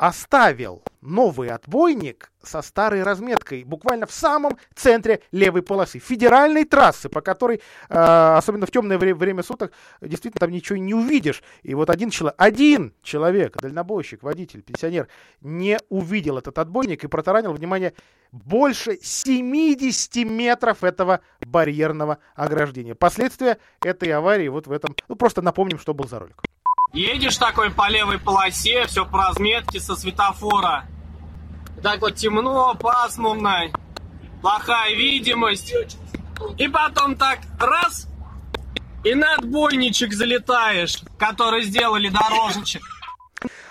оставил 0.00 0.82
новый 1.02 1.50
отбойник 1.50 2.32
со 2.42 2.62
старой 2.62 3.02
разметкой, 3.02 3.64
буквально 3.64 4.06
в 4.06 4.12
самом 4.12 4.56
центре 4.74 5.20
левой 5.30 5.62
полосы, 5.62 5.98
федеральной 5.98 6.64
трассы, 6.64 7.10
по 7.10 7.20
которой, 7.20 7.60
э, 7.90 8.34
особенно 8.34 8.64
в 8.64 8.70
темное 8.70 8.96
вре- 8.96 9.14
время 9.14 9.42
суток, 9.42 9.72
действительно 10.00 10.40
там 10.40 10.52
ничего 10.52 10.78
не 10.78 10.94
увидишь. 10.94 11.42
И 11.62 11.74
вот 11.74 11.90
один 11.90 12.08
человек, 12.08 12.34
один 12.38 12.94
человек, 13.02 13.58
дальнобойщик, 13.58 14.22
водитель, 14.22 14.62
пенсионер, 14.62 15.06
не 15.42 15.76
увидел 15.90 16.38
этот 16.38 16.58
отбойник 16.58 17.04
и 17.04 17.06
протаранил, 17.06 17.52
внимание, 17.52 17.92
больше 18.32 18.98
70 19.02 20.24
метров 20.24 20.82
этого 20.82 21.20
барьерного 21.44 22.20
ограждения. 22.34 22.94
Последствия 22.94 23.58
этой 23.82 24.10
аварии 24.12 24.48
вот 24.48 24.66
в 24.66 24.72
этом, 24.72 24.96
ну 25.08 25.16
просто 25.16 25.42
напомним, 25.42 25.78
что 25.78 25.92
был 25.92 26.08
за 26.08 26.20
ролик. 26.20 26.42
Едешь 26.92 27.36
такой 27.36 27.70
по 27.70 27.88
левой 27.88 28.18
полосе, 28.18 28.86
все 28.86 29.06
по 29.06 29.18
разметке 29.18 29.78
со 29.78 29.94
светофора. 29.94 30.86
Так 31.82 32.00
вот 32.00 32.16
темно, 32.16 32.74
пасмурно, 32.74 33.70
плохая 34.42 34.94
видимость. 34.94 35.72
И 36.58 36.68
потом 36.68 37.16
так 37.16 37.38
раз, 37.60 38.08
и 39.04 39.14
на 39.14 39.34
отбойничек 39.34 40.12
залетаешь, 40.12 40.98
который 41.16 41.62
сделали 41.62 42.08
дорожничек. 42.08 42.82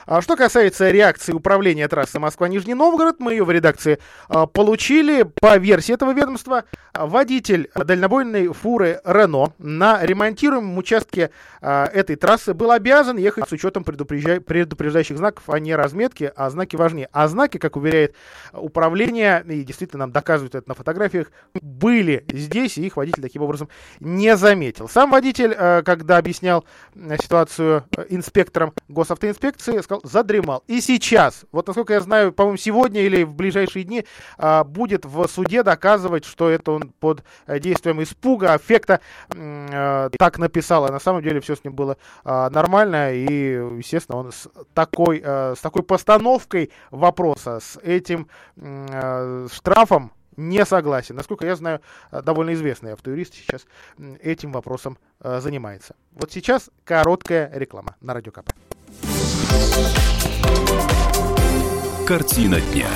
А 0.09 0.23
что 0.23 0.35
касается 0.35 0.89
реакции 0.89 1.33
управления 1.33 1.87
трассы 1.87 2.17
Москва-Нижний 2.17 2.73
Новгород, 2.73 3.19
мы 3.19 3.33
ее 3.33 3.43
в 3.43 3.51
редакции 3.51 3.99
а, 4.27 4.47
получили. 4.47 5.21
По 5.21 5.57
версии 5.57 5.93
этого 5.93 6.13
ведомства, 6.13 6.63
водитель 6.95 7.69
дальнобойной 7.75 8.51
фуры 8.51 9.01
Рено 9.05 9.53
на 9.59 10.03
ремонтируемом 10.03 10.75
участке 10.79 11.29
а, 11.61 11.85
этой 11.85 12.15
трассы 12.15 12.55
был 12.55 12.71
обязан 12.71 13.17
ехать 13.17 13.47
с 13.47 13.51
учетом 13.51 13.83
предупрежда... 13.83 14.41
предупреждающих 14.41 15.15
знаков, 15.15 15.43
а 15.47 15.59
не 15.59 15.75
разметки, 15.75 16.31
а 16.35 16.49
знаки 16.49 16.75
важнее. 16.75 17.07
А 17.11 17.27
знаки, 17.27 17.59
как 17.59 17.75
уверяет 17.75 18.15
управление, 18.51 19.45
и 19.47 19.61
действительно 19.61 20.05
нам 20.05 20.11
доказывают 20.11 20.55
это 20.55 20.67
на 20.67 20.73
фотографиях, 20.73 21.27
были 21.61 22.25
здесь, 22.29 22.79
и 22.79 22.87
их 22.87 22.97
водитель 22.97 23.21
таким 23.21 23.43
образом 23.43 23.69
не 23.99 24.35
заметил. 24.35 24.89
Сам 24.89 25.11
водитель, 25.11 25.53
а, 25.55 25.83
когда 25.83 26.17
объяснял 26.17 26.65
ситуацию 27.21 27.83
инспекторам 28.09 28.73
госавтоинспекции, 28.87 29.77
сказал, 29.81 29.98
задремал. 30.03 30.63
И 30.67 30.81
сейчас, 30.81 31.45
вот 31.51 31.67
насколько 31.67 31.93
я 31.93 32.01
знаю, 32.01 32.31
по-моему, 32.31 32.57
сегодня 32.57 33.01
или 33.01 33.23
в 33.23 33.33
ближайшие 33.33 33.83
дни 33.83 34.05
а, 34.37 34.63
будет 34.63 35.05
в 35.05 35.27
суде 35.27 35.63
доказывать, 35.63 36.25
что 36.25 36.49
это 36.49 36.71
он 36.71 36.91
под 36.99 37.23
э, 37.47 37.59
действием 37.59 38.01
испуга, 38.01 38.53
аффекта 38.53 38.99
а, 39.35 40.09
так 40.17 40.37
написал. 40.37 40.85
А 40.85 40.91
на 40.91 40.99
самом 40.99 41.21
деле 41.21 41.41
все 41.41 41.55
с 41.55 41.63
ним 41.63 41.73
было 41.73 41.97
а, 42.23 42.49
нормально. 42.49 43.13
И, 43.13 43.25
естественно, 43.77 44.17
он 44.17 44.31
с 44.31 44.47
такой, 44.73 45.21
а, 45.23 45.53
с 45.55 45.61
такой 45.61 45.83
постановкой 45.83 46.71
вопроса, 46.91 47.59
с 47.59 47.77
этим 47.81 48.27
а, 48.57 49.47
штрафом 49.51 50.11
не 50.37 50.65
согласен. 50.65 51.15
Насколько 51.15 51.45
я 51.45 51.55
знаю, 51.55 51.81
довольно 52.11 52.53
известный 52.53 52.93
автоюрист 52.93 53.33
сейчас 53.33 53.65
этим 54.21 54.53
вопросом 54.53 54.97
занимается. 55.21 55.95
Вот 56.13 56.31
сейчас 56.31 56.69
короткая 56.85 57.51
реклама 57.53 57.97
на 57.99 58.13
Радио 58.13 58.31
КП. 58.31 58.49
Картина 62.05 62.59
дня. 62.59 62.87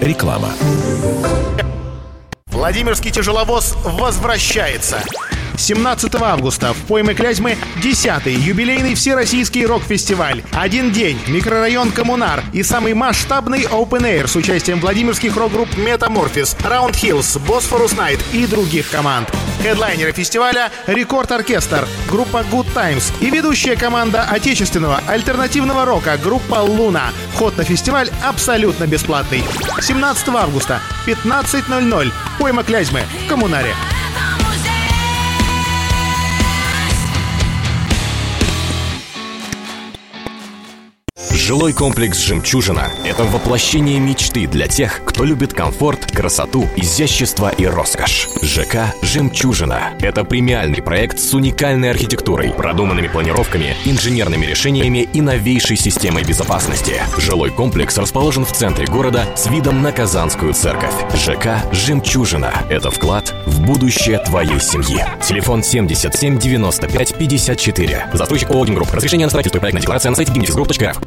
Реклама. 0.00 0.50
Владимирский 2.46 3.10
тяжеловоз 3.10 3.76
возвращается. 3.84 5.02
17 5.58 6.14
августа 6.16 6.72
в 6.72 6.78
пойме 6.86 7.14
Клязьмы 7.14 7.56
10-й 7.82 8.34
юбилейный 8.34 8.94
всероссийский 8.94 9.64
рок-фестиваль. 9.66 10.42
Один 10.52 10.92
день, 10.92 11.18
микрорайон 11.26 11.90
Коммунар 11.90 12.42
и 12.52 12.62
самый 12.62 12.94
масштабный 12.94 13.62
Open 13.64 14.02
Air 14.02 14.26
с 14.26 14.36
участием 14.36 14.80
владимирских 14.80 15.36
рок-групп 15.36 15.68
Metamorphosis, 15.76 16.56
Round 16.62 16.92
Hills, 16.92 17.40
Bosphorus 17.46 17.96
Night 17.96 18.20
и 18.32 18.46
других 18.46 18.90
команд. 18.90 19.28
Хедлайнеры 19.62 20.12
фестиваля— 20.12 20.70
Рекорд 20.86 21.32
Оркестр, 21.32 21.88
группа 22.08 22.44
Good 22.50 22.66
Times 22.74 23.12
и 23.20 23.30
ведущая 23.30 23.76
команда 23.76 24.22
отечественного 24.24 25.00
альтернативного 25.06 25.84
рока 25.84 26.18
группа 26.22 26.56
Луна. 26.56 27.10
Вход 27.34 27.56
на 27.56 27.64
фестиваль 27.64 28.10
абсолютно 28.24 28.86
бесплатный. 28.86 29.42
17 29.80 30.28
августа, 30.28 30.80
15.00. 31.06 32.12
Пойма 32.38 32.62
Клязьмы 32.62 33.02
в 33.24 33.28
Коммунаре. 33.28 33.74
Жилой 41.46 41.72
комплекс 41.72 42.18
«Жемчужина»— 42.18 42.90
это 43.04 43.22
воплощение 43.22 44.00
мечты 44.00 44.48
для 44.48 44.66
тех, 44.66 45.02
кто 45.04 45.22
любит 45.22 45.54
комфорт, 45.54 46.10
красоту, 46.10 46.68
изящество 46.74 47.50
и 47.50 47.66
роскошь. 47.66 48.28
ЖК 48.42 48.92
«Жемчужина»— 49.00 49.90
это 50.00 50.24
премиальный 50.24 50.82
проект 50.82 51.20
с 51.20 51.32
уникальной 51.34 51.90
архитектурой, 51.90 52.50
продуманными 52.50 53.06
планировками, 53.06 53.76
инженерными 53.84 54.44
решениями 54.44 55.08
и 55.12 55.20
новейшей 55.20 55.76
системой 55.76 56.24
безопасности. 56.24 56.94
Жилой 57.16 57.52
комплекс 57.52 57.96
расположен 57.96 58.44
в 58.44 58.50
центре 58.50 58.86
города 58.86 59.24
с 59.36 59.46
видом 59.46 59.82
на 59.82 59.92
Казанскую 59.92 60.52
церковь. 60.52 60.94
ЖК 61.14 61.62
«Жемчужина»— 61.70 62.52
это 62.70 62.90
вклад 62.90 63.32
в 63.46 63.60
будущее 63.60 64.18
твоей 64.18 64.58
семьи. 64.58 65.04
Телефон 65.22 65.62
77 65.62 66.40
95 66.40 67.14
54. 67.16 68.08
Застройщик 68.14 68.50
ООО 68.50 68.66
«Гимгрупп». 68.66 68.92
Разрешение 68.92 69.26
на 69.26 69.30
строительство 69.30 69.58
и 69.58 69.60
проектная 69.60 69.82
декларация 69.82 70.10
на 70.10 70.16
сайте 70.16 70.32
gimnifisgroup.rf. 70.32 71.06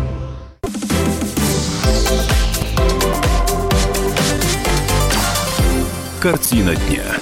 Картина 6.21 6.75
дня. 6.75 7.20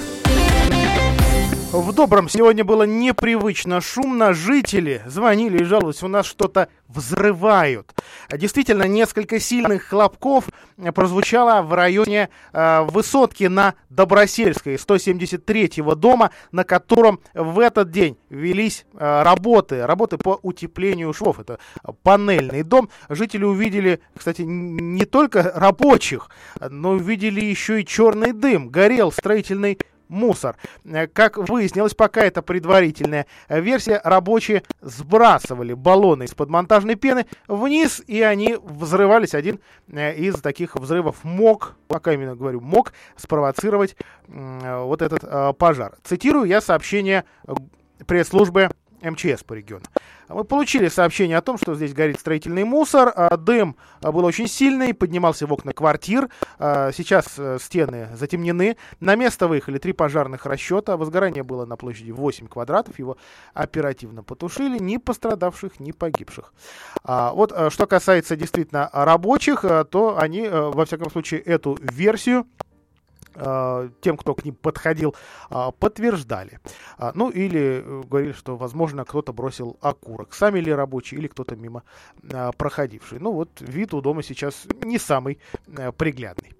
В 1.90 1.92
Добром 1.92 2.28
сегодня 2.28 2.64
было 2.64 2.84
непривычно 2.84 3.80
шумно. 3.80 4.32
Жители 4.32 5.02
звонили 5.06 5.58
и 5.58 5.64
жаловались, 5.64 6.04
у 6.04 6.08
нас 6.08 6.24
что-то 6.24 6.68
взрывают. 6.86 7.92
Действительно, 8.30 8.84
несколько 8.84 9.40
сильных 9.40 9.86
хлопков 9.86 10.44
прозвучало 10.94 11.62
в 11.62 11.74
районе 11.74 12.28
э, 12.52 12.82
высотки 12.82 13.42
на 13.44 13.74
Добросельской 13.88 14.76
173-го 14.76 15.96
дома, 15.96 16.30
на 16.52 16.62
котором 16.62 17.18
в 17.34 17.58
этот 17.58 17.90
день 17.90 18.16
велись 18.28 18.86
э, 18.94 19.22
работы, 19.24 19.84
работы 19.84 20.16
по 20.16 20.38
утеплению 20.42 21.12
швов. 21.12 21.40
Это 21.40 21.58
панельный 22.04 22.62
дом. 22.62 22.88
Жители 23.08 23.42
увидели, 23.42 23.98
кстати, 24.16 24.42
не 24.42 25.06
только 25.06 25.50
рабочих, 25.56 26.28
но 26.60 26.90
увидели 26.90 27.40
еще 27.40 27.80
и 27.80 27.84
черный 27.84 28.30
дым. 28.32 28.68
Горел 28.68 29.10
строительный 29.10 29.76
мусор. 30.10 30.56
Э, 30.84 31.06
как 31.06 31.38
выяснилось, 31.38 31.94
пока 31.94 32.22
это 32.22 32.42
предварительная 32.42 33.26
версия, 33.48 34.00
рабочие 34.04 34.62
сбрасывали 34.80 35.72
баллоны 35.72 36.24
из-под 36.24 36.50
монтажной 36.50 36.96
пены 36.96 37.26
вниз, 37.48 38.02
и 38.06 38.20
они 38.20 38.58
взрывались. 38.62 39.34
Один 39.34 39.60
э, 39.88 40.14
из 40.16 40.34
таких 40.40 40.76
взрывов 40.76 41.24
мог, 41.24 41.76
пока 41.88 42.12
именно 42.12 42.36
говорю, 42.36 42.60
мог 42.60 42.92
спровоцировать 43.16 43.96
вот 44.28 45.02
этот 45.02 45.56
пожар. 45.58 45.96
Цитирую 46.04 46.44
я 46.44 46.60
сообщение 46.60 47.24
пресс-службы 48.06 48.70
МЧС 49.02 49.42
по 49.44 49.54
региону. 49.54 49.84
Мы 50.32 50.44
получили 50.44 50.88
сообщение 50.88 51.36
о 51.36 51.42
том, 51.42 51.58
что 51.58 51.74
здесь 51.74 51.92
горит 51.92 52.20
строительный 52.20 52.64
мусор. 52.64 53.12
А, 53.14 53.36
дым 53.36 53.76
а, 54.00 54.12
был 54.12 54.24
очень 54.24 54.46
сильный, 54.46 54.94
поднимался 54.94 55.46
в 55.46 55.52
окна 55.52 55.72
квартир. 55.72 56.28
А, 56.58 56.92
сейчас 56.92 57.34
э, 57.36 57.58
стены 57.60 58.08
затемнены. 58.14 58.76
На 59.00 59.16
место 59.16 59.48
выехали 59.48 59.78
три 59.78 59.92
пожарных 59.92 60.46
расчета. 60.46 60.96
Возгорание 60.96 61.42
было 61.42 61.64
на 61.64 61.76
площади 61.76 62.12
8 62.12 62.46
квадратов. 62.46 62.98
Его 62.98 63.16
оперативно 63.54 64.22
потушили. 64.22 64.78
Ни 64.78 64.98
пострадавших, 64.98 65.80
ни 65.80 65.90
погибших. 65.90 66.52
Вот 67.04 67.52
что 67.72 67.86
касается 67.86 68.36
действительно 68.36 68.88
рабочих, 68.92 69.64
то 69.90 70.16
они, 70.18 70.42
э, 70.42 70.70
во 70.70 70.84
всяком 70.84 71.10
случае, 71.10 71.40
эту 71.40 71.76
версию 71.80 72.46
Э, 72.60 72.69
тем, 74.00 74.16
кто 74.16 74.34
к 74.34 74.44
ним 74.44 74.54
подходил, 74.54 75.14
э, 75.50 75.70
подтверждали. 75.78 76.58
А, 76.98 77.12
ну 77.14 77.30
или 77.30 77.82
э, 77.84 78.02
говорили, 78.08 78.32
что, 78.32 78.56
возможно, 78.56 79.04
кто-то 79.04 79.32
бросил 79.32 79.76
окурок. 79.80 80.34
Сами 80.34 80.60
ли 80.60 80.72
рабочие 80.72 81.20
или 81.20 81.28
кто-то 81.28 81.56
мимо 81.56 81.82
проходивший. 82.56 83.18
Ну 83.18 83.32
вот 83.32 83.60
вид 83.60 83.94
у 83.94 84.00
дома 84.00 84.22
сейчас 84.22 84.66
не 84.82 84.98
самый 84.98 85.38
приглядный. 85.96 86.54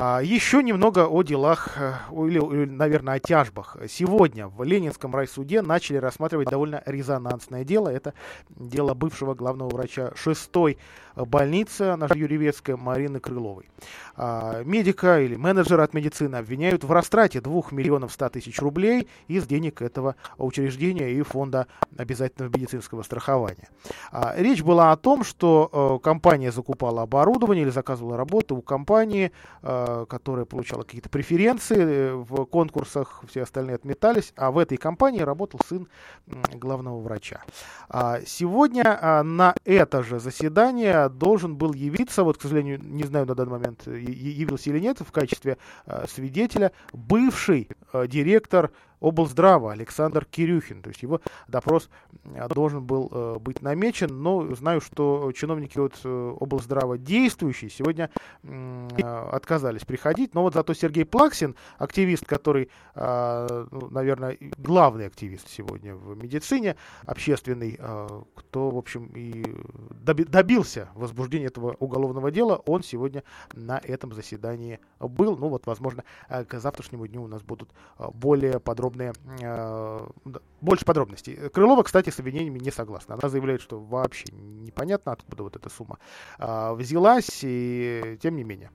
А, 0.00 0.20
еще 0.22 0.62
немного 0.62 1.08
о 1.08 1.24
делах, 1.24 1.76
или, 2.12 2.66
наверное, 2.66 3.14
о 3.14 3.18
тяжбах. 3.18 3.76
Сегодня 3.88 4.46
в 4.46 4.62
Ленинском 4.62 5.12
райсуде 5.12 5.60
начали 5.60 5.96
рассматривать 5.96 6.48
довольно 6.48 6.84
резонансное 6.86 7.64
дело. 7.64 7.88
Это 7.88 8.14
дело 8.48 8.94
бывшего 8.94 9.34
главного 9.34 9.70
врача 9.70 10.12
6-й 10.14 10.78
больницы 11.24 11.96
наша 11.96 12.14
Юрьевецкая 12.14 12.76
Марины 12.76 13.20
Крыловой. 13.20 13.68
А, 14.16 14.62
медика 14.64 15.20
или 15.20 15.36
менеджера 15.36 15.82
от 15.82 15.94
медицины 15.94 16.36
обвиняют 16.36 16.84
в 16.84 16.92
растрате 16.92 17.40
2 17.40 17.62
миллионов 17.72 18.12
100 18.12 18.28
тысяч 18.30 18.60
рублей 18.60 19.08
из 19.26 19.46
денег 19.46 19.82
этого 19.82 20.16
учреждения 20.36 21.12
и 21.12 21.22
фонда 21.22 21.66
обязательного 21.96 22.54
медицинского 22.54 23.02
страхования. 23.02 23.68
А, 24.12 24.34
речь 24.36 24.62
была 24.62 24.92
о 24.92 24.96
том, 24.96 25.24
что 25.24 25.98
э, 26.00 26.04
компания 26.04 26.52
закупала 26.52 27.02
оборудование 27.02 27.64
или 27.64 27.70
заказывала 27.70 28.16
работу 28.16 28.56
у 28.56 28.62
компании, 28.62 29.32
э, 29.62 29.87
которая 30.08 30.44
получала 30.44 30.82
какие-то 30.82 31.08
преференции 31.08 31.76
э, 31.78 32.14
в 32.14 32.44
конкурсах, 32.46 33.22
все 33.28 33.42
остальные 33.42 33.76
отметались, 33.76 34.32
а 34.36 34.50
в 34.50 34.58
этой 34.58 34.76
компании 34.78 35.20
работал 35.20 35.60
сын 35.68 35.88
главного 36.54 37.00
врача. 37.00 37.42
А, 37.88 38.20
сегодня 38.26 39.22
на 39.22 39.54
это 39.64 40.02
же 40.02 40.18
заседание 40.20 41.08
должен 41.08 41.56
был 41.56 41.72
явиться, 41.72 42.24
вот, 42.24 42.38
к 42.38 42.42
сожалению, 42.42 42.80
не 42.82 43.04
знаю 43.04 43.26
на 43.26 43.34
данный 43.34 43.52
момент, 43.52 43.86
явился 43.86 44.70
или 44.70 44.80
нет, 44.80 44.98
в 45.00 45.12
качестве 45.12 45.58
свидетеля, 46.06 46.72
бывший 46.92 47.68
директор 48.06 48.70
облздрава 49.00 49.72
Александр 49.72 50.24
Кирюхин. 50.24 50.82
То 50.82 50.88
есть 50.88 51.02
его 51.02 51.20
допрос 51.46 51.88
э, 52.24 52.48
должен 52.48 52.84
был 52.84 53.08
э, 53.10 53.36
быть 53.40 53.62
намечен, 53.62 54.22
но 54.22 54.54
знаю, 54.54 54.80
что 54.80 55.32
чиновники 55.32 55.78
от 55.78 56.00
э, 56.04 56.36
облздрава 56.40 56.98
действующие 56.98 57.70
сегодня 57.70 58.10
отказались 59.02 59.84
приходить. 59.84 60.34
Но 60.34 60.42
вот 60.42 60.54
зато 60.54 60.74
Сергей 60.74 61.04
Плаксин, 61.04 61.54
активист, 61.78 62.24
который, 62.24 62.70
ну, 62.94 63.90
наверное, 63.90 64.36
главный 64.56 65.06
активист 65.06 65.48
сегодня 65.48 65.94
в 65.94 66.16
медицине, 66.16 66.76
общественный, 67.06 67.78
кто, 68.34 68.70
в 68.70 68.76
общем, 68.76 69.12
и 69.14 69.44
добился 69.90 70.88
возбуждения 70.94 71.46
этого 71.46 71.76
уголовного 71.78 72.30
дела, 72.30 72.62
он 72.66 72.82
сегодня 72.82 73.22
на 73.54 73.78
этом 73.78 74.12
заседании 74.12 74.80
был. 74.98 75.36
Ну 75.36 75.48
вот, 75.48 75.66
возможно, 75.66 76.04
к 76.28 76.58
завтрашнему 76.58 77.06
дню 77.06 77.22
у 77.22 77.28
нас 77.28 77.42
будут 77.42 77.70
более 78.14 78.60
подробные 78.60 78.87
подробные, 78.88 79.12
э, 79.42 80.08
больше 80.60 80.84
подробностей. 80.84 81.48
Крылова, 81.50 81.82
кстати, 81.82 82.10
с 82.10 82.18
обвинениями 82.18 82.58
не 82.58 82.70
согласна. 82.70 83.14
Она 83.14 83.28
заявляет, 83.28 83.60
что 83.60 83.78
вообще 83.78 84.26
непонятно, 84.32 85.12
откуда 85.12 85.42
вот 85.42 85.56
эта 85.56 85.68
сумма 85.68 85.98
э, 86.38 86.74
взялась, 86.74 87.40
и 87.42 88.18
тем 88.22 88.36
не 88.36 88.44
менее. 88.44 88.70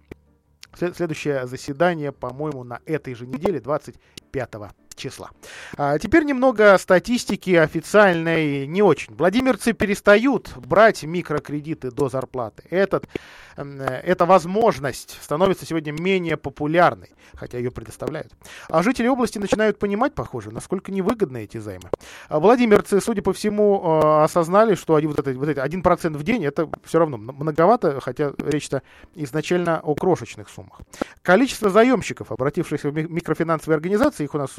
Следующее 0.75 1.45
заседание, 1.45 2.11
по-моему, 2.11 2.63
на 2.63 2.79
этой 2.85 3.13
же 3.13 3.27
неделе, 3.27 3.59
25 3.59 4.55
числа. 4.95 5.29
А 5.77 5.97
теперь 5.99 6.23
немного 6.23 6.77
статистики 6.77 7.55
официальной 7.55 8.67
не 8.67 8.81
очень. 8.81 9.15
Владимирцы 9.15 9.73
перестают 9.73 10.55
брать 10.57 11.03
микрокредиты 11.03 11.91
до 11.91 12.09
зарплаты. 12.09 12.63
Этот, 12.69 13.07
эта 13.55 14.25
возможность 14.25 15.17
становится 15.21 15.65
сегодня 15.65 15.91
менее 15.91 16.37
популярной, 16.37 17.09
хотя 17.35 17.57
ее 17.57 17.71
предоставляют. 17.71 18.33
А 18.69 18.83
жители 18.83 19.07
области 19.07 19.39
начинают 19.39 19.79
понимать, 19.79 20.13
похоже, 20.13 20.51
насколько 20.51 20.91
невыгодны 20.91 21.43
эти 21.43 21.57
займы. 21.57 21.89
А 22.29 22.39
владимирцы, 22.39 23.01
судя 23.01 23.21
по 23.21 23.33
всему, 23.33 23.81
а, 23.83 24.23
осознали, 24.23 24.75
что 24.75 24.93
вот 24.93 25.19
это, 25.19 25.33
вот 25.33 25.49
это 25.49 25.63
1% 25.63 26.17
в 26.17 26.23
день 26.23 26.45
это 26.45 26.69
все 26.83 26.99
равно 26.99 27.17
многовато, 27.17 27.99
хотя 28.01 28.33
речь-то 28.37 28.81
изначально 29.15 29.79
о 29.79 29.95
крошечных 29.95 30.49
суммах. 30.49 30.81
Количество 31.21 31.69
заемщиков, 31.69 32.31
обратившихся 32.31 32.89
в 32.89 32.93
микрофинансовые 32.93 33.75
организации, 33.75 34.23
их 34.23 34.33
у 34.33 34.37
нас 34.37 34.51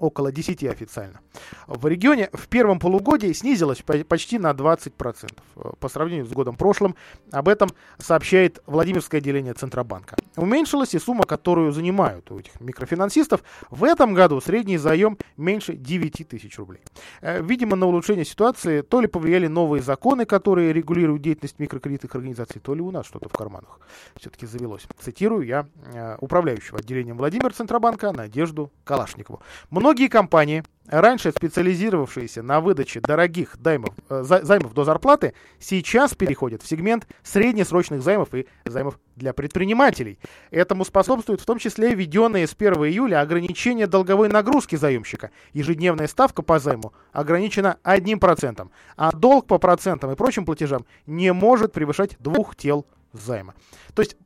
около 0.00 0.32
10 0.32 0.64
официально. 0.64 1.20
В 1.66 1.86
регионе 1.86 2.30
в 2.32 2.48
первом 2.48 2.78
полугодии 2.78 3.32
снизилось 3.32 3.82
почти 4.08 4.38
на 4.38 4.50
20% 4.50 5.30
э, 5.56 5.70
по 5.78 5.88
сравнению 5.88 6.26
с 6.26 6.30
годом 6.30 6.56
прошлым. 6.56 6.96
Об 7.30 7.48
этом 7.48 7.70
сообщает 7.98 8.62
Владимирское 8.66 9.20
отделение 9.20 9.54
Центробанка. 9.54 10.16
Уменьшилась 10.36 10.94
и 10.94 10.98
сумма, 10.98 11.24
которую 11.24 11.72
занимают 11.72 12.30
у 12.30 12.38
этих 12.38 12.60
микрофинансистов. 12.60 13.42
В 13.70 13.84
этом 13.84 14.14
году 14.14 14.40
средний 14.40 14.78
заем 14.78 15.18
меньше 15.36 15.74
9 15.74 16.28
тысяч 16.28 16.58
рублей. 16.58 16.80
Э, 17.20 17.42
видимо, 17.42 17.76
на 17.76 17.86
улучшение 17.86 18.24
ситуации 18.24 18.80
то 18.80 19.00
ли 19.00 19.06
повлияли 19.06 19.46
новые 19.46 19.82
законы, 19.82 20.24
которые 20.24 20.72
регулируют 20.72 21.22
деятельность 21.22 21.58
микрокредитных 21.58 22.14
организаций, 22.14 22.60
то 22.60 22.74
ли 22.74 22.80
у 22.80 22.90
нас 22.90 23.06
что-то 23.06 23.28
в 23.28 23.32
карманах 23.32 23.80
все-таки 24.16 24.46
завелось. 24.46 24.86
Цитирую 24.98 25.46
я 25.46 25.66
э, 25.92 26.16
управляющего 26.20 26.78
отделением 26.78 27.18
Владимира 27.18 27.50
Центробанка 27.50 28.12
Надежду 28.12 28.72
Калашникову. 28.84 29.42
Многие 29.90 30.06
компании, 30.06 30.62
раньше 30.86 31.32
специализировавшиеся 31.32 32.44
на 32.44 32.60
выдаче 32.60 33.00
дорогих 33.00 33.56
займов, 33.60 33.92
э, 34.08 34.22
займов 34.22 34.72
до 34.72 34.84
зарплаты, 34.84 35.34
сейчас 35.58 36.14
переходят 36.14 36.62
в 36.62 36.68
сегмент 36.68 37.08
среднесрочных 37.24 38.00
займов 38.00 38.32
и 38.32 38.46
займов 38.64 39.00
для 39.16 39.32
предпринимателей. 39.32 40.20
Этому 40.52 40.84
способствует 40.84 41.40
в 41.40 41.44
том 41.44 41.58
числе 41.58 41.92
введенные 41.92 42.46
с 42.46 42.54
1 42.54 42.74
июля 42.84 43.20
ограничение 43.20 43.88
долговой 43.88 44.28
нагрузки 44.28 44.76
заемщика. 44.76 45.32
Ежедневная 45.54 46.06
ставка 46.06 46.42
по 46.42 46.60
займу 46.60 46.92
ограничена 47.10 47.78
1%, 47.82 48.70
а 48.96 49.10
долг 49.10 49.48
по 49.48 49.58
процентам 49.58 50.12
и 50.12 50.14
прочим 50.14 50.44
платежам 50.44 50.86
не 51.06 51.32
может 51.32 51.72
превышать 51.72 52.14
двух 52.20 52.54
тел 52.54 52.86
займа. 53.12 53.54
То 53.96 54.02
есть 54.02 54.16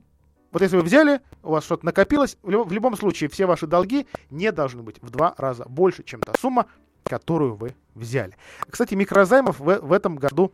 вот 0.55 0.63
если 0.63 0.77
вы 0.77 0.83
взяли, 0.83 1.21
у 1.43 1.51
вас 1.51 1.65
что-то 1.65 1.85
накопилось, 1.85 2.39
в 2.43 2.49
любом, 2.49 2.69
в 2.69 2.73
любом 2.73 2.97
случае 2.97 3.29
все 3.29 3.45
ваши 3.45 3.67
долги 3.67 4.07
не 4.31 4.53
должны 4.53 4.83
быть 4.83 5.03
в 5.03 5.11
два 5.11 5.35
раза 5.37 5.65
больше, 5.69 6.05
чем 6.05 6.21
та 6.21 6.33
сумма, 6.41 6.67
которую 7.03 7.57
вы 7.57 7.75
взяли. 7.97 8.37
Кстати, 8.71 8.95
микрозаймов 8.95 9.59
в, 9.59 9.81
в 9.81 9.93
этом 9.93 10.15
году 10.15 10.53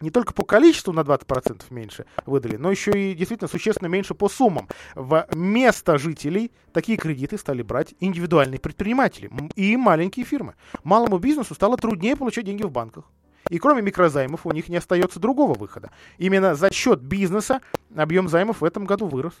не 0.00 0.10
только 0.10 0.32
по 0.32 0.42
количеству 0.42 0.94
на 0.94 1.00
20% 1.00 1.64
меньше 1.68 2.06
выдали, 2.24 2.56
но 2.56 2.70
еще 2.70 2.92
и 2.92 3.14
действительно 3.14 3.48
существенно 3.48 3.88
меньше 3.88 4.14
по 4.14 4.30
суммам. 4.30 4.68
В 4.94 5.26
место 5.34 5.98
жителей 5.98 6.50
такие 6.72 6.96
кредиты 6.96 7.36
стали 7.36 7.60
брать 7.60 7.94
индивидуальные 8.00 8.58
предприниматели 8.58 9.30
и 9.54 9.76
маленькие 9.76 10.24
фирмы. 10.24 10.54
Малому 10.82 11.18
бизнесу 11.18 11.54
стало 11.54 11.76
труднее 11.76 12.16
получать 12.16 12.46
деньги 12.46 12.62
в 12.62 12.70
банках. 12.70 13.04
И 13.50 13.58
кроме 13.58 13.82
микрозаймов 13.82 14.46
у 14.46 14.52
них 14.52 14.68
не 14.70 14.78
остается 14.78 15.20
другого 15.20 15.52
выхода. 15.52 15.90
Именно 16.16 16.54
за 16.54 16.72
счет 16.72 17.02
бизнеса 17.02 17.60
объем 17.94 18.28
займов 18.28 18.62
в 18.62 18.64
этом 18.64 18.86
году 18.86 19.06
вырос. 19.06 19.34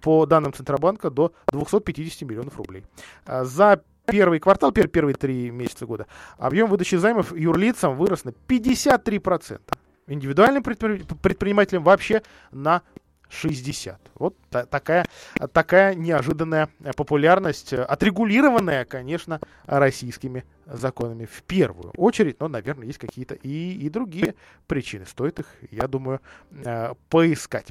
По 0.00 0.26
данным 0.26 0.52
Центробанка 0.52 1.10
до 1.10 1.32
250 1.52 2.22
миллионов 2.28 2.56
рублей. 2.56 2.84
А 3.26 3.44
за 3.44 3.82
первый 4.06 4.40
квартал, 4.40 4.72
первые 4.72 5.14
три 5.14 5.50
месяца 5.50 5.86
года, 5.86 6.06
объем 6.38 6.68
выдачи 6.68 6.94
займов 6.96 7.36
юрлицам 7.36 7.96
вырос 7.96 8.24
на 8.24 8.30
53%. 8.30 9.60
Индивидуальным 10.06 10.62
предпринимателям 10.62 11.84
вообще 11.84 12.22
на 12.50 12.82
60. 13.30 13.98
Вот 14.16 14.36
та- 14.50 14.66
такая, 14.66 15.06
такая 15.52 15.94
неожиданная 15.94 16.68
популярность, 16.96 17.72
отрегулированная, 17.72 18.84
конечно, 18.84 19.40
российскими 19.66 20.44
законами 20.66 21.24
в 21.24 21.42
первую 21.44 21.90
очередь, 21.96 22.40
но, 22.40 22.48
наверное, 22.48 22.86
есть 22.86 22.98
какие-то 22.98 23.34
и, 23.34 23.72
и 23.72 23.88
другие 23.88 24.34
причины. 24.66 25.06
Стоит 25.06 25.40
их, 25.40 25.46
я 25.70 25.86
думаю, 25.86 26.20
э, 26.50 26.94
поискать. 27.08 27.68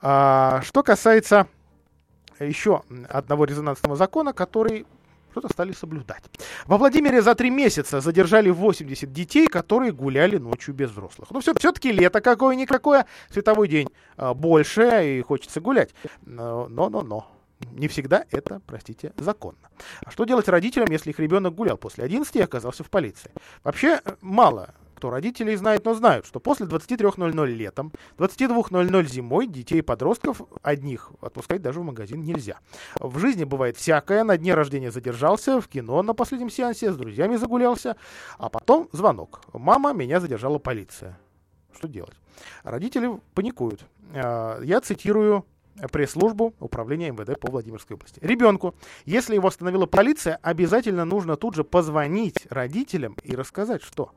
А, 0.00 0.62
что 0.62 0.82
касается 0.82 1.46
еще 2.38 2.82
одного 3.08 3.44
резонансного 3.44 3.96
закона, 3.96 4.32
который 4.32 4.86
что-то 5.38 5.52
стали 5.52 5.72
соблюдать. 5.72 6.24
Во 6.66 6.78
Владимире 6.78 7.22
за 7.22 7.34
три 7.34 7.50
месяца 7.50 8.00
задержали 8.00 8.50
80 8.50 9.12
детей, 9.12 9.46
которые 9.46 9.92
гуляли 9.92 10.36
ночью 10.36 10.74
без 10.74 10.90
взрослых. 10.90 11.28
Ну, 11.30 11.40
все, 11.40 11.54
все-таки 11.54 11.92
лето 11.92 12.20
какое-никакое, 12.20 13.06
световой 13.30 13.68
день 13.68 13.88
а, 14.16 14.34
больше, 14.34 15.18
и 15.18 15.22
хочется 15.22 15.60
гулять. 15.60 15.90
Но-но-но. 16.26 17.30
Не 17.72 17.88
всегда 17.88 18.24
это, 18.30 18.60
простите, 18.66 19.12
законно. 19.16 19.58
А 20.04 20.10
что 20.10 20.24
делать 20.24 20.48
родителям, 20.48 20.90
если 20.90 21.10
их 21.10 21.18
ребенок 21.18 21.54
гулял 21.54 21.76
после 21.76 22.04
11 22.04 22.34
и 22.36 22.40
оказался 22.40 22.84
в 22.84 22.90
полиции? 22.90 23.30
Вообще, 23.64 24.00
мало 24.20 24.74
кто 24.98 25.10
родителей 25.10 25.54
знает, 25.54 25.84
но 25.84 25.94
знают, 25.94 26.26
что 26.26 26.40
после 26.40 26.66
23.00 26.66 27.46
летом, 27.46 27.92
22.00 28.18 29.06
зимой 29.06 29.46
детей 29.46 29.78
и 29.78 29.82
подростков 29.82 30.42
одних 30.62 31.12
отпускать 31.20 31.62
даже 31.62 31.78
в 31.78 31.84
магазин 31.84 32.20
нельзя. 32.22 32.58
В 32.98 33.16
жизни 33.20 33.44
бывает 33.44 33.76
всякое. 33.76 34.24
На 34.24 34.36
дне 34.36 34.54
рождения 34.54 34.90
задержался, 34.90 35.60
в 35.60 35.68
кино 35.68 36.02
на 36.02 36.14
последнем 36.14 36.50
сеансе, 36.50 36.92
с 36.92 36.96
друзьями 36.96 37.36
загулялся, 37.36 37.96
а 38.38 38.48
потом 38.48 38.88
звонок. 38.90 39.40
Мама, 39.52 39.92
меня 39.92 40.18
задержала 40.18 40.58
полиция. 40.58 41.16
Что 41.76 41.86
делать? 41.86 42.16
Родители 42.64 43.20
паникуют. 43.34 43.86
А, 44.14 44.60
я 44.62 44.80
цитирую 44.80 45.44
пресс-службу 45.92 46.54
управления 46.58 47.12
МВД 47.12 47.38
по 47.38 47.52
Владимирской 47.52 47.94
области. 47.94 48.18
Ребенку, 48.20 48.74
если 49.04 49.36
его 49.36 49.46
остановила 49.46 49.86
полиция, 49.86 50.40
обязательно 50.42 51.04
нужно 51.04 51.36
тут 51.36 51.54
же 51.54 51.62
позвонить 51.62 52.48
родителям 52.50 53.16
и 53.22 53.36
рассказать, 53.36 53.84
что. 53.84 54.10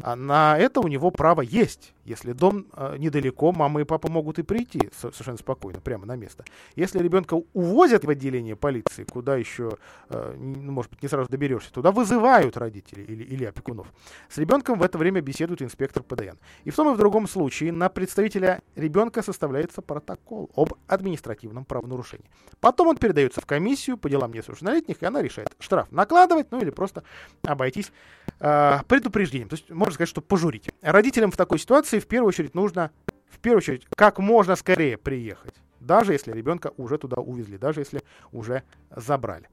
А 0.00 0.16
на 0.16 0.56
это 0.58 0.80
у 0.80 0.88
него 0.88 1.10
право 1.10 1.40
есть. 1.40 1.92
Если 2.04 2.32
дом 2.32 2.66
э, 2.72 2.96
недалеко, 2.98 3.52
мама 3.52 3.80
и 3.80 3.84
папа 3.84 4.10
могут 4.10 4.38
и 4.38 4.42
прийти 4.42 4.90
совершенно 4.98 5.38
спокойно, 5.38 5.80
прямо 5.80 6.04
на 6.04 6.16
место. 6.16 6.44
Если 6.74 6.98
ребенка 6.98 7.40
увозят 7.52 8.04
в 8.04 8.10
отделение 8.10 8.56
полиции, 8.56 9.04
куда 9.04 9.36
еще, 9.36 9.76
э, 10.08 10.34
ну, 10.36 10.72
может 10.72 10.90
быть, 10.90 11.02
не 11.02 11.08
сразу 11.08 11.28
доберешься, 11.30 11.72
туда 11.72 11.92
вызывают 11.92 12.56
родителей 12.56 13.04
или, 13.04 13.22
или 13.22 13.44
опекунов. 13.44 13.86
С 14.28 14.38
ребенком 14.38 14.78
в 14.78 14.82
это 14.82 14.98
время 14.98 15.20
беседует 15.20 15.62
инспектор 15.62 16.02
ПДН. 16.02 16.36
И 16.64 16.70
в 16.70 16.76
том 16.76 16.90
и 16.90 16.94
в 16.94 16.98
другом 16.98 17.28
случае 17.28 17.72
на 17.72 17.88
представителя 17.88 18.62
ребенка 18.74 19.22
составляется 19.22 19.80
протокол 19.80 20.50
об 20.56 20.74
административном 20.88 21.64
правонарушении. 21.64 22.26
Потом 22.60 22.88
он 22.88 22.96
передается 22.96 23.40
в 23.40 23.46
комиссию 23.46 23.96
по 23.96 24.10
делам 24.10 24.32
несовершеннолетних, 24.32 25.02
и 25.02 25.06
она 25.06 25.22
решает, 25.22 25.52
штраф 25.58 25.90
накладывать, 25.92 26.50
ну 26.50 26.60
или 26.60 26.70
просто 26.70 27.04
обойтись 27.42 27.92
э, 28.40 28.78
предупреждением. 28.88 29.48
То 29.48 29.54
есть 29.54 29.70
можно 29.70 29.94
сказать, 29.94 30.08
что 30.08 30.20
пожурить. 30.20 30.70
Родителям 30.80 31.30
в 31.30 31.36
такой 31.36 31.58
ситуации 31.58 31.91
в 32.00 32.06
первую 32.06 32.28
очередь 32.28 32.54
нужно, 32.54 32.90
в 33.28 33.38
первую 33.38 33.58
очередь, 33.58 33.86
как 33.96 34.18
можно 34.18 34.56
скорее 34.56 34.96
приехать. 34.96 35.54
Даже 35.80 36.12
если 36.12 36.32
ребенка 36.32 36.72
уже 36.76 36.96
туда 36.98 37.20
увезли, 37.20 37.58
даже 37.58 37.80
если 37.80 38.02
уже 38.30 38.62
забрали. 38.94 39.48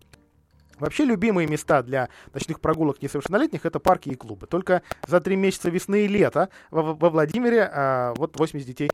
Вообще 0.79 1.05
любимые 1.05 1.47
места 1.47 1.83
для 1.83 2.09
ночных 2.33 2.59
прогулок 2.59 3.01
несовершеннолетних 3.01 3.65
это 3.65 3.79
парки 3.79 4.09
и 4.09 4.15
клубы. 4.15 4.47
Только 4.47 4.81
за 5.07 5.19
три 5.21 5.35
месяца 5.35 5.69
весны 5.69 6.05
и 6.05 6.07
лета 6.07 6.49
во, 6.71 6.93
во 6.93 7.09
Владимире 7.09 7.69
а, 7.71 8.13
вот 8.15 8.37
80 8.37 8.67
детей 8.67 8.89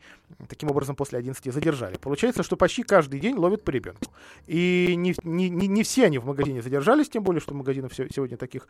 таким 0.48 0.70
образом 0.70 0.96
после 0.96 1.18
11 1.18 1.52
задержали. 1.52 1.96
Получается, 1.96 2.42
что 2.42 2.56
почти 2.56 2.82
каждый 2.82 3.20
день 3.20 3.36
ловят 3.36 3.64
по 3.64 3.70
ребенку. 3.70 4.12
И 4.46 4.94
не, 4.96 5.14
не, 5.24 5.48
не, 5.48 5.66
не 5.66 5.82
все 5.82 6.06
они 6.06 6.18
в 6.18 6.26
магазине 6.26 6.62
задержались, 6.62 7.08
тем 7.08 7.22
более, 7.22 7.40
что 7.40 7.54
магазинов 7.54 7.94
сегодня 7.94 8.36
таких 8.36 8.68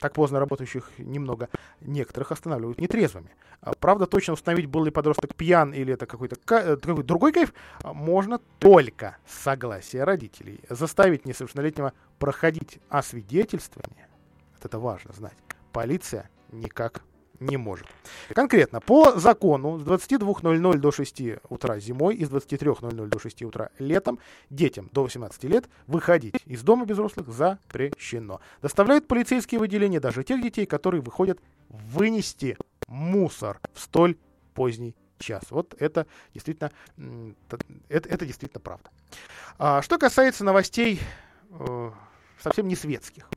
так 0.00 0.12
поздно 0.12 0.38
работающих 0.38 0.90
немного. 0.98 1.48
Некоторых 1.80 2.32
останавливают 2.32 2.80
нетрезвыми. 2.80 3.30
А, 3.60 3.72
правда, 3.78 4.06
точно 4.06 4.34
установить, 4.34 4.66
был 4.66 4.84
ли 4.84 4.90
подросток 4.90 5.34
пьян 5.34 5.72
или 5.72 5.92
это 5.94 6.06
какой-то 6.06 6.36
э, 6.54 6.76
какой 6.76 7.04
другой 7.04 7.32
кайф, 7.32 7.52
а, 7.82 7.92
можно 7.92 8.40
только 8.58 9.16
с 9.26 9.42
согласия 9.42 10.04
родителей. 10.04 10.60
Заставить 10.68 11.26
несовершеннолетнего 11.26 11.92
проходить 12.18 12.78
освидетельствование, 12.88 14.08
это 14.62 14.78
важно 14.78 15.12
знать, 15.12 15.36
полиция 15.72 16.30
никак 16.50 17.02
не 17.40 17.56
может. 17.56 17.86
Конкретно, 18.30 18.80
по 18.80 19.18
закону 19.18 19.78
с 19.78 19.82
22.00 19.82 20.78
до 20.78 20.90
6 20.90 21.22
утра 21.48 21.78
зимой 21.78 22.16
и 22.16 22.24
с 22.24 22.30
23.00 22.30 23.06
до 23.06 23.18
6 23.18 23.42
утра 23.42 23.70
летом 23.78 24.18
детям 24.50 24.88
до 24.92 25.04
18 25.04 25.44
лет 25.44 25.68
выходить 25.86 26.34
из 26.46 26.62
дома 26.62 26.84
без 26.84 26.96
взрослых 26.96 27.28
запрещено. 27.28 28.40
Доставляют 28.60 29.06
полицейские 29.06 29.60
выделения 29.60 30.00
даже 30.00 30.24
тех 30.24 30.42
детей, 30.42 30.66
которые 30.66 31.00
выходят 31.00 31.38
вынести 31.68 32.56
мусор 32.88 33.60
в 33.72 33.80
столь 33.80 34.16
поздний 34.54 34.96
час. 35.18 35.44
Вот 35.50 35.74
это 35.78 36.06
действительно, 36.34 36.72
это, 37.88 38.08
это 38.08 38.26
действительно 38.26 38.60
правда. 38.60 38.90
А, 39.58 39.82
что 39.82 39.98
касается 39.98 40.44
новостей 40.44 41.00
э, 41.50 41.90
совсем 42.40 42.68
не 42.68 42.76
светских. 42.76 43.28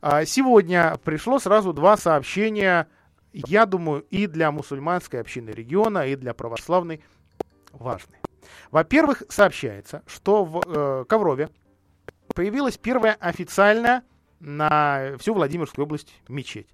А, 0.00 0.24
сегодня 0.24 0.98
пришло 1.04 1.38
сразу 1.38 1.72
два 1.72 1.96
сообщения, 1.96 2.88
я 3.32 3.66
думаю, 3.66 4.04
и 4.10 4.26
для 4.26 4.50
мусульманской 4.50 5.20
общины 5.20 5.50
региона, 5.50 6.06
и 6.06 6.16
для 6.16 6.34
православной 6.34 7.02
важные. 7.72 8.20
Во-первых, 8.70 9.22
сообщается, 9.28 10.02
что 10.06 10.44
в 10.44 10.62
э, 10.64 11.04
Коврове 11.08 11.50
появилась 12.34 12.78
первая 12.78 13.14
официальная 13.20 14.02
на 14.40 15.16
всю 15.18 15.34
Владимирскую 15.34 15.84
область 15.84 16.20
мечеть. 16.28 16.68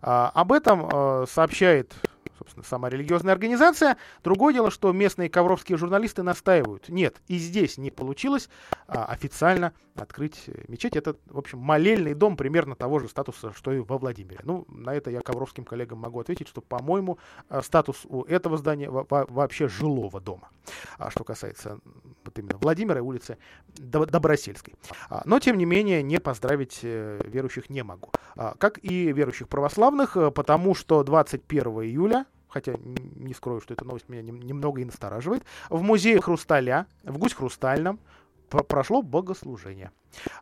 А, 0.00 0.30
об 0.34 0.52
этом 0.52 0.88
э, 0.88 1.26
сообщает 1.28 1.94
собственно, 2.38 2.64
сама 2.64 2.88
религиозная 2.88 3.32
организация. 3.32 3.96
Другое 4.22 4.54
дело, 4.54 4.70
что 4.70 4.92
местные 4.92 5.28
ковровские 5.28 5.76
журналисты 5.78 6.22
настаивают. 6.22 6.88
Нет, 6.88 7.20
и 7.26 7.38
здесь 7.38 7.78
не 7.78 7.90
получилось 7.90 8.48
а, 8.86 9.04
официально 9.06 9.72
открыть 9.96 10.48
мечеть. 10.68 10.96
Это, 10.96 11.16
в 11.26 11.38
общем, 11.38 11.58
молельный 11.58 12.14
дом 12.14 12.36
примерно 12.36 12.76
того 12.76 13.00
же 13.00 13.08
статуса, 13.08 13.52
что 13.52 13.72
и 13.72 13.80
во 13.80 13.98
Владимире. 13.98 14.40
Ну, 14.44 14.64
на 14.68 14.94
это 14.94 15.10
я 15.10 15.20
ковровским 15.20 15.64
коллегам 15.64 15.98
могу 15.98 16.20
ответить, 16.20 16.48
что, 16.48 16.60
по-моему, 16.60 17.18
а, 17.48 17.62
статус 17.62 18.04
у 18.04 18.22
этого 18.22 18.56
здания 18.56 18.88
вообще 18.90 19.68
жилого 19.68 20.20
дома. 20.20 20.50
А 20.98 21.10
что 21.10 21.24
касается 21.24 21.78
вот 22.24 22.38
именно 22.38 22.58
Владимира 22.58 22.98
и 22.98 23.02
улицы 23.02 23.38
Добросельской. 23.76 24.74
А, 25.08 25.22
но, 25.24 25.40
тем 25.40 25.58
не 25.58 25.64
менее, 25.64 26.02
не 26.02 26.20
поздравить 26.20 26.80
э, 26.82 27.20
верующих 27.24 27.70
не 27.70 27.82
могу. 27.82 28.10
А, 28.36 28.54
как 28.58 28.78
и 28.82 29.12
верующих 29.12 29.48
православных, 29.48 30.16
э, 30.16 30.30
потому 30.30 30.74
что 30.74 31.02
21 31.02 31.62
июля 31.82 32.26
хотя 32.48 32.74
не 33.16 33.34
скрою, 33.34 33.60
что 33.60 33.74
эта 33.74 33.84
новость 33.84 34.08
меня 34.08 34.22
немного 34.22 34.80
и 34.80 34.84
настораживает, 34.84 35.44
в 35.68 35.82
музее 35.82 36.20
Хрусталя, 36.20 36.86
в 37.02 37.18
Гусь 37.18 37.34
Хрустальном, 37.34 38.00
прошло 38.48 39.02
богослужение. 39.02 39.90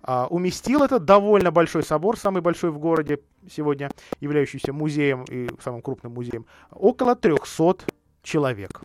А, 0.03 0.27
уместил 0.29 0.83
это 0.83 0.99
довольно 0.99 1.51
большой 1.51 1.83
собор, 1.83 2.17
самый 2.17 2.41
большой 2.41 2.71
в 2.71 2.79
городе 2.79 3.21
сегодня, 3.51 3.91
являющийся 4.21 4.73
музеем 4.73 5.25
и 5.25 5.49
самым 5.63 5.83
крупным 5.83 6.13
музеем, 6.13 6.47
около 6.71 7.17
300 7.17 7.87
человек. 8.23 8.83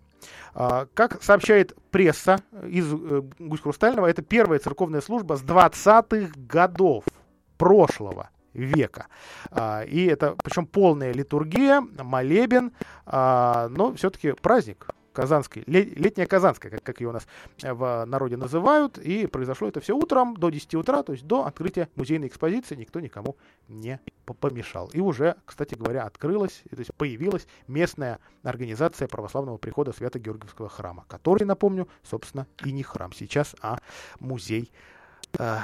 А, 0.54 0.88
как 0.94 1.22
сообщает 1.24 1.76
пресса 1.92 2.42
из 2.68 2.92
э, 2.92 3.22
Гусь 3.40 3.62
Хрустального, 3.62 4.08
это 4.08 4.22
первая 4.22 4.60
церковная 4.60 5.02
служба 5.02 5.36
с 5.36 5.44
20-х 5.44 6.32
годов 6.36 7.06
прошлого 7.58 8.31
века. 8.54 9.08
А, 9.50 9.84
и 9.84 10.06
это, 10.06 10.36
причем 10.44 10.66
полная 10.66 11.14
литургия, 11.14 11.82
молебен, 11.82 12.72
а, 13.06 13.68
но 13.70 13.94
все-таки 13.94 14.34
праздник 14.34 14.88
Казанской, 15.14 15.64
летняя 15.68 16.26
Казанская, 16.26 16.72
как, 16.72 16.84
как 16.84 17.02
ее 17.02 17.10
у 17.10 17.12
нас 17.12 17.28
э, 17.62 17.74
в 17.74 18.06
народе 18.06 18.38
называют, 18.38 18.98
и 18.98 19.28
произошло 19.28 19.68
это 19.68 19.82
все 19.82 19.94
утром 19.94 20.36
до 20.38 20.50
10 20.50 20.76
утра, 20.76 21.04
то 21.04 21.12
есть 21.12 21.26
до 21.26 21.46
открытия 21.46 21.90
музейной 21.96 22.28
экспозиции 22.28 22.76
никто 22.76 23.00
никому 23.00 23.36
не 23.68 24.00
помешал. 24.40 24.90
И 24.94 25.02
уже, 25.02 25.36
кстати 25.46 25.76
говоря, 25.76 26.04
открылась, 26.04 26.64
то 26.70 26.80
есть 26.80 26.94
появилась 26.96 27.48
местная 27.68 28.20
организация 28.44 29.08
православного 29.10 29.58
прихода 29.58 29.92
Свято-Георгиевского 29.92 30.70
храма, 30.70 31.06
который, 31.10 31.44
напомню, 31.44 31.90
собственно, 32.04 32.48
и 32.64 32.72
не 32.72 32.84
храм 32.84 33.12
сейчас, 33.12 33.56
а 33.62 33.80
музей 34.20 34.72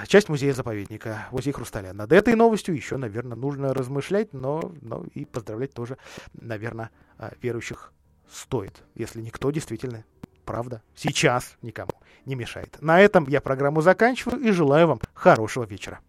часть 0.08 0.30
музея-заповедника, 0.30 1.28
музей 1.32 1.52
Хрусталя. 1.52 1.94
Над 1.94 2.12
этой 2.12 2.36
новостью 2.36 2.76
еще, 2.76 2.98
наверное, 2.98 3.38
нужно 3.38 3.74
размышлять, 3.74 4.34
но, 4.34 4.72
но 4.82 5.06
и 5.14 5.26
поздравлять 5.26 5.74
тоже, 5.74 5.98
наверное, 6.34 6.90
а, 7.18 7.32
верующих 7.42 7.94
стоит, 8.32 8.84
если 8.96 9.22
никто 9.22 9.52
действительно, 9.52 10.04
правда, 10.46 10.82
сейчас 10.96 11.58
никому 11.62 11.92
не 12.26 12.36
мешает. 12.36 12.78
На 12.82 13.00
этом 13.00 13.28
я 13.28 13.42
программу 13.42 13.82
заканчиваю 13.82 14.40
и 14.42 14.52
желаю 14.52 14.88
вам 14.88 15.00
хорошего 15.14 15.66
вечера. 15.66 16.00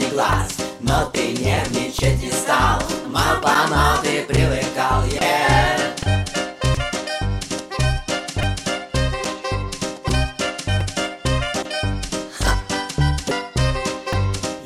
Черный 0.00 0.10
глаз 0.10 0.48
Но 0.80 1.10
ты 1.12 1.32
нервничать 1.32 2.22
не 2.22 2.30
стал 2.30 2.80
Мало-помалу 3.06 4.02
ты 4.02 4.22
привыкал, 4.22 5.04
yeah. 5.06 5.90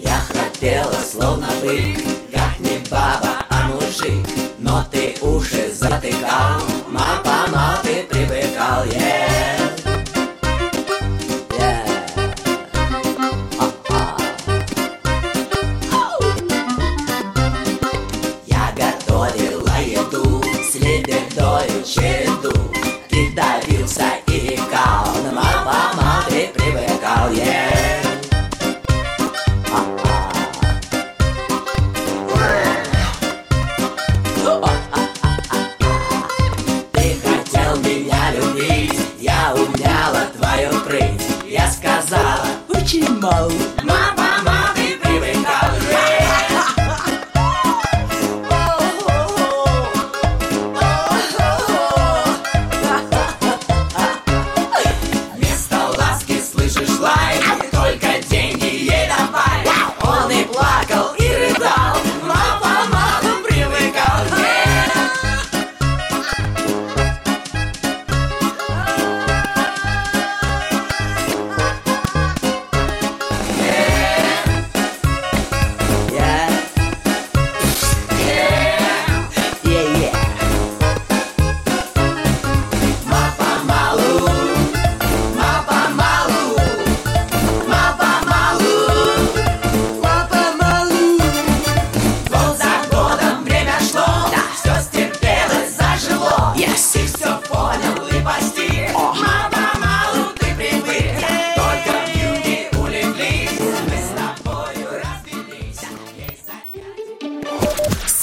Я 0.01 0.21
хотела 0.29 0.95
словно 1.11 1.49
бык 1.63 1.99
Как 2.33 2.59
не 2.61 2.79
баба, 2.91 3.24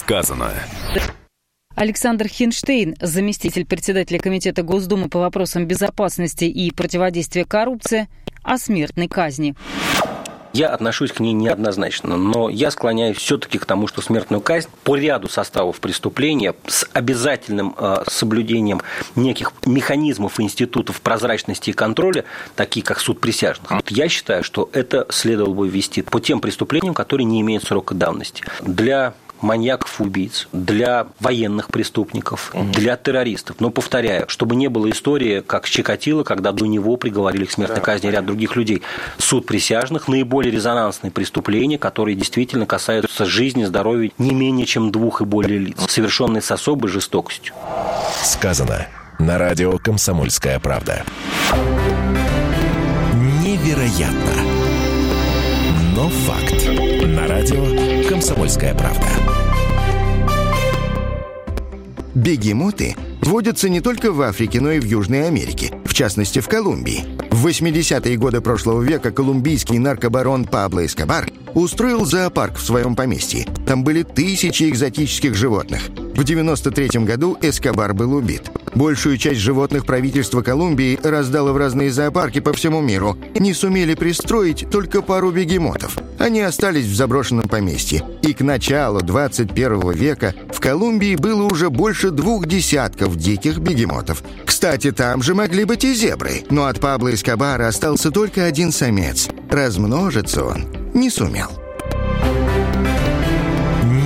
Сказано. 0.02 0.52
Александр 1.76 2.28
Хинштейн, 2.28 2.96
заместитель 3.00 3.66
председателя 3.66 4.18
Комитета 4.18 4.64
Госдумы 4.64 5.10
по 5.10 5.20
вопросам 5.20 5.68
безопасности 5.68 6.46
и 6.46 6.72
противодействия 6.72 7.46
коррупции, 7.46 8.10
о 8.42 8.58
смертной 8.58 9.08
казни. 9.08 9.56
Я 10.54 10.70
отношусь 10.70 11.12
к 11.12 11.20
ней 11.20 11.34
неоднозначно, 11.34 12.18
но 12.18 12.50
я 12.50 12.72
склоняюсь 12.72 13.18
все-таки 13.18 13.60
к 13.60 13.66
тому, 13.66 13.88
что 13.88 14.02
смертную 14.02 14.42
казнь 14.42 14.70
по 14.84 14.96
ряду 14.96 15.30
составов 15.30 15.80
преступления 15.80 16.56
с 16.66 16.90
обязательным 16.94 17.76
э, 17.78 18.04
соблюдением 18.08 18.82
неких 19.16 19.54
механизмов 19.68 20.40
и 20.40 20.44
институтов 20.44 21.00
прозрачности 21.02 21.70
и 21.70 21.74
контроля, 21.74 22.26
такие 22.56 22.84
как 22.84 23.00
суд 23.00 23.22
присяжных, 23.22 23.70
вот 23.70 23.92
я 23.92 24.10
считаю, 24.10 24.44
что 24.44 24.68
это 24.74 25.06
следовало 25.10 25.54
бы 25.54 25.70
ввести 25.70 26.02
по 26.02 26.20
тем 26.20 26.42
преступлениям, 26.42 26.96
которые 26.96 27.26
не 27.26 27.40
имеют 27.42 27.64
срока 27.64 27.94
давности. 27.94 28.44
Для 28.62 29.14
маньяков 29.42 30.00
и 30.00 30.04
убийц, 30.04 30.48
для 30.52 31.08
военных 31.20 31.68
преступников, 31.68 32.54
для 32.54 32.98
террористов. 32.98 33.58
Но, 33.60 33.70
повторяю, 33.70 34.26
чтобы 34.28 34.56
не 34.56 34.68
было 34.68 34.90
истории, 34.90 35.42
как 35.42 35.68
Чикатило, 35.68 36.24
когда 36.24 36.52
до 36.52 36.66
него 36.66 36.98
приговорили 36.98 37.46
к 37.46 37.52
смертной 37.52 37.82
казни 37.82 38.08
ряд 38.08 38.26
других 38.26 38.56
людей. 38.56 38.82
Суд 39.18 39.46
присяжных– 39.46 40.08
наиболее 40.08 40.52
резонансные 40.52 41.12
преступления, 41.12 41.78
которые 41.78 42.16
действительно 42.16 42.66
касаются 42.66 43.26
жизни, 43.26 43.66
здоровья 43.66 44.12
не 44.18 44.34
менее 44.34 44.66
чем 44.66 44.92
двух 44.92 45.22
и 45.22 45.26
более 45.26 45.60
лиц, 45.60 45.78
совершенные 45.88 46.42
с 46.42 46.52
особой 46.52 46.90
жестокостью. 46.90 47.54
Сказано 48.24 48.88
на 49.20 49.38
радио 49.38 49.78
«Комсомольская 49.78 50.60
правда». 50.60 51.04
Невероятно. 53.44 54.34
Но 55.96 56.10
факт. 56.10 56.68
На 57.06 57.28
радио 57.28 58.10
«Комсомольская 58.10 58.74
правда». 58.74 59.31
Бегемоты 62.14 62.96
водятся 63.22 63.70
не 63.70 63.82
только 63.82 64.12
в 64.12 64.22
Африке, 64.22 64.62
но 64.62 64.72
и 64.72 64.80
в 64.80 64.86
Южной 64.86 65.28
Америке, 65.28 65.74
в 65.86 65.94
частности 65.94 66.40
в 66.40 66.48
Колумбии. 66.48 67.06
В 67.32 67.48
80-е 67.48 68.18
годы 68.18 68.42
прошлого 68.42 68.82
века 68.82 69.12
колумбийский 69.12 69.78
наркобарон 69.78 70.46
Пабло 70.46 70.86
Эскобар 70.86 71.30
устроил 71.54 72.06
зоопарк 72.06 72.58
в 72.58 72.64
своем 72.64 72.96
поместье. 72.96 73.48
Там 73.66 73.84
были 73.84 74.04
тысячи 74.04 74.70
экзотических 74.70 75.36
животных. 75.36 75.82
В 76.16 76.24
93 76.24 77.04
году 77.06 77.38
Эскобар 77.42 77.94
был 77.94 78.14
убит. 78.14 78.52
Большую 78.76 79.18
часть 79.18 79.40
животных 79.40 79.86
правительство 79.86 80.42
Колумбии 80.42 81.00
раздало 81.04 81.52
в 81.52 81.58
разные 81.58 81.92
зоопарки 81.92 82.40
по 82.40 82.54
всему 82.54 82.82
миру. 82.82 83.18
Не 83.36 83.54
сумели 83.54 83.96
пристроить 83.96 84.70
только 84.72 85.02
пару 85.02 85.32
бегемотов. 85.32 85.98
Они 86.20 86.42
остались 86.42 86.86
в 86.86 86.96
заброшенном 86.96 87.50
поместье. 87.50 88.04
И 88.22 88.34
к 88.34 88.42
началу 88.42 89.02
21 89.02 89.92
века 89.92 90.34
в 90.54 90.60
Колумбии 90.60 91.16
было 91.16 91.44
уже 91.44 91.70
больше 91.70 92.12
двух 92.12 92.46
десятков 92.46 93.11
диких 93.16 93.60
бегемотов. 93.60 94.24
Кстати, 94.46 94.92
там 94.92 95.22
же 95.22 95.34
могли 95.34 95.64
быть 95.66 95.84
и 95.84 95.94
зебры. 95.94 96.44
Но 96.50 96.66
от 96.66 96.80
Пабло 96.80 97.14
Эскобара 97.14 97.68
остался 97.68 98.12
только 98.12 98.46
один 98.46 98.72
самец. 98.72 99.30
Размножиться 99.50 100.44
он 100.44 100.68
не 100.94 101.10
сумел. 101.10 101.50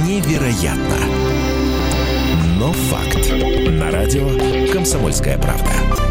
Невероятно. 0.07 0.97
Но 2.57 2.71
факт. 2.71 3.31
На 3.69 3.91
радио 3.91 4.71
«Комсомольская 4.71 5.37
правда». 5.37 6.04